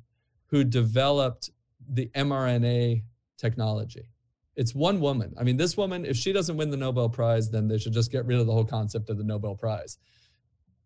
who 0.48 0.64
developed 0.64 1.52
the 1.88 2.10
mRNA 2.16 3.04
technology. 3.38 4.10
It's 4.56 4.76
one 4.76 5.00
woman. 5.00 5.34
I 5.38 5.44
mean, 5.44 5.58
this 5.58 5.76
woman, 5.76 6.06
if 6.06 6.16
she 6.16 6.32
doesn't 6.32 6.56
win 6.56 6.70
the 6.70 6.78
Nobel 6.78 7.10
Prize, 7.10 7.50
then 7.50 7.68
they 7.68 7.78
should 7.78 7.94
just 7.94 8.12
get 8.12 8.26
rid 8.26 8.40
of 8.40 8.46
the 8.46 8.54
whole 8.54 8.66
concept 8.66 9.10
of 9.10 9.18
the 9.18 9.24
Nobel 9.24 9.56
Prize. 9.56 9.98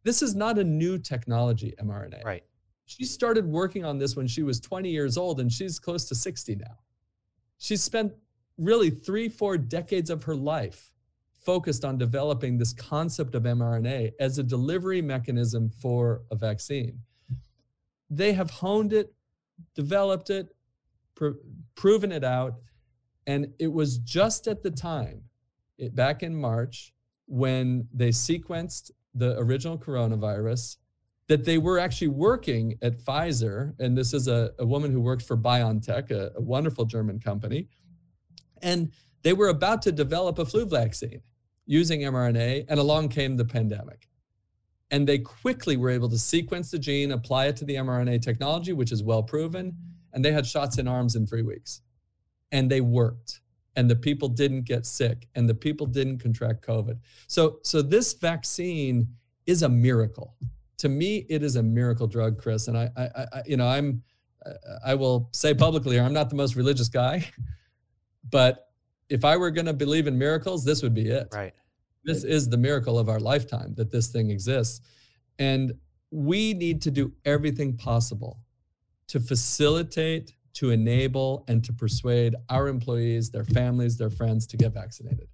This 0.03 0.21
is 0.21 0.35
not 0.35 0.57
a 0.57 0.63
new 0.63 0.97
technology, 0.97 1.73
mRNA. 1.81 2.23
Right. 2.23 2.43
She 2.85 3.03
started 3.03 3.45
working 3.45 3.83
on 3.83 3.97
this 3.97 4.15
when 4.15 4.27
she 4.27 4.43
was 4.43 4.61
20 4.61 4.89
years 4.89 5.17
old, 5.17 5.41
and 5.41 5.51
she's 5.51 5.79
close 5.79 6.05
to 6.05 6.15
60 6.15 6.55
now. 6.55 6.77
She 7.57 7.75
spent 7.75 8.13
really 8.57 8.89
three, 8.89 9.27
four 9.27 9.57
decades 9.57 10.09
of 10.09 10.23
her 10.23 10.35
life 10.35 10.93
focused 11.47 11.83
on 11.83 11.97
developing 11.97 12.57
this 12.57 12.73
concept 12.73 13.35
of 13.35 13.43
mRNA 13.43 14.11
as 14.19 14.37
a 14.37 14.43
delivery 14.43 15.01
mechanism 15.01 15.69
for 15.69 16.21
a 16.31 16.35
vaccine. 16.35 16.99
They 18.09 18.33
have 18.33 18.49
honed 18.49 18.93
it, 18.93 19.13
developed 19.75 20.29
it, 20.29 20.55
pr- 21.15 21.39
proven 21.75 22.11
it 22.11 22.23
out, 22.23 22.55
and 23.27 23.53
it 23.59 23.71
was 23.71 23.97
just 23.99 24.47
at 24.47 24.63
the 24.63 24.71
time, 24.71 25.21
it, 25.77 25.93
back 25.93 26.23
in 26.23 26.33
March, 26.33 26.93
when 27.27 27.87
they 27.93 28.09
sequenced 28.09 28.89
the 29.13 29.37
original 29.37 29.77
coronavirus, 29.77 30.77
that 31.27 31.43
they 31.43 31.57
were 31.57 31.77
actually 31.77 32.07
working 32.07 32.77
at 32.81 32.97
Pfizer. 32.99 33.73
And 33.79 33.97
this 33.97 34.13
is 34.13 34.29
a, 34.29 34.51
a 34.59 34.65
woman 34.65 34.93
who 34.93 35.01
works 35.01 35.25
for 35.25 35.35
BioNTech, 35.35 36.09
a, 36.09 36.31
a 36.37 36.41
wonderful 36.41 36.85
German 36.85 37.19
company. 37.19 37.67
And 38.61 38.91
they 39.23 39.33
were 39.33 39.49
about 39.49 39.81
to 39.81 39.91
develop 39.91 40.39
a 40.39 40.45
flu 40.45 40.65
vaccine 40.65 41.21
using 41.65 42.01
mRNA, 42.01 42.65
and 42.69 42.79
along 42.79 43.09
came 43.09 43.35
the 43.35 43.43
pandemic. 43.43 44.07
And 44.89 45.05
they 45.05 45.19
quickly 45.19 45.75
were 45.75 45.89
able 45.89 46.07
to 46.07 46.17
sequence 46.17 46.71
the 46.71 46.79
gene, 46.79 47.11
apply 47.11 47.47
it 47.47 47.57
to 47.57 47.65
the 47.65 47.75
mRNA 47.75 48.21
technology, 48.21 48.71
which 48.71 48.93
is 48.93 49.03
well 49.03 49.21
proven, 49.21 49.75
and 50.13 50.23
they 50.23 50.31
had 50.31 50.47
shots 50.47 50.77
in 50.77 50.87
arms 50.87 51.17
in 51.17 51.27
three 51.27 51.41
weeks 51.41 51.81
and 52.51 52.69
they 52.69 52.81
worked 52.81 53.41
and 53.75 53.89
the 53.89 53.95
people 53.95 54.27
didn't 54.27 54.63
get 54.63 54.85
sick 54.85 55.27
and 55.35 55.47
the 55.47 55.53
people 55.53 55.85
didn't 55.85 56.17
contract 56.17 56.65
covid. 56.65 56.99
So 57.27 57.59
so 57.63 57.81
this 57.81 58.13
vaccine 58.13 59.07
is 59.45 59.63
a 59.63 59.69
miracle. 59.69 60.35
To 60.79 60.89
me 60.89 61.25
it 61.29 61.43
is 61.43 61.55
a 61.55 61.63
miracle 61.63 62.07
drug 62.07 62.37
chris 62.37 62.67
and 62.67 62.77
i 62.77 62.89
i, 62.97 63.05
I 63.15 63.43
you 63.45 63.57
know 63.57 63.67
i'm 63.67 64.03
i 64.85 64.93
will 64.93 65.29
say 65.33 65.53
publicly 65.53 65.99
i'm 65.99 66.13
not 66.13 66.29
the 66.29 66.35
most 66.35 66.55
religious 66.55 66.87
guy 66.87 67.27
but 68.29 68.69
if 69.09 69.25
i 69.25 69.35
were 69.35 69.51
going 69.51 69.65
to 69.65 69.73
believe 69.73 70.07
in 70.07 70.17
miracles 70.17 70.63
this 70.63 70.83
would 70.83 70.93
be 70.93 71.09
it. 71.09 71.27
Right. 71.33 71.53
This 72.03 72.23
is 72.23 72.47
the 72.47 72.57
miracle 72.57 72.97
of 72.97 73.09
our 73.09 73.19
lifetime 73.19 73.73
that 73.75 73.91
this 73.91 74.07
thing 74.07 74.29
exists 74.29 74.81
and 75.39 75.73
we 76.11 76.53
need 76.53 76.81
to 76.83 76.91
do 76.91 77.11
everything 77.25 77.75
possible 77.75 78.39
to 79.07 79.19
facilitate 79.19 80.33
to 80.57 80.71
enable 80.71 81.45
and 81.47 81.63
to 81.63 81.71
persuade 81.71 82.33
our 82.49 82.67
employees, 82.67 83.29
their 83.29 83.43
families, 83.43 83.95
their 83.95 84.09
friends 84.09 84.47
to 84.47 84.57
get 84.57 84.73
vaccinated. 84.73 85.27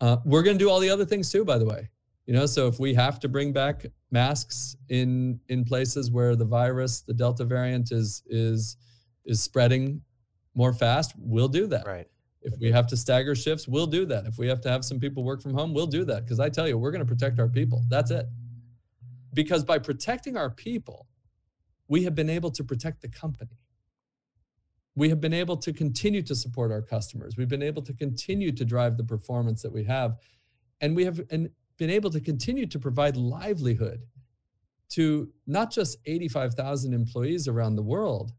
Uh, 0.00 0.16
we're 0.24 0.42
going 0.42 0.56
to 0.56 0.64
do 0.64 0.70
all 0.70 0.80
the 0.80 0.88
other 0.88 1.04
things 1.04 1.30
too, 1.30 1.44
by 1.44 1.58
the 1.58 1.66
way. 1.66 1.86
You 2.24 2.32
know, 2.32 2.46
so 2.46 2.66
if 2.66 2.80
we 2.80 2.94
have 2.94 3.20
to 3.20 3.28
bring 3.28 3.52
back 3.52 3.84
masks 4.10 4.76
in 4.88 5.40
in 5.50 5.62
places 5.64 6.10
where 6.10 6.36
the 6.36 6.44
virus, 6.46 7.02
the 7.02 7.12
Delta 7.12 7.44
variant, 7.44 7.92
is 7.92 8.22
is 8.28 8.78
is 9.26 9.42
spreading 9.42 10.00
more 10.54 10.72
fast, 10.72 11.12
we'll 11.18 11.48
do 11.48 11.66
that. 11.66 11.86
Right. 11.86 12.08
If 12.40 12.54
we 12.58 12.72
have 12.72 12.86
to 12.86 12.96
stagger 12.96 13.34
shifts, 13.34 13.68
we'll 13.68 13.86
do 13.86 14.06
that. 14.06 14.24
If 14.24 14.38
we 14.38 14.48
have 14.48 14.62
to 14.62 14.70
have 14.70 14.86
some 14.86 14.98
people 14.98 15.22
work 15.22 15.42
from 15.42 15.52
home, 15.52 15.74
we'll 15.74 15.86
do 15.86 16.06
that. 16.06 16.24
Because 16.24 16.40
I 16.40 16.48
tell 16.48 16.66
you, 16.66 16.78
we're 16.78 16.92
going 16.92 17.06
to 17.06 17.14
protect 17.14 17.38
our 17.38 17.48
people. 17.48 17.84
That's 17.90 18.10
it. 18.10 18.26
Because 19.34 19.64
by 19.64 19.78
protecting 19.78 20.38
our 20.38 20.48
people, 20.48 21.06
we 21.88 22.04
have 22.04 22.14
been 22.14 22.30
able 22.30 22.50
to 22.52 22.64
protect 22.64 23.02
the 23.02 23.08
company 23.08 23.59
we 24.96 25.08
have 25.08 25.20
been 25.20 25.32
able 25.32 25.56
to 25.56 25.72
continue 25.72 26.22
to 26.22 26.34
support 26.34 26.72
our 26.72 26.82
customers. 26.82 27.36
We've 27.36 27.48
been 27.48 27.62
able 27.62 27.82
to 27.82 27.92
continue 27.92 28.52
to 28.52 28.64
drive 28.64 28.96
the 28.96 29.04
performance 29.04 29.62
that 29.62 29.72
we 29.72 29.84
have. 29.84 30.16
And 30.80 30.96
we 30.96 31.04
have 31.04 31.20
been 31.28 31.90
able 31.90 32.10
to 32.10 32.20
continue 32.20 32.66
to 32.66 32.78
provide 32.78 33.16
livelihood 33.16 34.02
to 34.90 35.32
not 35.46 35.70
just 35.70 35.98
85,000 36.06 36.92
employees 36.92 37.46
around 37.46 37.76
the 37.76 37.82
world, 37.82 38.32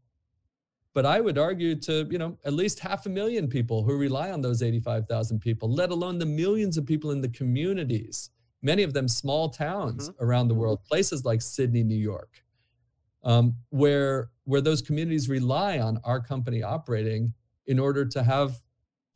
but 0.94 1.06
I 1.06 1.20
would 1.20 1.38
argue 1.38 1.74
to, 1.76 2.06
you 2.10 2.18
know, 2.18 2.38
at 2.44 2.52
least 2.52 2.78
half 2.78 3.06
a 3.06 3.08
million 3.08 3.48
people 3.48 3.82
who 3.82 3.96
rely 3.96 4.30
on 4.30 4.42
those 4.42 4.62
85,000 4.62 5.40
people, 5.40 5.72
let 5.72 5.90
alone 5.90 6.18
the 6.18 6.26
millions 6.26 6.76
of 6.76 6.84
people 6.84 7.12
in 7.12 7.22
the 7.22 7.30
communities, 7.30 8.30
many 8.60 8.82
of 8.82 8.92
them 8.92 9.08
small 9.08 9.48
towns 9.48 10.10
mm-hmm. 10.10 10.24
around 10.24 10.48
the 10.48 10.54
world, 10.54 10.84
places 10.84 11.24
like 11.24 11.40
Sidney, 11.40 11.82
New 11.82 11.96
York, 11.96 12.41
um, 13.24 13.56
where 13.70 14.30
where 14.44 14.60
those 14.60 14.82
communities 14.82 15.28
rely 15.28 15.78
on 15.78 15.98
our 16.04 16.20
company 16.20 16.62
operating 16.62 17.32
in 17.66 17.78
order 17.78 18.04
to 18.04 18.22
have 18.22 18.60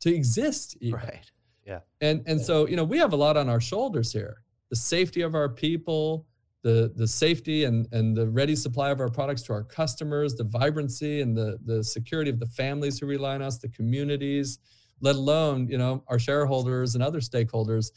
to 0.01 0.13
exist. 0.13 0.77
Even. 0.79 0.99
Right. 0.99 1.31
Yeah. 1.65 1.79
And 2.01 2.23
and 2.27 2.39
yeah. 2.39 2.45
so 2.45 2.67
you 2.67 2.75
know 2.75 2.83
we 2.83 2.97
have 2.97 3.13
a 3.13 3.17
lot 3.17 3.37
on 3.37 3.49
our 3.49 3.61
shoulders 3.61 4.11
here. 4.11 4.43
The 4.69 4.75
safety 4.75 5.21
of 5.21 5.35
our 5.35 5.49
people, 5.49 6.25
the 6.63 6.93
the 6.95 7.07
safety 7.07 7.65
and 7.65 7.87
and 7.91 8.15
the 8.15 8.27
ready 8.27 8.55
supply 8.55 8.89
of 8.89 8.99
our 8.99 9.09
products 9.09 9.43
to 9.43 9.53
our 9.53 9.63
customers, 9.63 10.35
the 10.35 10.45
vibrancy 10.45 11.21
and 11.21 11.35
the 11.35 11.59
the 11.65 11.83
security 11.83 12.29
of 12.29 12.39
the 12.39 12.47
families 12.47 12.99
who 12.99 13.05
rely 13.05 13.35
on 13.35 13.41
us, 13.41 13.57
the 13.57 13.69
communities, 13.69 14.59
let 15.01 15.15
alone 15.15 15.67
you 15.67 15.77
know 15.77 16.03
our 16.07 16.19
shareholders 16.19 16.95
and 16.95 17.03
other 17.03 17.19
stakeholders. 17.19 17.91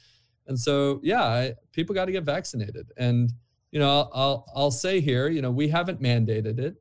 And 0.47 0.59
so 0.59 1.01
yeah, 1.03 1.23
I, 1.23 1.55
people 1.73 1.95
got 1.95 2.07
to 2.07 2.13
get 2.13 2.25
vaccinated. 2.25 2.91
And 2.97 3.33
you 3.71 3.81
know 3.81 3.89
I'll, 3.89 4.11
I'll 4.15 4.53
I'll 4.55 4.71
say 4.71 5.01
here, 5.01 5.29
you 5.29 5.43
know 5.43 5.51
we 5.51 5.69
haven't 5.69 6.01
mandated 6.03 6.59
it. 6.59 6.77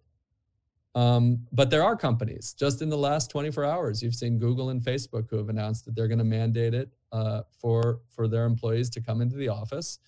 Um, 0.96 1.46
but 1.52 1.70
there 1.70 1.84
are 1.84 1.96
companies 1.96 2.54
just 2.58 2.82
in 2.82 2.90
the 2.90 2.98
last 2.98 3.30
24 3.30 3.64
hours. 3.64 4.02
You've 4.02 4.16
seen 4.16 4.40
Google 4.40 4.70
and 4.70 4.82
Facebook 4.82 5.30
who 5.30 5.38
have 5.38 5.50
announced 5.50 5.86
that 5.86 5.96
they're 5.96 6.08
going 6.08 6.18
to 6.20 6.24
mandate 6.24 6.74
it 6.74 6.90
uh, 7.12 7.44
for 7.60 8.02
for 8.10 8.28
their 8.28 8.46
employees 8.46 8.90
to 8.92 9.02
come 9.02 9.22
into 9.22 9.36
the 9.36 9.50
office. 9.50 10.00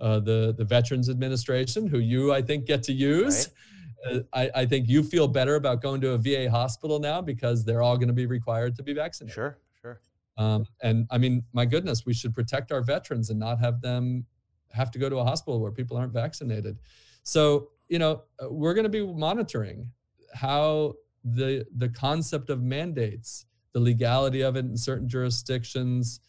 Uh, 0.00 0.18
the 0.18 0.54
the 0.56 0.64
Veterans 0.64 1.08
Administration, 1.08 1.86
who 1.86 1.98
you 1.98 2.32
I 2.32 2.42
think 2.42 2.66
get 2.66 2.82
to 2.84 2.92
use. 2.92 3.48
Right. 3.48 3.56
Uh, 4.04 4.20
I, 4.32 4.50
I 4.62 4.66
think 4.66 4.88
you 4.88 5.04
feel 5.04 5.28
better 5.28 5.54
about 5.54 5.80
going 5.80 6.00
to 6.00 6.10
a 6.10 6.18
VA 6.18 6.50
hospital 6.50 6.98
now 6.98 7.20
because 7.20 7.64
they're 7.64 7.82
all 7.82 7.96
going 7.96 8.08
to 8.08 8.14
be 8.14 8.26
required 8.26 8.74
to 8.76 8.82
be 8.82 8.92
vaccinated. 8.92 9.34
Sure, 9.34 9.58
sure. 9.80 10.00
Um, 10.36 10.66
and 10.82 11.06
I 11.10 11.18
mean, 11.18 11.44
my 11.52 11.64
goodness, 11.64 12.04
we 12.04 12.12
should 12.12 12.34
protect 12.34 12.72
our 12.72 12.82
veterans 12.82 13.30
and 13.30 13.38
not 13.38 13.60
have 13.60 13.80
them 13.80 14.26
have 14.72 14.90
to 14.92 14.98
go 14.98 15.08
to 15.08 15.16
a 15.16 15.24
hospital 15.24 15.60
where 15.60 15.72
people 15.72 15.96
aren't 15.96 16.12
vaccinated. 16.12 16.78
So 17.22 17.68
you 17.88 17.98
know, 17.98 18.22
uh, 18.42 18.48
we're 18.50 18.72
going 18.72 18.84
to 18.84 18.88
be 18.90 19.06
monitoring 19.06 19.90
how 20.34 20.94
the 21.24 21.66
the 21.76 21.90
concept 21.90 22.48
of 22.50 22.62
mandates, 22.62 23.44
the 23.72 23.80
legality 23.80 24.40
of 24.40 24.56
it 24.56 24.64
in 24.64 24.76
certain 24.76 25.08
jurisdictions, 25.08 26.20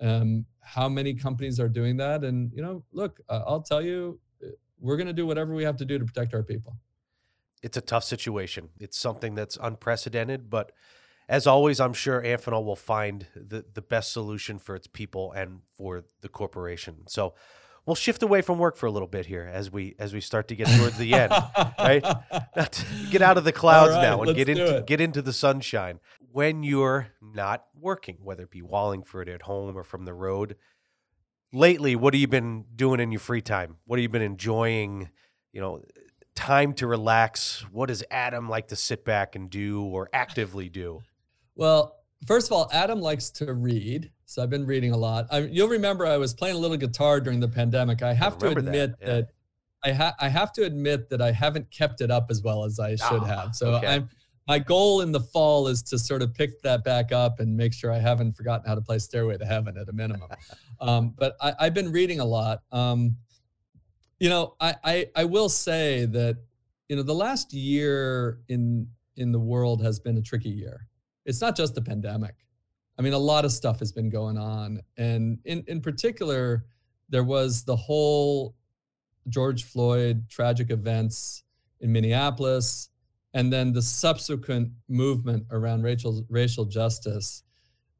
um, 0.00 0.44
how 0.60 0.88
many 0.88 1.14
companies 1.14 1.60
are 1.60 1.68
doing 1.68 1.96
that, 1.98 2.24
and 2.24 2.52
you 2.52 2.60
know, 2.60 2.82
look, 2.92 3.20
uh, 3.28 3.42
I'll 3.46 3.62
tell 3.62 3.82
you, 3.82 4.18
uh, 4.42 4.48
we're 4.80 4.96
going 4.96 5.06
to 5.06 5.12
do 5.12 5.26
whatever 5.26 5.54
we 5.54 5.62
have 5.62 5.76
to 5.76 5.84
do 5.84 5.98
to 5.98 6.04
protect 6.04 6.34
our 6.34 6.42
people. 6.42 6.76
It's 7.62 7.76
a 7.76 7.80
tough 7.80 8.02
situation. 8.02 8.70
It's 8.80 8.98
something 8.98 9.36
that's 9.36 9.56
unprecedented, 9.62 10.50
but 10.50 10.72
as 11.28 11.46
always, 11.46 11.78
I'm 11.78 11.92
sure 11.92 12.20
Amphenol 12.20 12.64
will 12.64 12.76
find 12.76 13.26
the, 13.36 13.64
the 13.72 13.80
best 13.80 14.12
solution 14.12 14.58
for 14.58 14.74
its 14.74 14.88
people 14.88 15.30
and 15.30 15.60
for 15.72 16.04
the 16.20 16.28
corporation. 16.28 17.06
So 17.06 17.34
we'll 17.86 17.96
shift 17.96 18.22
away 18.22 18.42
from 18.42 18.58
work 18.58 18.76
for 18.76 18.86
a 18.86 18.90
little 18.90 19.08
bit 19.08 19.26
here 19.26 19.50
as 19.52 19.70
we 19.70 19.94
as 19.98 20.12
we 20.12 20.20
start 20.20 20.48
to 20.48 20.56
get 20.56 20.68
towards 20.78 20.98
the 20.98 21.14
end, 21.14 21.32
right? 21.78 22.04
get 23.10 23.22
out 23.22 23.36
of 23.36 23.44
the 23.44 23.52
clouds 23.52 23.94
right, 23.94 24.02
now 24.02 24.22
and 24.22 24.34
get 24.34 24.48
into 24.48 24.78
it. 24.78 24.86
get 24.86 25.00
into 25.00 25.22
the 25.22 25.32
sunshine. 25.32 26.00
When 26.30 26.62
you're 26.62 27.08
not 27.20 27.64
working, 27.78 28.18
whether 28.22 28.44
it 28.44 28.50
be 28.50 28.62
Wallingford 28.62 29.28
at 29.28 29.42
home 29.42 29.76
or 29.76 29.84
from 29.84 30.04
the 30.04 30.14
road, 30.14 30.56
lately, 31.52 31.94
what 31.94 32.14
have 32.14 32.20
you 32.20 32.28
been 32.28 32.64
doing 32.74 33.00
in 33.00 33.12
your 33.12 33.20
free 33.20 33.42
time? 33.42 33.76
What 33.84 33.98
have 33.98 34.02
you 34.02 34.08
been 34.08 34.22
enjoying? 34.22 35.10
You 35.52 35.60
know, 35.60 35.82
time 36.34 36.72
to 36.74 36.86
relax. 36.86 37.66
What 37.70 37.86
does 37.88 38.02
Adam 38.10 38.48
like 38.48 38.68
to 38.68 38.76
sit 38.76 39.04
back 39.04 39.36
and 39.36 39.50
do 39.50 39.82
or 39.82 40.08
actively 40.12 40.68
do? 40.68 41.02
Well, 41.54 41.96
first 42.26 42.48
of 42.48 42.52
all, 42.52 42.70
Adam 42.72 43.00
likes 43.00 43.28
to 43.30 43.52
read. 43.52 44.10
So 44.32 44.42
I've 44.42 44.48
been 44.48 44.64
reading 44.64 44.92
a 44.92 44.96
lot. 44.96 45.26
I, 45.30 45.40
you'll 45.40 45.68
remember 45.68 46.06
I 46.06 46.16
was 46.16 46.32
playing 46.32 46.56
a 46.56 46.58
little 46.58 46.78
guitar 46.78 47.20
during 47.20 47.38
the 47.38 47.48
pandemic. 47.48 48.02
I 48.02 48.14
have 48.14 48.36
I 48.36 48.38
to 48.38 48.48
admit 48.58 48.92
that, 48.92 48.96
yeah. 49.00 49.06
that 49.06 49.28
I, 49.84 49.92
ha- 49.92 50.14
I 50.20 50.28
have 50.30 50.52
to 50.54 50.64
admit 50.64 51.10
that 51.10 51.20
I 51.20 51.32
haven't 51.32 51.70
kept 51.70 52.00
it 52.00 52.10
up 52.10 52.28
as 52.30 52.42
well 52.42 52.64
as 52.64 52.80
I 52.80 52.96
should 52.96 53.22
oh, 53.22 53.24
have. 53.24 53.54
So 53.54 53.74
okay. 53.74 53.88
I'm 53.88 54.08
my 54.48 54.58
goal 54.58 55.02
in 55.02 55.12
the 55.12 55.20
fall 55.20 55.68
is 55.68 55.82
to 55.84 55.98
sort 55.98 56.22
of 56.22 56.34
pick 56.34 56.62
that 56.62 56.82
back 56.82 57.12
up 57.12 57.40
and 57.40 57.54
make 57.56 57.74
sure 57.74 57.92
I 57.92 57.98
haven't 57.98 58.36
forgotten 58.36 58.66
how 58.66 58.74
to 58.74 58.80
play 58.80 58.98
Stairway 58.98 59.36
to 59.36 59.44
Heaven 59.44 59.76
at 59.76 59.88
a 59.88 59.92
minimum. 59.92 60.28
um, 60.80 61.14
but 61.16 61.36
I, 61.40 61.64
have 61.64 61.74
been 61.74 61.92
reading 61.92 62.20
a 62.20 62.24
lot. 62.24 62.62
Um, 62.72 63.16
you 64.18 64.30
know, 64.30 64.56
I, 64.60 64.74
I 64.82 65.06
I 65.14 65.24
will 65.24 65.50
say 65.50 66.06
that 66.06 66.38
you 66.88 66.96
know 66.96 67.02
the 67.02 67.14
last 67.14 67.52
year 67.52 68.40
in 68.48 68.88
in 69.16 69.30
the 69.30 69.40
world 69.40 69.82
has 69.82 70.00
been 70.00 70.16
a 70.16 70.22
tricky 70.22 70.48
year. 70.48 70.88
It's 71.26 71.40
not 71.42 71.54
just 71.54 71.74
the 71.74 71.82
pandemic. 71.82 72.34
I 72.98 73.02
mean, 73.02 73.12
a 73.12 73.18
lot 73.18 73.44
of 73.44 73.52
stuff 73.52 73.78
has 73.78 73.92
been 73.92 74.10
going 74.10 74.38
on. 74.38 74.80
And 74.96 75.38
in, 75.44 75.64
in 75.66 75.80
particular, 75.80 76.64
there 77.08 77.24
was 77.24 77.64
the 77.64 77.76
whole 77.76 78.54
George 79.28 79.64
Floyd 79.64 80.28
tragic 80.28 80.70
events 80.70 81.44
in 81.80 81.92
Minneapolis, 81.92 82.90
and 83.34 83.52
then 83.52 83.72
the 83.72 83.82
subsequent 83.82 84.70
movement 84.88 85.46
around 85.50 85.82
racial, 85.82 86.24
racial 86.28 86.64
justice. 86.64 87.42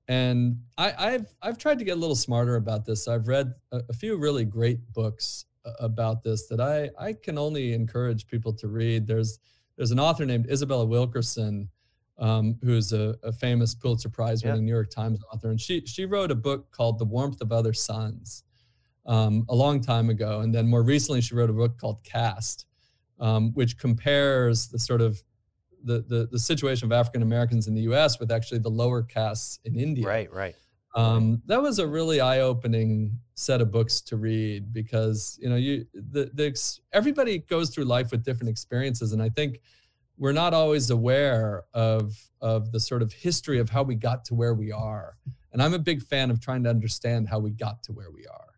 And 0.08 0.58
I, 0.76 1.12
have 1.12 1.26
I've 1.40 1.58
tried 1.58 1.78
to 1.78 1.84
get 1.84 1.96
a 1.96 2.00
little 2.00 2.16
smarter 2.16 2.56
about 2.56 2.84
this. 2.84 3.08
I've 3.08 3.28
read 3.28 3.54
a, 3.70 3.80
a 3.88 3.92
few 3.92 4.16
really 4.16 4.44
great 4.44 4.92
books 4.92 5.46
uh, 5.64 5.72
about 5.80 6.22
this 6.22 6.48
that 6.48 6.60
I, 6.60 6.90
I 7.02 7.12
can 7.12 7.38
only 7.38 7.72
encourage 7.72 8.26
people 8.26 8.52
to 8.54 8.68
read. 8.68 9.06
There's 9.06 9.38
there's 9.76 9.90
an 9.90 10.00
author 10.00 10.26
named 10.26 10.50
Isabella 10.50 10.84
Wilkerson 10.84 11.68
um, 12.18 12.58
who's 12.62 12.92
a, 12.92 13.16
a, 13.22 13.32
famous 13.32 13.74
Pulitzer 13.74 14.08
Prize 14.08 14.44
winning 14.44 14.60
yeah. 14.60 14.66
New 14.66 14.72
York 14.72 14.90
Times 14.90 15.20
author, 15.32 15.50
and 15.50 15.60
she 15.60 15.84
she 15.86 16.04
wrote 16.04 16.30
a 16.30 16.34
book 16.34 16.70
called 16.70 16.98
The 16.98 17.04
Warmth 17.04 17.40
of 17.40 17.52
Other 17.52 17.72
Suns 17.72 18.44
um, 19.06 19.44
a 19.48 19.54
long 19.54 19.80
time 19.80 20.10
ago, 20.10 20.40
and 20.40 20.54
then 20.54 20.68
more 20.68 20.82
recently 20.82 21.20
she 21.20 21.34
wrote 21.34 21.50
a 21.50 21.54
book 21.54 21.78
called 21.78 22.02
Caste, 22.04 22.66
um, 23.18 23.52
which 23.54 23.78
compares 23.78 24.68
the 24.68 24.78
sort 24.78 25.00
of 25.00 25.22
the, 25.84 26.04
the, 26.08 26.28
the 26.30 26.38
situation 26.38 26.86
of 26.86 26.92
African 26.92 27.22
Americans 27.22 27.66
in 27.66 27.74
the 27.74 27.82
U.S. 27.82 28.20
with 28.20 28.30
actually 28.30 28.58
the 28.58 28.70
lower 28.70 29.02
castes 29.02 29.58
in 29.64 29.74
India. 29.74 30.06
Right, 30.06 30.32
right. 30.32 30.54
Um, 30.94 31.42
that 31.46 31.60
was 31.60 31.78
a 31.78 31.86
really 31.86 32.20
eye-opening 32.20 33.18
set 33.34 33.62
of 33.62 33.70
books 33.70 34.02
to 34.02 34.16
read 34.16 34.74
because 34.74 35.38
you 35.40 35.48
know 35.48 35.56
you 35.56 35.86
the, 35.94 36.30
the 36.34 36.78
everybody 36.92 37.38
goes 37.38 37.70
through 37.70 37.84
life 37.84 38.10
with 38.10 38.22
different 38.24 38.50
experiences, 38.50 39.12
and 39.12 39.22
I 39.22 39.30
think 39.30 39.60
we're 40.22 40.30
not 40.30 40.54
always 40.54 40.90
aware 40.90 41.64
of 41.74 42.16
of 42.40 42.70
the 42.70 42.78
sort 42.78 43.02
of 43.02 43.12
history 43.12 43.58
of 43.58 43.68
how 43.68 43.82
we 43.82 43.96
got 43.96 44.24
to 44.24 44.34
where 44.36 44.54
we 44.54 44.70
are. 44.70 45.16
And 45.52 45.60
i'm 45.60 45.74
a 45.74 45.80
big 45.80 46.00
fan 46.00 46.30
of 46.30 46.40
trying 46.40 46.62
to 46.62 46.70
understand 46.70 47.28
how 47.28 47.40
we 47.40 47.50
got 47.50 47.82
to 47.82 47.92
where 47.92 48.12
we 48.12 48.24
are. 48.28 48.52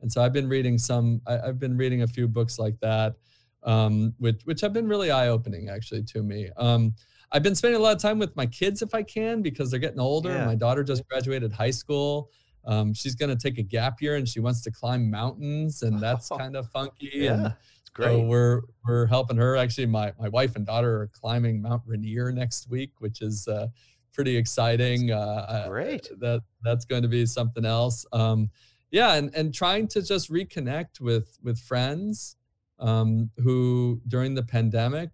And 0.00 0.10
so 0.10 0.22
i've 0.22 0.32
been 0.32 0.48
reading 0.48 0.78
some 0.78 1.20
I, 1.26 1.32
have 1.44 1.58
been 1.58 1.76
reading 1.76 2.02
a 2.02 2.06
few 2.06 2.26
books 2.26 2.58
like 2.58 2.80
that 2.80 3.16
um, 3.62 4.14
which 4.16 4.40
which 4.44 4.62
have 4.62 4.72
been 4.72 4.88
really 4.88 5.10
eye-opening 5.10 5.68
actually 5.68 6.04
to 6.04 6.22
me. 6.22 6.48
Um, 6.56 6.94
i've 7.32 7.42
been 7.42 7.54
spending 7.54 7.78
a 7.78 7.82
lot 7.82 7.94
of 7.94 8.00
time 8.00 8.18
with 8.18 8.34
my 8.34 8.46
kids 8.46 8.80
if 8.80 8.94
i 8.94 9.02
can 9.02 9.42
because 9.42 9.70
they're 9.70 9.86
getting 9.86 10.00
older. 10.00 10.30
Yeah. 10.30 10.46
my 10.46 10.54
daughter 10.54 10.82
just 10.82 11.06
graduated 11.06 11.52
high 11.52 11.76
school. 11.82 12.30
Um, 12.64 12.94
she's 12.94 13.14
going 13.14 13.30
to 13.30 13.36
take 13.36 13.58
a 13.58 13.62
gap 13.62 14.00
year 14.00 14.16
and 14.16 14.26
she 14.26 14.40
wants 14.40 14.62
to 14.62 14.70
climb 14.70 15.10
mountains 15.10 15.82
and 15.82 16.00
that's 16.00 16.28
kind 16.42 16.56
of 16.56 16.70
funky 16.70 17.10
yeah. 17.12 17.32
and 17.34 17.54
Great. 17.92 18.06
So 18.06 18.20
we're 18.20 18.62
we're 18.86 19.06
helping 19.06 19.36
her. 19.36 19.56
Actually, 19.56 19.86
my 19.86 20.12
my 20.18 20.28
wife 20.28 20.56
and 20.56 20.66
daughter 20.66 21.02
are 21.02 21.06
climbing 21.08 21.60
Mount 21.60 21.82
Rainier 21.86 22.32
next 22.32 22.70
week, 22.70 22.92
which 22.98 23.20
is 23.20 23.48
uh, 23.48 23.68
pretty 24.12 24.36
exciting. 24.36 25.10
Uh, 25.10 25.66
great. 25.68 26.08
that 26.20 26.42
that's 26.62 26.84
going 26.84 27.02
to 27.02 27.08
be 27.08 27.26
something 27.26 27.64
else. 27.64 28.06
Um, 28.12 28.50
yeah, 28.90 29.14
and 29.14 29.34
and 29.34 29.52
trying 29.52 29.88
to 29.88 30.02
just 30.02 30.30
reconnect 30.30 31.00
with 31.00 31.38
with 31.42 31.58
friends 31.58 32.36
um, 32.78 33.30
who 33.38 34.00
during 34.08 34.34
the 34.34 34.42
pandemic 34.42 35.10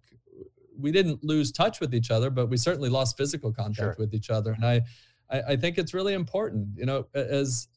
we 0.79 0.91
didn't 0.91 1.23
lose 1.23 1.51
touch 1.51 1.79
with 1.79 1.93
each 1.93 2.11
other, 2.11 2.29
but 2.29 2.47
we 2.47 2.57
certainly 2.57 2.89
lost 2.89 3.17
physical 3.17 3.51
contact 3.51 3.77
sure. 3.77 3.95
with 3.97 4.13
each 4.13 4.29
other. 4.29 4.51
And 4.51 4.65
I, 4.65 4.81
I 5.29 5.41
I 5.49 5.55
think 5.55 5.77
it's 5.77 5.93
really 5.93 6.13
important. 6.13 6.69
You 6.75 6.85
know, 6.85 7.07
as 7.13 7.67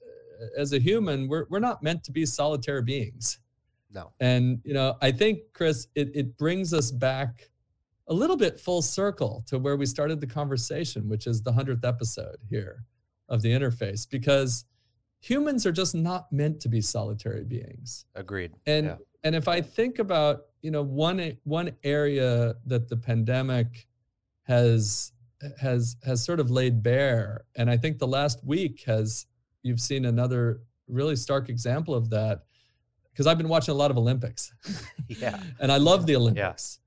as 0.57 0.72
a 0.72 0.78
human, 0.78 1.28
we're 1.28 1.46
we're 1.51 1.61
not 1.61 1.82
meant 1.82 2.05
to 2.05 2.12
be 2.12 2.26
solitary 2.26 2.82
beings. 2.82 3.38
No. 3.93 4.12
And, 4.20 4.61
you 4.64 4.74
know, 4.74 4.97
I 5.03 5.11
think, 5.11 5.41
Chris, 5.53 5.88
it, 5.95 6.11
it 6.14 6.36
brings 6.38 6.72
us 6.72 6.91
back 6.91 7.51
a 8.09 8.14
little 8.14 8.36
bit 8.36 8.59
full 8.59 8.82
circle 8.82 9.45
to 9.47 9.59
where 9.59 9.76
we 9.76 9.86
started 9.86 10.20
the 10.20 10.26
conversation, 10.26 11.09
which 11.09 11.26
is 11.26 11.43
the 11.43 11.53
100th 11.53 11.84
episode 11.84 12.36
here 12.49 12.84
of 13.28 13.43
the 13.43 13.49
interface, 13.49 14.09
because 14.09 14.64
humans 15.20 15.66
are 15.66 15.72
just 15.72 15.95
not 15.95 16.32
meant 16.32 16.61
to 16.61 16.68
be 16.68 16.80
solitary 16.80 17.45
beings. 17.45 18.05
Agreed. 18.14 18.53
And, 18.66 18.86
yeah. 18.86 18.97
and 19.22 19.34
if 19.34 19.49
I 19.49 19.61
think 19.61 19.99
about, 19.99 20.47
you 20.62 20.70
know, 20.70 20.82
one, 20.82 21.36
one 21.45 21.72
area 21.84 22.55
that 22.66 22.88
the 22.88 22.97
pandemic 22.97 23.86
has, 24.45 25.12
has, 25.61 25.97
has 26.05 26.24
sort 26.24 26.41
of 26.41 26.51
laid 26.51 26.82
bare, 26.82 27.45
and 27.57 27.70
I 27.70 27.76
think 27.76 27.99
the 27.99 28.09
last 28.09 28.45
week 28.45 28.82
has, 28.86 29.26
you've 29.62 29.80
seen 29.80 30.05
another 30.05 30.62
really 30.88 31.16
stark 31.16 31.49
example 31.49 31.95
of 31.95 32.11
that 32.11 32.43
because 33.20 33.30
I've 33.30 33.36
been 33.36 33.50
watching 33.50 33.72
a 33.72 33.76
lot 33.76 33.90
of 33.90 33.98
Olympics. 33.98 34.50
yeah. 35.08 35.38
and 35.60 35.70
I 35.70 35.76
love 35.76 36.06
the 36.06 36.16
Olympics. 36.16 36.78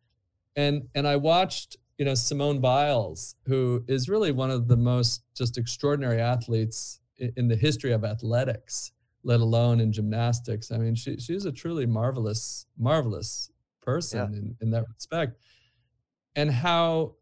Yeah. 0.56 0.64
And 0.64 0.88
and 0.96 1.08
I 1.08 1.16
watched, 1.16 1.78
you 2.00 2.06
know, 2.06 2.16
Simone 2.16 2.60
Biles, 2.60 3.36
who 3.46 3.84
is 3.88 4.10
really 4.10 4.32
one 4.32 4.50
of 4.50 4.68
the 4.68 4.76
most 4.76 5.22
just 5.38 5.60
extraordinary 5.60 6.20
athletes 6.20 7.02
in, 7.18 7.34
in 7.38 7.48
the 7.48 7.56
history 7.56 7.92
of 7.92 8.04
athletics, 8.04 8.94
let 9.24 9.42
alone 9.42 9.80
in 9.80 9.92
gymnastics. 9.92 10.72
I 10.72 10.80
mean, 10.80 10.96
she 10.96 11.18
she's 11.20 11.46
a 11.46 11.52
truly 11.52 11.86
marvelous, 11.86 12.66
marvelous 12.80 13.52
person 13.84 14.34
yeah. 14.34 14.40
in, 14.40 14.56
in 14.60 14.72
that 14.72 14.86
respect. 14.96 15.38
And 16.36 16.50
how 16.50 17.14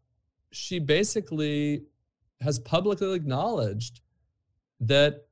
she 0.52 0.78
basically 0.78 1.82
has 2.40 2.58
publicly 2.58 3.12
acknowledged 3.12 4.00
that 4.80 5.26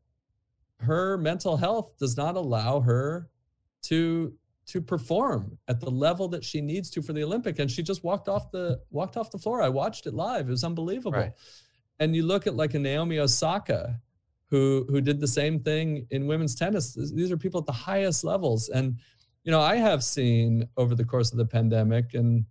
her 0.80 1.16
mental 1.16 1.56
health 1.56 1.96
does 1.98 2.18
not 2.18 2.36
allow 2.36 2.80
her 2.80 3.30
to 3.82 4.32
to 4.66 4.80
perform 4.80 5.58
at 5.66 5.80
the 5.80 5.90
level 5.90 6.28
that 6.28 6.44
she 6.44 6.60
needs 6.60 6.90
to 6.90 7.02
for 7.02 7.12
the 7.12 7.24
Olympic. 7.24 7.58
And 7.58 7.68
she 7.68 7.82
just 7.82 8.04
walked 8.04 8.28
off 8.28 8.50
the 8.50 8.80
walked 8.90 9.16
off 9.16 9.30
the 9.30 9.38
floor. 9.38 9.62
I 9.62 9.68
watched 9.68 10.06
it 10.06 10.14
live. 10.14 10.48
It 10.48 10.50
was 10.50 10.64
unbelievable. 10.64 11.18
Right. 11.18 11.32
And 11.98 12.14
you 12.14 12.22
look 12.22 12.46
at 12.46 12.54
like 12.54 12.74
a 12.74 12.78
Naomi 12.78 13.18
Osaka, 13.18 14.00
who 14.46 14.86
who 14.88 15.00
did 15.00 15.20
the 15.20 15.28
same 15.28 15.60
thing 15.60 16.06
in 16.10 16.26
women's 16.26 16.54
tennis. 16.54 16.94
These 16.94 17.32
are 17.32 17.36
people 17.36 17.60
at 17.60 17.66
the 17.66 17.72
highest 17.72 18.24
levels. 18.24 18.68
And 18.68 18.98
you 19.44 19.50
know, 19.50 19.60
I 19.60 19.76
have 19.76 20.04
seen 20.04 20.68
over 20.76 20.94
the 20.94 21.04
course 21.04 21.32
of 21.32 21.38
the 21.38 21.46
pandemic 21.46 22.14
and 22.14 22.44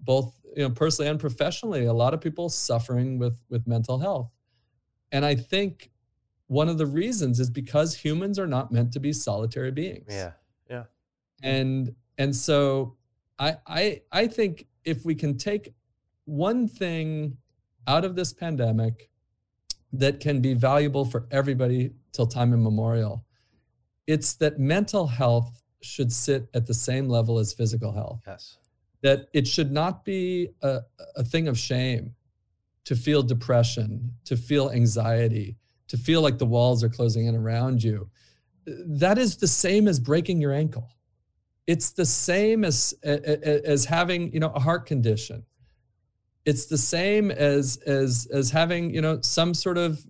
both 0.00 0.40
you 0.56 0.62
know 0.62 0.70
personally 0.70 1.10
and 1.10 1.20
professionally 1.20 1.86
a 1.86 1.92
lot 1.92 2.14
of 2.14 2.20
people 2.20 2.48
suffering 2.48 3.18
with 3.18 3.38
with 3.48 3.66
mental 3.66 3.98
health 3.98 4.30
and 5.12 5.24
i 5.24 5.34
think 5.34 5.90
one 6.46 6.68
of 6.68 6.78
the 6.78 6.86
reasons 6.86 7.38
is 7.38 7.50
because 7.50 7.94
humans 7.94 8.38
are 8.38 8.46
not 8.46 8.72
meant 8.72 8.92
to 8.92 9.00
be 9.00 9.12
solitary 9.12 9.70
beings 9.70 10.06
yeah 10.08 10.32
yeah. 10.70 10.84
And 11.42 11.94
and 12.18 12.34
so 12.34 12.96
i 13.38 13.56
i 13.66 14.02
i 14.12 14.26
think 14.26 14.66
if 14.84 15.04
we 15.04 15.14
can 15.14 15.36
take 15.36 15.74
one 16.24 16.68
thing 16.68 17.36
out 17.86 18.04
of 18.04 18.14
this 18.14 18.32
pandemic 18.32 19.10
that 19.92 20.20
can 20.20 20.40
be 20.40 20.54
valuable 20.54 21.04
for 21.04 21.26
everybody 21.30 21.90
till 22.12 22.26
time 22.26 22.52
immemorial 22.52 23.24
it's 24.06 24.34
that 24.34 24.58
mental 24.58 25.06
health 25.06 25.62
should 25.82 26.12
sit 26.12 26.48
at 26.54 26.66
the 26.66 26.74
same 26.74 27.08
level 27.08 27.38
as 27.38 27.52
physical 27.52 27.92
health. 27.92 28.20
Yes. 28.26 28.58
That 29.02 29.28
it 29.32 29.46
should 29.46 29.72
not 29.72 30.04
be 30.04 30.50
a, 30.62 30.80
a 31.16 31.24
thing 31.24 31.48
of 31.48 31.58
shame 31.58 32.14
to 32.84 32.96
feel 32.96 33.22
depression, 33.22 34.12
to 34.24 34.36
feel 34.36 34.70
anxiety, 34.70 35.56
to 35.88 35.96
feel 35.96 36.22
like 36.22 36.38
the 36.38 36.46
walls 36.46 36.84
are 36.84 36.88
closing 36.88 37.26
in 37.26 37.36
around 37.36 37.82
you. 37.82 38.09
That 38.66 39.18
is 39.18 39.36
the 39.36 39.48
same 39.48 39.88
as 39.88 39.98
breaking 39.98 40.40
your 40.40 40.52
ankle. 40.52 40.88
It's 41.66 41.90
the 41.90 42.06
same 42.06 42.64
as, 42.64 42.94
as 43.02 43.84
having, 43.84 44.32
you 44.32 44.40
know, 44.40 44.50
a 44.50 44.60
heart 44.60 44.86
condition. 44.86 45.44
It's 46.46 46.66
the 46.66 46.78
same 46.78 47.30
as 47.30 47.76
as 47.86 48.26
as 48.32 48.50
having, 48.50 48.94
you 48.94 49.02
know, 49.02 49.20
some 49.20 49.52
sort 49.52 49.76
of 49.76 50.02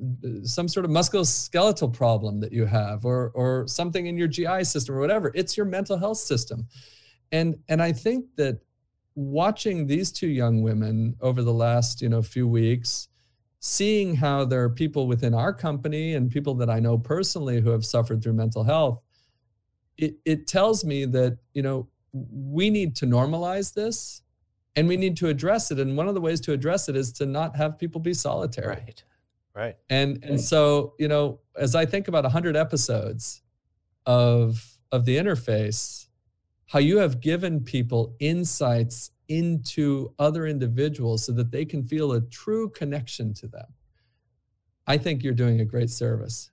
some 0.45 0.69
sort 0.69 0.87
of 0.87 0.91
musculoskeletal 0.93 1.93
problem 1.93 2.39
that 2.41 2.53
you 2.53 2.67
have 2.67 3.05
or 3.05 3.33
or 3.35 3.67
something 3.67 4.07
in 4.07 4.17
your 4.17 4.29
GI 4.29 4.65
system 4.65 4.95
or 4.95 5.01
whatever. 5.01 5.33
It's 5.35 5.57
your 5.57 5.67
mental 5.67 5.99
health 5.99 6.19
system. 6.19 6.69
And 7.33 7.59
and 7.69 7.83
I 7.83 7.93
think 7.93 8.27
that 8.37 8.61
watching 9.17 9.87
these 9.87 10.13
two 10.13 10.29
young 10.29 10.63
women 10.63 11.17
over 11.21 11.43
the 11.43 11.53
last 11.53 12.01
you 12.01 12.09
know 12.09 12.23
few 12.23 12.47
weeks 12.47 13.09
seeing 13.61 14.17
how 14.17 14.45
there 14.45 14.63
are 14.63 14.71
people 14.71 15.07
within 15.07 15.35
our 15.35 15.53
company 15.53 16.15
and 16.15 16.31
people 16.31 16.55
that 16.55 16.69
i 16.69 16.81
know 16.81 16.99
personally 16.99 17.61
who 17.61 17.71
have 17.71 17.85
suffered 17.85 18.23
through 18.23 18.33
mental 18.33 18.65
health 18.65 19.01
it, 19.97 20.17
it 20.25 20.47
tells 20.47 20.85
me 20.85 21.05
that 21.05 21.39
you 21.55 21.63
know 21.63 21.87
we 22.13 22.71
need 22.71 22.97
to 22.97 23.07
normalize 23.07 23.73
this 23.73 24.23
and 24.77 24.89
we 24.89 24.97
need 24.97 25.17
to 25.19 25.29
address 25.29 25.71
it. 25.71 25.79
And 25.79 25.97
one 25.97 26.09
of 26.09 26.15
the 26.15 26.21
ways 26.21 26.41
to 26.43 26.53
address 26.53 26.89
it 26.89 26.97
is 26.97 27.13
to 27.15 27.27
not 27.27 27.57
have 27.57 27.79
people 27.79 28.01
be 28.01 28.15
solitary. 28.15 28.69
Right. 28.69 29.05
Right. 29.55 29.77
And 29.91 30.25
and 30.25 30.41
so 30.41 30.95
you 30.99 31.09
know 31.09 31.41
as 31.57 31.75
i 31.75 31.85
think 31.85 32.07
about 32.07 32.23
100 32.23 32.57
episodes 32.57 33.43
of 34.07 34.79
of 34.93 35.05
the 35.05 35.17
interface 35.17 36.07
how 36.67 36.79
you 36.79 36.99
have 36.99 37.21
given 37.21 37.61
people 37.61 38.15
insights 38.21 39.11
into 39.31 40.13
other 40.19 40.47
individuals 40.47 41.25
so 41.25 41.33
that 41.33 41.53
they 41.53 41.65
can 41.65 41.85
feel 41.85 42.13
a 42.13 42.21
true 42.21 42.69
connection 42.69 43.33
to 43.33 43.47
them. 43.47 43.67
I 44.87 44.99
think 44.99 45.23
you're 45.23 45.33
doing 45.33 45.61
a 45.61 45.65
great 45.65 45.89
service, 45.89 46.51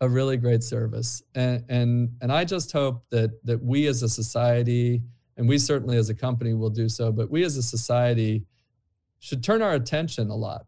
a 0.00 0.08
really 0.08 0.36
great 0.36 0.62
service. 0.62 1.22
And 1.34 1.64
and 1.68 2.10
and 2.22 2.32
I 2.32 2.44
just 2.44 2.70
hope 2.72 3.04
that 3.10 3.44
that 3.44 3.62
we 3.62 3.88
as 3.88 4.02
a 4.04 4.08
society 4.08 5.02
and 5.36 5.48
we 5.48 5.58
certainly 5.58 5.98
as 5.98 6.08
a 6.08 6.14
company 6.14 6.54
will 6.54 6.70
do 6.70 6.88
so, 6.88 7.10
but 7.10 7.28
we 7.28 7.44
as 7.44 7.56
a 7.56 7.62
society 7.62 8.46
should 9.18 9.42
turn 9.42 9.60
our 9.60 9.74
attention 9.74 10.30
a 10.30 10.36
lot 10.36 10.66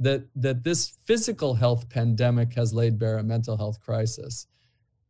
that 0.00 0.26
that 0.34 0.64
this 0.64 0.98
physical 1.04 1.54
health 1.54 1.88
pandemic 1.88 2.52
has 2.54 2.74
laid 2.74 2.98
bare 2.98 3.18
a 3.18 3.22
mental 3.22 3.56
health 3.56 3.78
crisis 3.80 4.48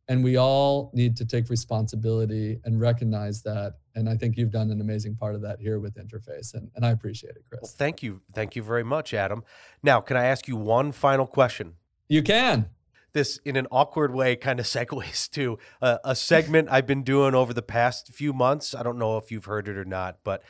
and 0.07 0.23
we 0.23 0.37
all 0.37 0.91
need 0.93 1.17
to 1.17 1.25
take 1.25 1.49
responsibility 1.49 2.59
and 2.63 2.79
recognize 2.79 3.41
that. 3.43 3.75
And 3.95 4.09
i 4.09 4.15
think 4.15 4.37
you've 4.37 4.51
done 4.51 4.71
an 4.71 4.81
amazing 4.81 5.15
part 5.15 5.35
of 5.35 5.41
that 5.41 5.59
here 5.59 5.79
with 5.79 5.95
interface. 5.95 6.53
And, 6.53 6.69
and 6.75 6.85
i 6.85 6.91
appreciate 6.91 7.35
it 7.35 7.43
chris. 7.49 7.61
Well, 7.63 7.71
thank 7.75 8.03
you. 8.03 8.21
Thank 8.33 8.55
you 8.55 8.63
very 8.63 8.83
much 8.83 9.13
adam. 9.13 9.43
Now 9.81 10.01
can 10.01 10.17
i 10.17 10.25
ask 10.25 10.47
you 10.47 10.55
one 10.55 10.91
final 10.91 11.27
question? 11.27 11.73
You 12.07 12.23
can. 12.23 12.69
This 13.13 13.39
in 13.45 13.55
an 13.55 13.67
awkward 13.71 14.13
way 14.13 14.35
kind 14.35 14.59
of 14.59 14.65
segues 14.75 15.29
to 15.31 15.57
a, 15.81 15.99
a 16.03 16.15
segment 16.15 16.69
i've 16.71 16.87
been 16.87 17.03
doing 17.03 17.33
over 17.33 17.53
the 17.53 17.61
past 17.63 18.13
few 18.13 18.33
months. 18.33 18.75
I 18.75 18.83
don't 18.83 18.99
know 18.99 19.17
if 19.17 19.31
you've 19.31 19.45
heard 19.45 19.67
it 19.67 19.77
or 19.77 19.85
not 19.85 20.19
but 20.23 20.43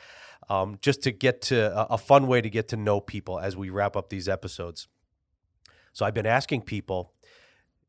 um, 0.48 0.78
just 0.80 1.02
to 1.02 1.10
get 1.10 1.40
to 1.42 1.76
a, 1.76 1.94
a 1.94 1.98
fun 1.98 2.28
way 2.28 2.40
to 2.40 2.48
get 2.48 2.68
to 2.68 2.76
know 2.76 3.00
people 3.00 3.40
as 3.40 3.56
we 3.56 3.68
wrap 3.68 3.96
up 3.96 4.10
these 4.10 4.28
episodes. 4.28 4.88
So 5.92 6.04
i've 6.04 6.14
been 6.14 6.26
asking 6.26 6.62
people 6.62 7.14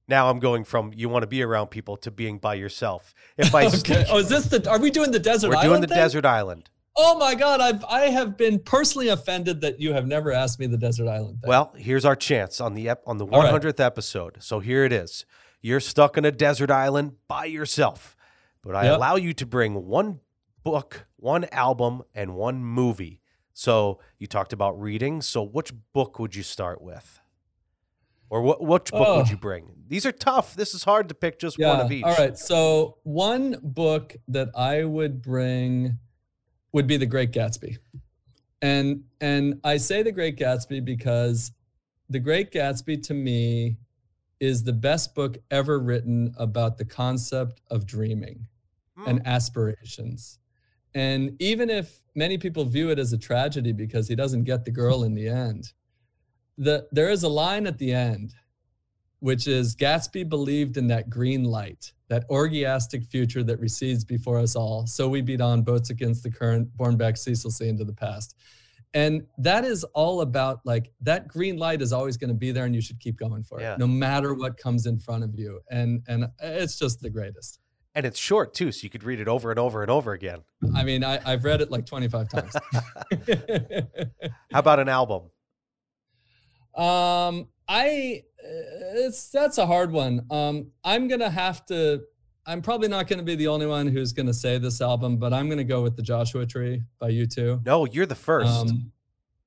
now 0.07 0.29
I'm 0.29 0.39
going 0.39 0.63
from 0.63 0.91
you 0.95 1.09
want 1.09 1.23
to 1.23 1.27
be 1.27 1.43
around 1.43 1.67
people 1.67 1.97
to 1.97 2.11
being 2.11 2.37
by 2.37 2.55
yourself. 2.55 3.13
If 3.37 3.53
I 3.53 3.65
okay. 3.67 4.05
oh, 4.09 4.19
is 4.19 4.29
this 4.29 4.45
the? 4.45 4.69
Are 4.69 4.79
we 4.79 4.91
doing 4.91 5.11
the 5.11 5.19
desert? 5.19 5.49
We're 5.49 5.55
island 5.55 5.69
doing 5.69 5.81
the 5.81 5.87
thing? 5.87 5.97
desert 5.97 6.25
island. 6.25 6.69
Oh 6.99 7.17
my 7.17 7.35
God, 7.35 7.61
I've 7.61 7.83
I 7.85 8.09
have 8.09 8.37
been 8.37 8.59
personally 8.59 9.09
offended 9.09 9.61
that 9.61 9.79
you 9.79 9.93
have 9.93 10.07
never 10.07 10.31
asked 10.31 10.59
me 10.59 10.65
the 10.65 10.77
desert 10.77 11.07
island 11.07 11.41
thing. 11.41 11.49
Well, 11.49 11.73
here's 11.77 12.05
our 12.05 12.15
chance 12.15 12.59
on 12.59 12.73
the 12.73 12.89
ep- 12.89 13.03
on 13.05 13.17
the 13.17 13.27
100th 13.27 13.63
right. 13.63 13.79
episode. 13.79 14.37
So 14.39 14.59
here 14.59 14.83
it 14.83 14.91
is. 14.91 15.25
You're 15.61 15.79
stuck 15.79 16.17
in 16.17 16.25
a 16.25 16.31
desert 16.31 16.71
island 16.71 17.13
by 17.27 17.45
yourself, 17.45 18.15
but 18.63 18.75
I 18.75 18.85
yep. 18.85 18.97
allow 18.97 19.15
you 19.15 19.33
to 19.33 19.45
bring 19.45 19.85
one 19.85 20.21
book, 20.63 21.07
one 21.17 21.45
album, 21.51 22.03
and 22.15 22.35
one 22.35 22.63
movie. 22.63 23.21
So 23.53 23.99
you 24.17 24.27
talked 24.27 24.53
about 24.53 24.79
reading. 24.79 25.21
So 25.21 25.43
which 25.43 25.71
book 25.93 26.19
would 26.19 26.35
you 26.35 26.43
start 26.43 26.81
with? 26.81 27.19
Or 28.29 28.41
what 28.41 28.61
which 28.61 28.91
book 28.91 29.07
oh. 29.07 29.17
would 29.17 29.29
you 29.29 29.37
bring? 29.37 29.71
These 29.87 30.05
are 30.05 30.11
tough. 30.11 30.55
This 30.55 30.73
is 30.73 30.83
hard 30.83 31.07
to 31.09 31.15
pick 31.15 31.39
just 31.39 31.57
yeah. 31.57 31.69
one 31.69 31.79
of 31.79 31.91
each. 31.91 32.03
All 32.03 32.15
right. 32.15 32.37
So 32.37 32.97
one 33.03 33.57
book 33.61 34.15
that 34.27 34.49
I 34.55 34.83
would 34.83 35.21
bring 35.21 35.97
would 36.73 36.87
be 36.87 36.97
The 36.97 37.05
Great 37.05 37.31
Gatsby. 37.31 37.77
And 38.61 39.03
and 39.21 39.59
I 39.63 39.77
say 39.77 40.03
The 40.03 40.11
Great 40.11 40.37
Gatsby 40.37 40.83
because 40.83 41.51
The 42.09 42.19
Great 42.19 42.51
Gatsby 42.51 43.01
to 43.03 43.13
me 43.13 43.77
is 44.39 44.63
the 44.63 44.73
best 44.73 45.15
book 45.15 45.37
ever 45.49 45.79
written 45.79 46.33
about 46.37 46.77
the 46.77 46.85
concept 46.85 47.61
of 47.71 47.85
dreaming 47.85 48.47
mm. 48.97 49.07
and 49.07 49.25
aspirations. 49.25 50.39
And 50.93 51.35
even 51.41 51.69
if 51.69 52.01
many 52.15 52.37
people 52.37 52.65
view 52.65 52.89
it 52.89 52.99
as 52.99 53.13
a 53.13 53.17
tragedy 53.17 53.71
because 53.71 54.07
he 54.07 54.15
doesn't 54.15 54.43
get 54.43 54.65
the 54.65 54.71
girl 54.71 55.03
in 55.03 55.13
the 55.13 55.27
end, 55.27 55.73
the 56.57 56.87
there 56.91 57.09
is 57.09 57.23
a 57.23 57.29
line 57.29 57.67
at 57.67 57.77
the 57.77 57.93
end 57.93 58.33
which 59.19 59.47
is 59.47 59.75
Gatsby 59.75 60.29
believed 60.29 60.77
in 60.77 60.87
that 60.87 61.09
green 61.09 61.43
light, 61.43 61.91
that 62.07 62.27
orgiastic 62.29 63.05
future 63.05 63.43
that 63.43 63.59
recedes 63.59 64.03
before 64.03 64.37
us 64.37 64.55
all. 64.55 64.85
So 64.85 65.07
we 65.07 65.21
beat 65.21 65.41
on 65.41 65.63
boats 65.63 65.89
against 65.89 66.23
the 66.23 66.31
current, 66.31 66.75
borne 66.77 66.97
back 66.97 67.17
ceaselessly 67.17 67.69
into 67.69 67.83
the 67.83 67.93
past. 67.93 68.35
And 68.93 69.23
that 69.37 69.65
is 69.65 69.83
all 69.93 70.21
about 70.21 70.59
like 70.65 70.91
that 71.01 71.27
green 71.27 71.57
light 71.57 71.81
is 71.81 71.91
always 71.91 72.15
going 72.15 72.29
to 72.29 72.35
be 72.35 72.51
there 72.51 72.65
and 72.65 72.73
you 72.73 72.81
should 72.81 72.99
keep 72.99 73.17
going 73.17 73.43
for 73.43 73.59
yeah. 73.59 73.73
it, 73.73 73.79
no 73.79 73.87
matter 73.87 74.33
what 74.33 74.57
comes 74.57 74.85
in 74.85 74.97
front 74.97 75.23
of 75.23 75.35
you. 75.35 75.59
And 75.69 76.01
and 76.07 76.27
it's 76.39 76.79
just 76.79 77.01
the 77.01 77.09
greatest. 77.09 77.59
And 77.95 78.05
it's 78.05 78.19
short 78.19 78.53
too, 78.53 78.71
so 78.71 78.83
you 78.83 78.91
could 78.91 79.03
read 79.03 79.19
it 79.19 79.27
over 79.27 79.49
and 79.49 79.59
over 79.59 79.81
and 79.81 79.89
over 79.89 80.13
again. 80.13 80.43
I 80.75 80.83
mean, 80.83 81.03
I, 81.03 81.19
I've 81.25 81.43
read 81.43 81.61
it 81.61 81.71
like 81.71 81.87
25 81.87 82.29
times. 82.29 82.55
How 84.51 84.59
about 84.59 84.79
an 84.79 84.87
album? 84.87 85.31
Um, 86.77 87.47
I 87.67 88.23
it's 88.43 89.29
that's 89.29 89.57
a 89.57 89.65
hard 89.65 89.91
one. 89.91 90.25
Um, 90.31 90.67
I'm 90.83 91.07
gonna 91.07 91.29
have 91.29 91.65
to. 91.67 92.03
I'm 92.45 92.61
probably 92.61 92.87
not 92.87 93.07
to 93.19 93.25
be 93.25 93.35
the 93.35 93.47
only 93.47 93.65
one 93.65 93.87
who's 93.87 94.13
to 94.27 94.33
say 94.33 94.57
this 94.57 94.79
album, 94.79 95.17
but 95.17 95.33
I'm 95.33 95.47
to 95.57 95.65
go 95.65 95.81
with 95.81 95.97
the 95.97 96.01
Joshua 96.01 96.45
Tree 96.45 96.81
by 96.97 97.11
U2. 97.11 97.65
No, 97.65 97.85
you're 97.85 98.05
the 98.05 98.15
first. 98.15 98.49
Um, 98.69 98.91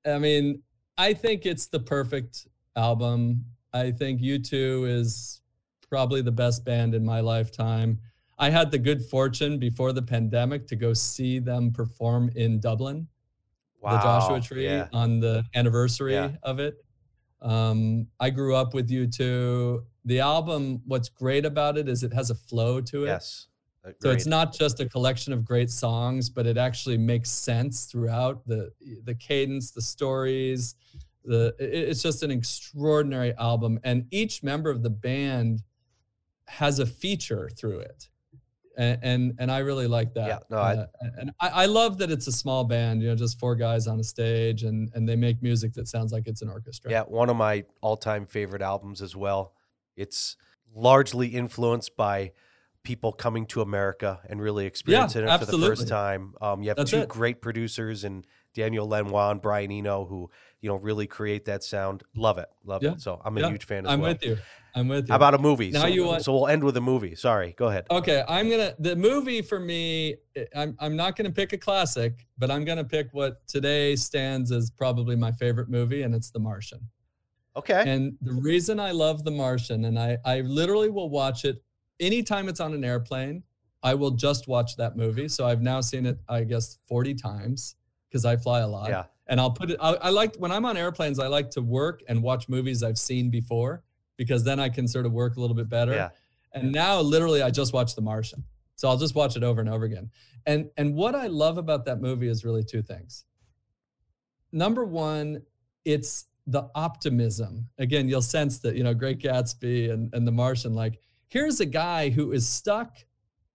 I 0.06 0.18
mean, 0.18 0.60
I 0.98 1.14
think 1.14 1.46
it's 1.46 1.66
the 1.66 1.80
perfect 1.80 2.46
album. 2.76 3.46
I 3.72 3.90
think 3.92 4.20
U2 4.20 4.86
is 4.86 5.40
probably 5.88 6.20
the 6.20 6.30
best 6.32 6.62
band 6.64 6.94
in 6.94 7.02
my 7.02 7.20
lifetime. 7.20 7.98
I 8.38 8.50
had 8.50 8.70
the 8.70 8.78
good 8.78 9.02
fortune 9.06 9.58
before 9.58 9.92
the 9.94 10.02
pandemic 10.02 10.66
to 10.66 10.76
go 10.76 10.92
see 10.92 11.38
them 11.38 11.70
perform 11.72 12.30
in 12.36 12.60
Dublin, 12.60 13.08
Wow. 13.80 13.92
the 13.96 14.02
Joshua 14.02 14.40
Tree, 14.42 14.64
Yeah. 14.64 14.88
on 14.92 15.20
the 15.20 15.42
anniversary 15.54 16.12
Yeah. 16.14 16.32
of 16.42 16.58
it. 16.60 16.74
Um, 17.42 18.06
I 18.18 18.30
grew 18.30 18.54
up 18.54 18.74
with 18.74 18.88
U2. 18.88 19.82
The 20.04 20.20
album, 20.20 20.82
what's 20.86 21.08
great 21.08 21.44
about 21.44 21.76
it 21.78 21.88
is 21.88 22.02
it 22.02 22.12
has 22.12 22.30
a 22.30 22.34
flow 22.34 22.80
to 22.82 23.04
it. 23.04 23.08
Yes. 23.08 23.46
So 24.00 24.10
it's 24.10 24.26
not 24.26 24.52
just 24.52 24.80
a 24.80 24.88
collection 24.88 25.32
of 25.32 25.44
great 25.44 25.70
songs, 25.70 26.28
but 26.28 26.46
it 26.46 26.58
actually 26.58 26.98
makes 26.98 27.30
sense 27.30 27.86
throughout 27.86 28.46
the 28.46 28.70
the 29.04 29.14
cadence, 29.14 29.70
the 29.70 29.80
stories. 29.80 30.74
The 31.24 31.54
it's 31.58 32.02
just 32.02 32.22
an 32.22 32.30
extraordinary 32.30 33.34
album, 33.36 33.80
and 33.82 34.06
each 34.10 34.42
member 34.42 34.68
of 34.68 34.82
the 34.82 34.90
band 34.90 35.62
has 36.46 36.78
a 36.78 36.86
feature 36.86 37.48
through 37.56 37.80
it, 37.80 38.10
and 38.80 38.98
and, 39.02 39.34
and 39.38 39.50
I 39.50 39.58
really 39.58 39.86
like 39.86 40.14
that. 40.14 40.26
Yeah, 40.26 40.38
no, 40.50 40.56
I- 40.58 40.74
Uh, 40.74 40.86
and 41.18 41.30
I, 41.40 41.48
I 41.48 41.66
love 41.66 41.98
that 41.98 42.10
it's 42.10 42.26
a 42.26 42.32
small 42.32 42.64
band, 42.64 43.02
you 43.02 43.08
know, 43.08 43.14
just 43.14 43.38
four 43.38 43.54
guys 43.54 43.86
on 43.86 44.00
a 44.00 44.04
stage, 44.04 44.62
and 44.64 44.90
and 44.94 45.08
they 45.08 45.16
make 45.16 45.42
music 45.42 45.72
that 45.74 45.86
sounds 45.88 46.12
like 46.12 46.26
it's 46.26 46.42
an 46.42 46.48
orchestra. 46.48 46.90
Yeah, 46.90 47.02
one 47.02 47.28
of 47.30 47.36
my 47.36 47.64
all-time 47.80 48.26
favorite 48.26 48.62
albums 48.62 49.02
as 49.02 49.14
well. 49.14 49.52
It's 49.96 50.36
largely 50.74 51.28
influenced 51.28 51.96
by 51.96 52.32
people 52.82 53.12
coming 53.12 53.44
to 53.44 53.60
America 53.60 54.20
and 54.28 54.40
really 54.40 54.64
experiencing 54.64 55.28
it 55.28 55.38
for 55.38 55.44
the 55.44 55.58
first 55.58 55.86
time. 55.88 56.34
Um, 56.40 56.62
you 56.62 56.70
have 56.70 56.78
That's 56.78 56.90
two 56.90 57.00
it. 57.00 57.08
great 57.08 57.42
producers 57.42 58.04
and 58.04 58.26
Daniel 58.54 58.86
Lanois 58.88 59.30
and 59.30 59.40
Brian 59.42 59.70
Eno 59.70 60.04
who 60.04 60.30
you 60.60 60.68
know 60.68 60.76
really 60.76 61.06
create 61.06 61.44
that 61.46 61.62
sound. 61.64 62.02
Love 62.14 62.38
it, 62.38 62.48
love 62.64 62.82
Yeah, 62.82 62.92
it. 62.92 63.00
So 63.00 63.20
I'm 63.24 63.36
a 63.36 63.40
yeah, 63.40 63.48
huge 63.50 63.64
fan 63.64 63.86
as 63.86 63.92
I'm 63.92 64.00
well. 64.00 64.12
with 64.12 64.24
you. 64.24 64.36
I'm 64.74 64.86
with 64.88 65.08
you. 65.08 65.12
How 65.12 65.16
about 65.16 65.34
a 65.34 65.38
movie? 65.38 65.70
Now 65.70 65.80
so, 65.82 65.86
you 65.86 66.04
want- 66.04 66.24
so 66.24 66.32
we'll 66.32 66.46
end 66.48 66.62
with 66.62 66.76
a 66.76 66.80
movie. 66.80 67.14
Sorry, 67.16 67.54
go 67.58 67.68
ahead. 67.68 67.86
Okay, 67.90 68.22
I'm 68.28 68.48
gonna 68.50 68.74
the 68.78 68.94
movie 68.96 69.42
for 69.42 69.58
me. 69.60 70.16
eh, 70.36 70.44
I'm 70.54 70.76
I'm 70.78 70.96
not 70.96 71.16
gonna 71.16 71.30
pick 71.32 71.52
a 71.52 71.58
classic, 71.58 72.26
but 72.38 72.50
I'm 72.50 72.64
gonna 72.64 72.84
pick 72.84 73.08
what 73.12 73.46
today 73.48 73.96
stands 73.96 74.52
as 74.52 74.70
probably 74.70 75.16
my 75.16 75.32
favorite 75.32 75.68
movie, 75.68 76.02
and 76.02 76.14
it's 76.14 76.30
The 76.30 76.38
Martian. 76.40 76.80
Okay. 77.56 77.82
And 77.84 78.16
the 78.22 78.32
reason 78.34 78.78
I 78.78 78.92
love 78.92 79.24
The 79.24 79.30
Martian, 79.32 79.84
and 79.86 79.98
I 79.98 80.18
I 80.24 80.40
literally 80.42 80.88
will 80.88 81.10
watch 81.10 81.44
it 81.44 81.62
anytime 81.98 82.48
it's 82.48 82.60
on 82.60 82.74
an 82.74 82.84
airplane. 82.84 83.42
I 83.82 83.94
will 83.94 84.10
just 84.12 84.46
watch 84.46 84.76
that 84.76 84.94
movie. 84.96 85.26
So 85.26 85.46
I've 85.46 85.62
now 85.62 85.80
seen 85.80 86.04
it, 86.04 86.18
I 86.28 86.44
guess, 86.44 86.78
40 86.86 87.14
times 87.14 87.76
because 88.10 88.24
I 88.24 88.36
fly 88.36 88.60
a 88.60 88.68
lot. 88.68 88.90
yeah. 88.90 89.04
And 89.28 89.40
I'll 89.40 89.52
put 89.52 89.70
it. 89.70 89.76
I, 89.80 89.94
I 89.94 90.10
like 90.10 90.34
when 90.36 90.50
I'm 90.50 90.64
on 90.64 90.76
airplanes. 90.76 91.20
I 91.20 91.28
like 91.28 91.50
to 91.50 91.62
work 91.62 92.02
and 92.08 92.20
watch 92.20 92.48
movies 92.48 92.82
I've 92.82 92.98
seen 92.98 93.30
before 93.30 93.84
because 94.16 94.42
then 94.42 94.58
I 94.58 94.68
can 94.68 94.88
sort 94.88 95.06
of 95.06 95.12
work 95.12 95.36
a 95.36 95.40
little 95.40 95.54
bit 95.54 95.68
better. 95.68 95.92
Yeah. 95.92 96.08
And 96.52 96.72
now, 96.72 97.00
literally, 97.00 97.40
I 97.42 97.50
just 97.50 97.72
watched 97.72 97.94
The 97.94 98.02
Martian, 98.02 98.42
so 98.74 98.88
I'll 98.88 98.96
just 98.96 99.14
watch 99.14 99.36
it 99.36 99.44
over 99.44 99.60
and 99.60 99.70
over 99.70 99.84
again. 99.84 100.10
And 100.46 100.68
and 100.76 100.96
what 100.96 101.14
I 101.14 101.28
love 101.28 101.58
about 101.58 101.84
that 101.84 102.00
movie 102.00 102.26
is 102.28 102.44
really 102.44 102.64
two 102.64 102.82
things. 102.82 103.24
Number 104.52 104.84
one, 104.84 105.42
it's 105.84 106.26
the 106.46 106.68
optimism. 106.74 107.68
Again, 107.78 108.08
you'll 108.08 108.22
sense 108.22 108.58
that 108.60 108.74
you 108.74 108.82
know 108.82 108.94
Great 108.94 109.20
Gatsby 109.20 109.92
and 109.92 110.12
and 110.12 110.26
The 110.26 110.32
Martian. 110.32 110.74
Like, 110.74 110.98
here's 111.28 111.60
a 111.60 111.66
guy 111.66 112.10
who 112.10 112.32
is 112.32 112.48
stuck 112.48 112.96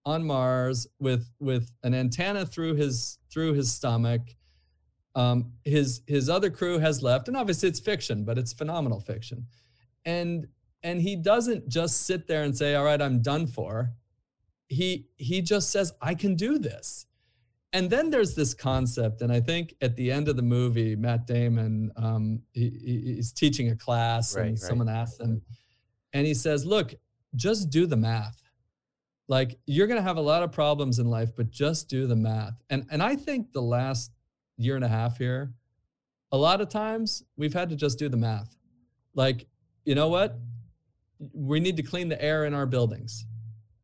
on 0.06 0.24
Mars 0.24 0.88
with 1.00 1.30
with 1.40 1.70
an 1.84 1.94
antenna 1.94 2.46
through 2.46 2.76
his 2.76 3.18
through 3.30 3.54
his 3.54 3.72
stomach. 3.74 4.22
Um, 5.16 5.54
his 5.64 6.02
his 6.08 6.30
other 6.30 6.50
crew 6.50 6.78
has 6.80 7.02
left, 7.02 7.28
and 7.28 7.38
obviously 7.38 7.70
it's 7.70 7.80
fiction, 7.80 8.26
but 8.26 8.38
it's 8.38 8.54
phenomenal 8.54 9.00
fiction. 9.00 9.48
And 10.04 10.48
and 10.84 11.02
he 11.02 11.16
doesn't 11.16 11.68
just 11.70 12.02
sit 12.06 12.28
there 12.28 12.44
and 12.44 12.56
say, 12.56 12.76
"All 12.76 12.84
right, 12.86 13.02
I'm 13.02 13.22
done 13.22 13.48
for." 13.48 13.92
He 14.68 15.08
he 15.18 15.42
just 15.42 15.70
says, 15.72 15.94
"I 16.02 16.16
can 16.16 16.36
do 16.36 16.58
this." 16.60 17.06
And 17.72 17.90
then 17.90 18.10
there's 18.10 18.36
this 18.36 18.54
concept, 18.54 19.22
and 19.22 19.32
I 19.34 19.42
think 19.42 19.76
at 19.82 19.96
the 19.98 20.12
end 20.12 20.28
of 20.30 20.38
the 20.38 20.42
movie, 20.42 20.96
Matt 20.96 21.28
Damon, 21.28 21.92
um, 21.98 22.42
he, 22.54 22.70
he- 22.70 23.14
he's 23.16 23.34
teaching 23.34 23.70
a 23.70 23.76
class, 23.76 24.34
Right, 24.36 24.44
and 24.44 24.52
right. 24.52 24.60
someone 24.60 24.88
asks 24.88 25.20
him, 25.20 25.42
and 26.14 26.26
he 26.26 26.34
says, 26.34 26.66
"Look, 26.66 26.94
just 27.36 27.70
do 27.70 27.86
the 27.86 27.98
math. 27.98 28.42
Like 29.28 29.58
you're 29.66 29.88
going 29.88 29.98
to 30.00 30.04
have 30.08 30.18
a 30.18 30.22
lot 30.22 30.44
of 30.44 30.52
problems 30.52 31.00
in 31.00 31.08
life, 31.10 31.32
but 31.36 31.50
just 31.52 31.90
do 31.90 32.06
the 32.06 32.16
math." 32.16 32.62
And 32.70 32.86
and 32.92 33.02
I 33.04 33.16
think 33.16 33.52
the 33.54 33.62
last 33.62 34.12
year 34.58 34.76
and 34.76 34.86
a 34.86 34.88
half 34.88 35.18
here, 35.18 35.54
a 36.32 36.38
lot 36.38 36.62
of 36.62 36.70
times 36.70 37.24
we've 37.38 37.54
had 37.54 37.70
to 37.70 37.76
just 37.76 38.00
do 38.00 38.10
the 38.10 38.18
math. 38.18 38.56
Like, 39.14 39.48
you 39.86 39.96
know 39.96 40.10
what? 40.10 40.38
We 41.34 41.60
need 41.60 41.78
to 41.78 41.84
clean 41.84 42.10
the 42.10 42.22
air 42.22 42.46
in 42.46 42.54
our 42.54 42.66
buildings. 42.66 43.26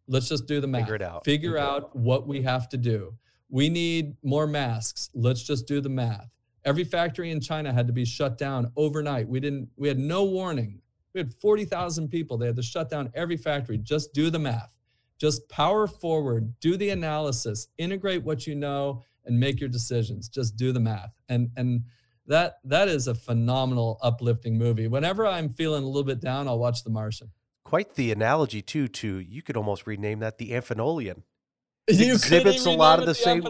Let's 0.07 0.28
just 0.28 0.47
do 0.47 0.59
the 0.59 0.67
math. 0.67 0.82
Figure 0.82 0.95
it 0.95 1.01
out. 1.01 1.26
Figure 1.26 1.53
mm-hmm. 1.53 1.76
out 1.76 1.95
what 1.95 2.28
we 2.28 2.41
have 2.41 2.67
to 2.69 2.78
do. 2.78 3.15
We 3.49 3.69
need 3.69 4.15
more 4.24 4.47
masks. 4.47 5.09
Let's 5.13 5.43
just 5.43 5.67
do 5.67 5.82
the 5.82 5.89
math. 5.89 6.30
Every 6.65 6.84
factory 6.84 7.32
in 7.32 7.39
China 7.39 7.74
had 7.74 7.88
to 7.88 7.93
be 7.93 8.05
shut 8.05 8.38
down 8.38 8.72
overnight. 8.76 9.28
We 9.28 9.39
didn't 9.39 9.69
we 9.78 9.88
had 9.88 9.99
no 9.99 10.24
warning. 10.24 10.82
We 11.13 11.19
had 11.19 11.34
40,000 11.34 12.07
people. 12.07 12.38
They 12.38 12.47
had 12.47 12.55
to 12.55 12.63
shut 12.63 12.89
down 12.89 13.11
every 13.15 13.38
factory. 13.38 13.78
Just 13.78 14.13
do 14.13 14.30
the 14.30 14.39
math. 14.39 14.78
Just 15.19 15.47
power 15.49 15.88
forward, 15.88 16.53
do 16.61 16.78
the 16.78 16.89
analysis, 16.89 17.67
integrate 17.78 18.24
what 18.24 18.47
you 18.47 18.55
know 18.55 19.03
and 19.32 19.39
make 19.39 19.59
your 19.59 19.69
decisions. 19.69 20.27
Just 20.29 20.55
do 20.57 20.71
the 20.71 20.79
math. 20.79 21.13
And 21.29 21.49
and 21.57 21.82
that 22.27 22.57
that 22.65 22.88
is 22.88 23.07
a 23.07 23.15
phenomenal 23.15 23.97
uplifting 24.03 24.57
movie. 24.57 24.88
Whenever 24.88 25.25
I'm 25.25 25.49
feeling 25.49 25.84
a 25.84 25.88
little 25.88 26.03
bit 26.03 26.19
down, 26.19 26.47
I'll 26.47 26.59
watch 26.59 26.84
The 26.84 26.89
Martian. 26.91 27.32
Quite 27.63 27.95
the 27.95 28.11
analogy 28.11 28.61
too. 28.61 28.88
To 28.88 29.17
you 29.19 29.41
could 29.41 29.57
almost 29.57 29.88
rename 29.88 30.19
that 30.19 30.38
the 30.38 30.51
Amphenolian. 30.51 31.23
You 31.89 32.13
could 32.13 32.45
exhibits 32.45 32.65
a 32.65 32.71
lot 32.71 32.99
of 32.99 33.05
the 33.05 33.11
it 33.11 33.15
same 33.15 33.43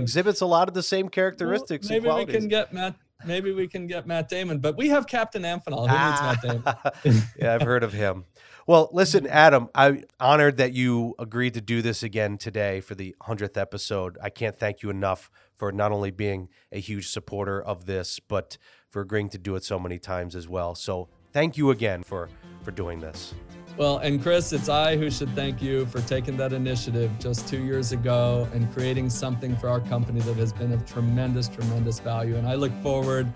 exhibits 0.00 0.40
a 0.40 0.46
lot 0.46 0.68
of 0.68 0.74
the 0.74 0.82
same 0.82 1.06
Well, 1.06 1.10
characteristics. 1.10 1.90
and 1.90 2.02
maybe 2.02 2.14
we 2.24 2.26
can 2.26 2.48
get 2.48 2.72
Matt. 2.72 2.96
Maybe 3.26 3.52
we 3.52 3.68
can 3.68 3.86
get 3.86 4.06
Matt 4.06 4.28
Damon, 4.28 4.58
but 4.58 4.76
we 4.76 4.88
have 4.88 5.06
Captain 5.06 5.42
Amphenol. 5.42 5.88
Who 5.88 5.94
needs 5.94 6.20
Matt 6.22 6.42
Damon? 6.42 6.62
Ah. 6.66 6.90
yeah, 7.38 7.54
I've 7.54 7.62
heard 7.62 7.84
of 7.84 7.92
him. 7.92 8.24
Well, 8.66 8.88
listen, 8.92 9.26
Adam, 9.26 9.68
I'm 9.74 10.04
honored 10.18 10.56
that 10.56 10.72
you 10.72 11.14
agreed 11.18 11.52
to 11.52 11.60
do 11.60 11.82
this 11.82 12.02
again 12.02 12.38
today 12.38 12.80
for 12.80 12.94
the 12.94 13.14
100th 13.22 13.58
episode. 13.58 14.16
I 14.22 14.30
can't 14.30 14.58
thank 14.58 14.82
you 14.82 14.88
enough 14.88 15.30
for 15.54 15.70
not 15.70 15.92
only 15.92 16.10
being 16.10 16.48
a 16.72 16.80
huge 16.80 17.08
supporter 17.08 17.60
of 17.60 17.84
this, 17.84 18.20
but 18.20 18.56
for 18.88 19.02
agreeing 19.02 19.28
to 19.30 19.38
do 19.38 19.54
it 19.56 19.64
so 19.64 19.78
many 19.78 19.98
times 19.98 20.34
as 20.34 20.48
well. 20.48 20.74
So, 20.74 21.08
thank 21.30 21.58
you 21.58 21.70
again 21.70 22.04
for 22.04 22.30
for 22.62 22.70
doing 22.70 23.00
this. 23.00 23.34
Well, 23.76 23.98
and 23.98 24.22
Chris, 24.22 24.52
it's 24.52 24.68
I 24.68 24.96
who 24.96 25.10
should 25.10 25.34
thank 25.34 25.60
you 25.60 25.84
for 25.86 26.00
taking 26.02 26.36
that 26.36 26.52
initiative 26.52 27.10
just 27.18 27.48
two 27.48 27.58
years 27.58 27.90
ago 27.90 28.48
and 28.54 28.72
creating 28.72 29.10
something 29.10 29.56
for 29.56 29.68
our 29.68 29.80
company 29.80 30.20
that 30.20 30.36
has 30.36 30.52
been 30.52 30.70
of 30.70 30.86
tremendous, 30.86 31.48
tremendous 31.48 31.98
value. 31.98 32.36
And 32.36 32.46
I 32.46 32.54
look 32.54 32.72
forward, 32.84 33.26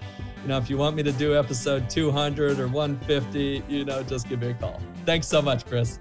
you 0.43 0.49
know, 0.49 0.57
if 0.57 0.71
you 0.71 0.79
want 0.79 0.95
me 0.95 1.03
to 1.03 1.11
do 1.11 1.37
episode 1.37 1.91
200 1.91 2.61
or 2.61 2.69
150, 2.69 3.65
you 3.69 3.85
know, 3.85 4.05
just 4.05 4.29
give 4.29 4.41
me 4.41 4.51
a 4.51 4.55
call. 4.55 4.81
Thanks 5.05 5.27
so 5.27 5.43
much, 5.43 5.67
Chris. 5.67 5.99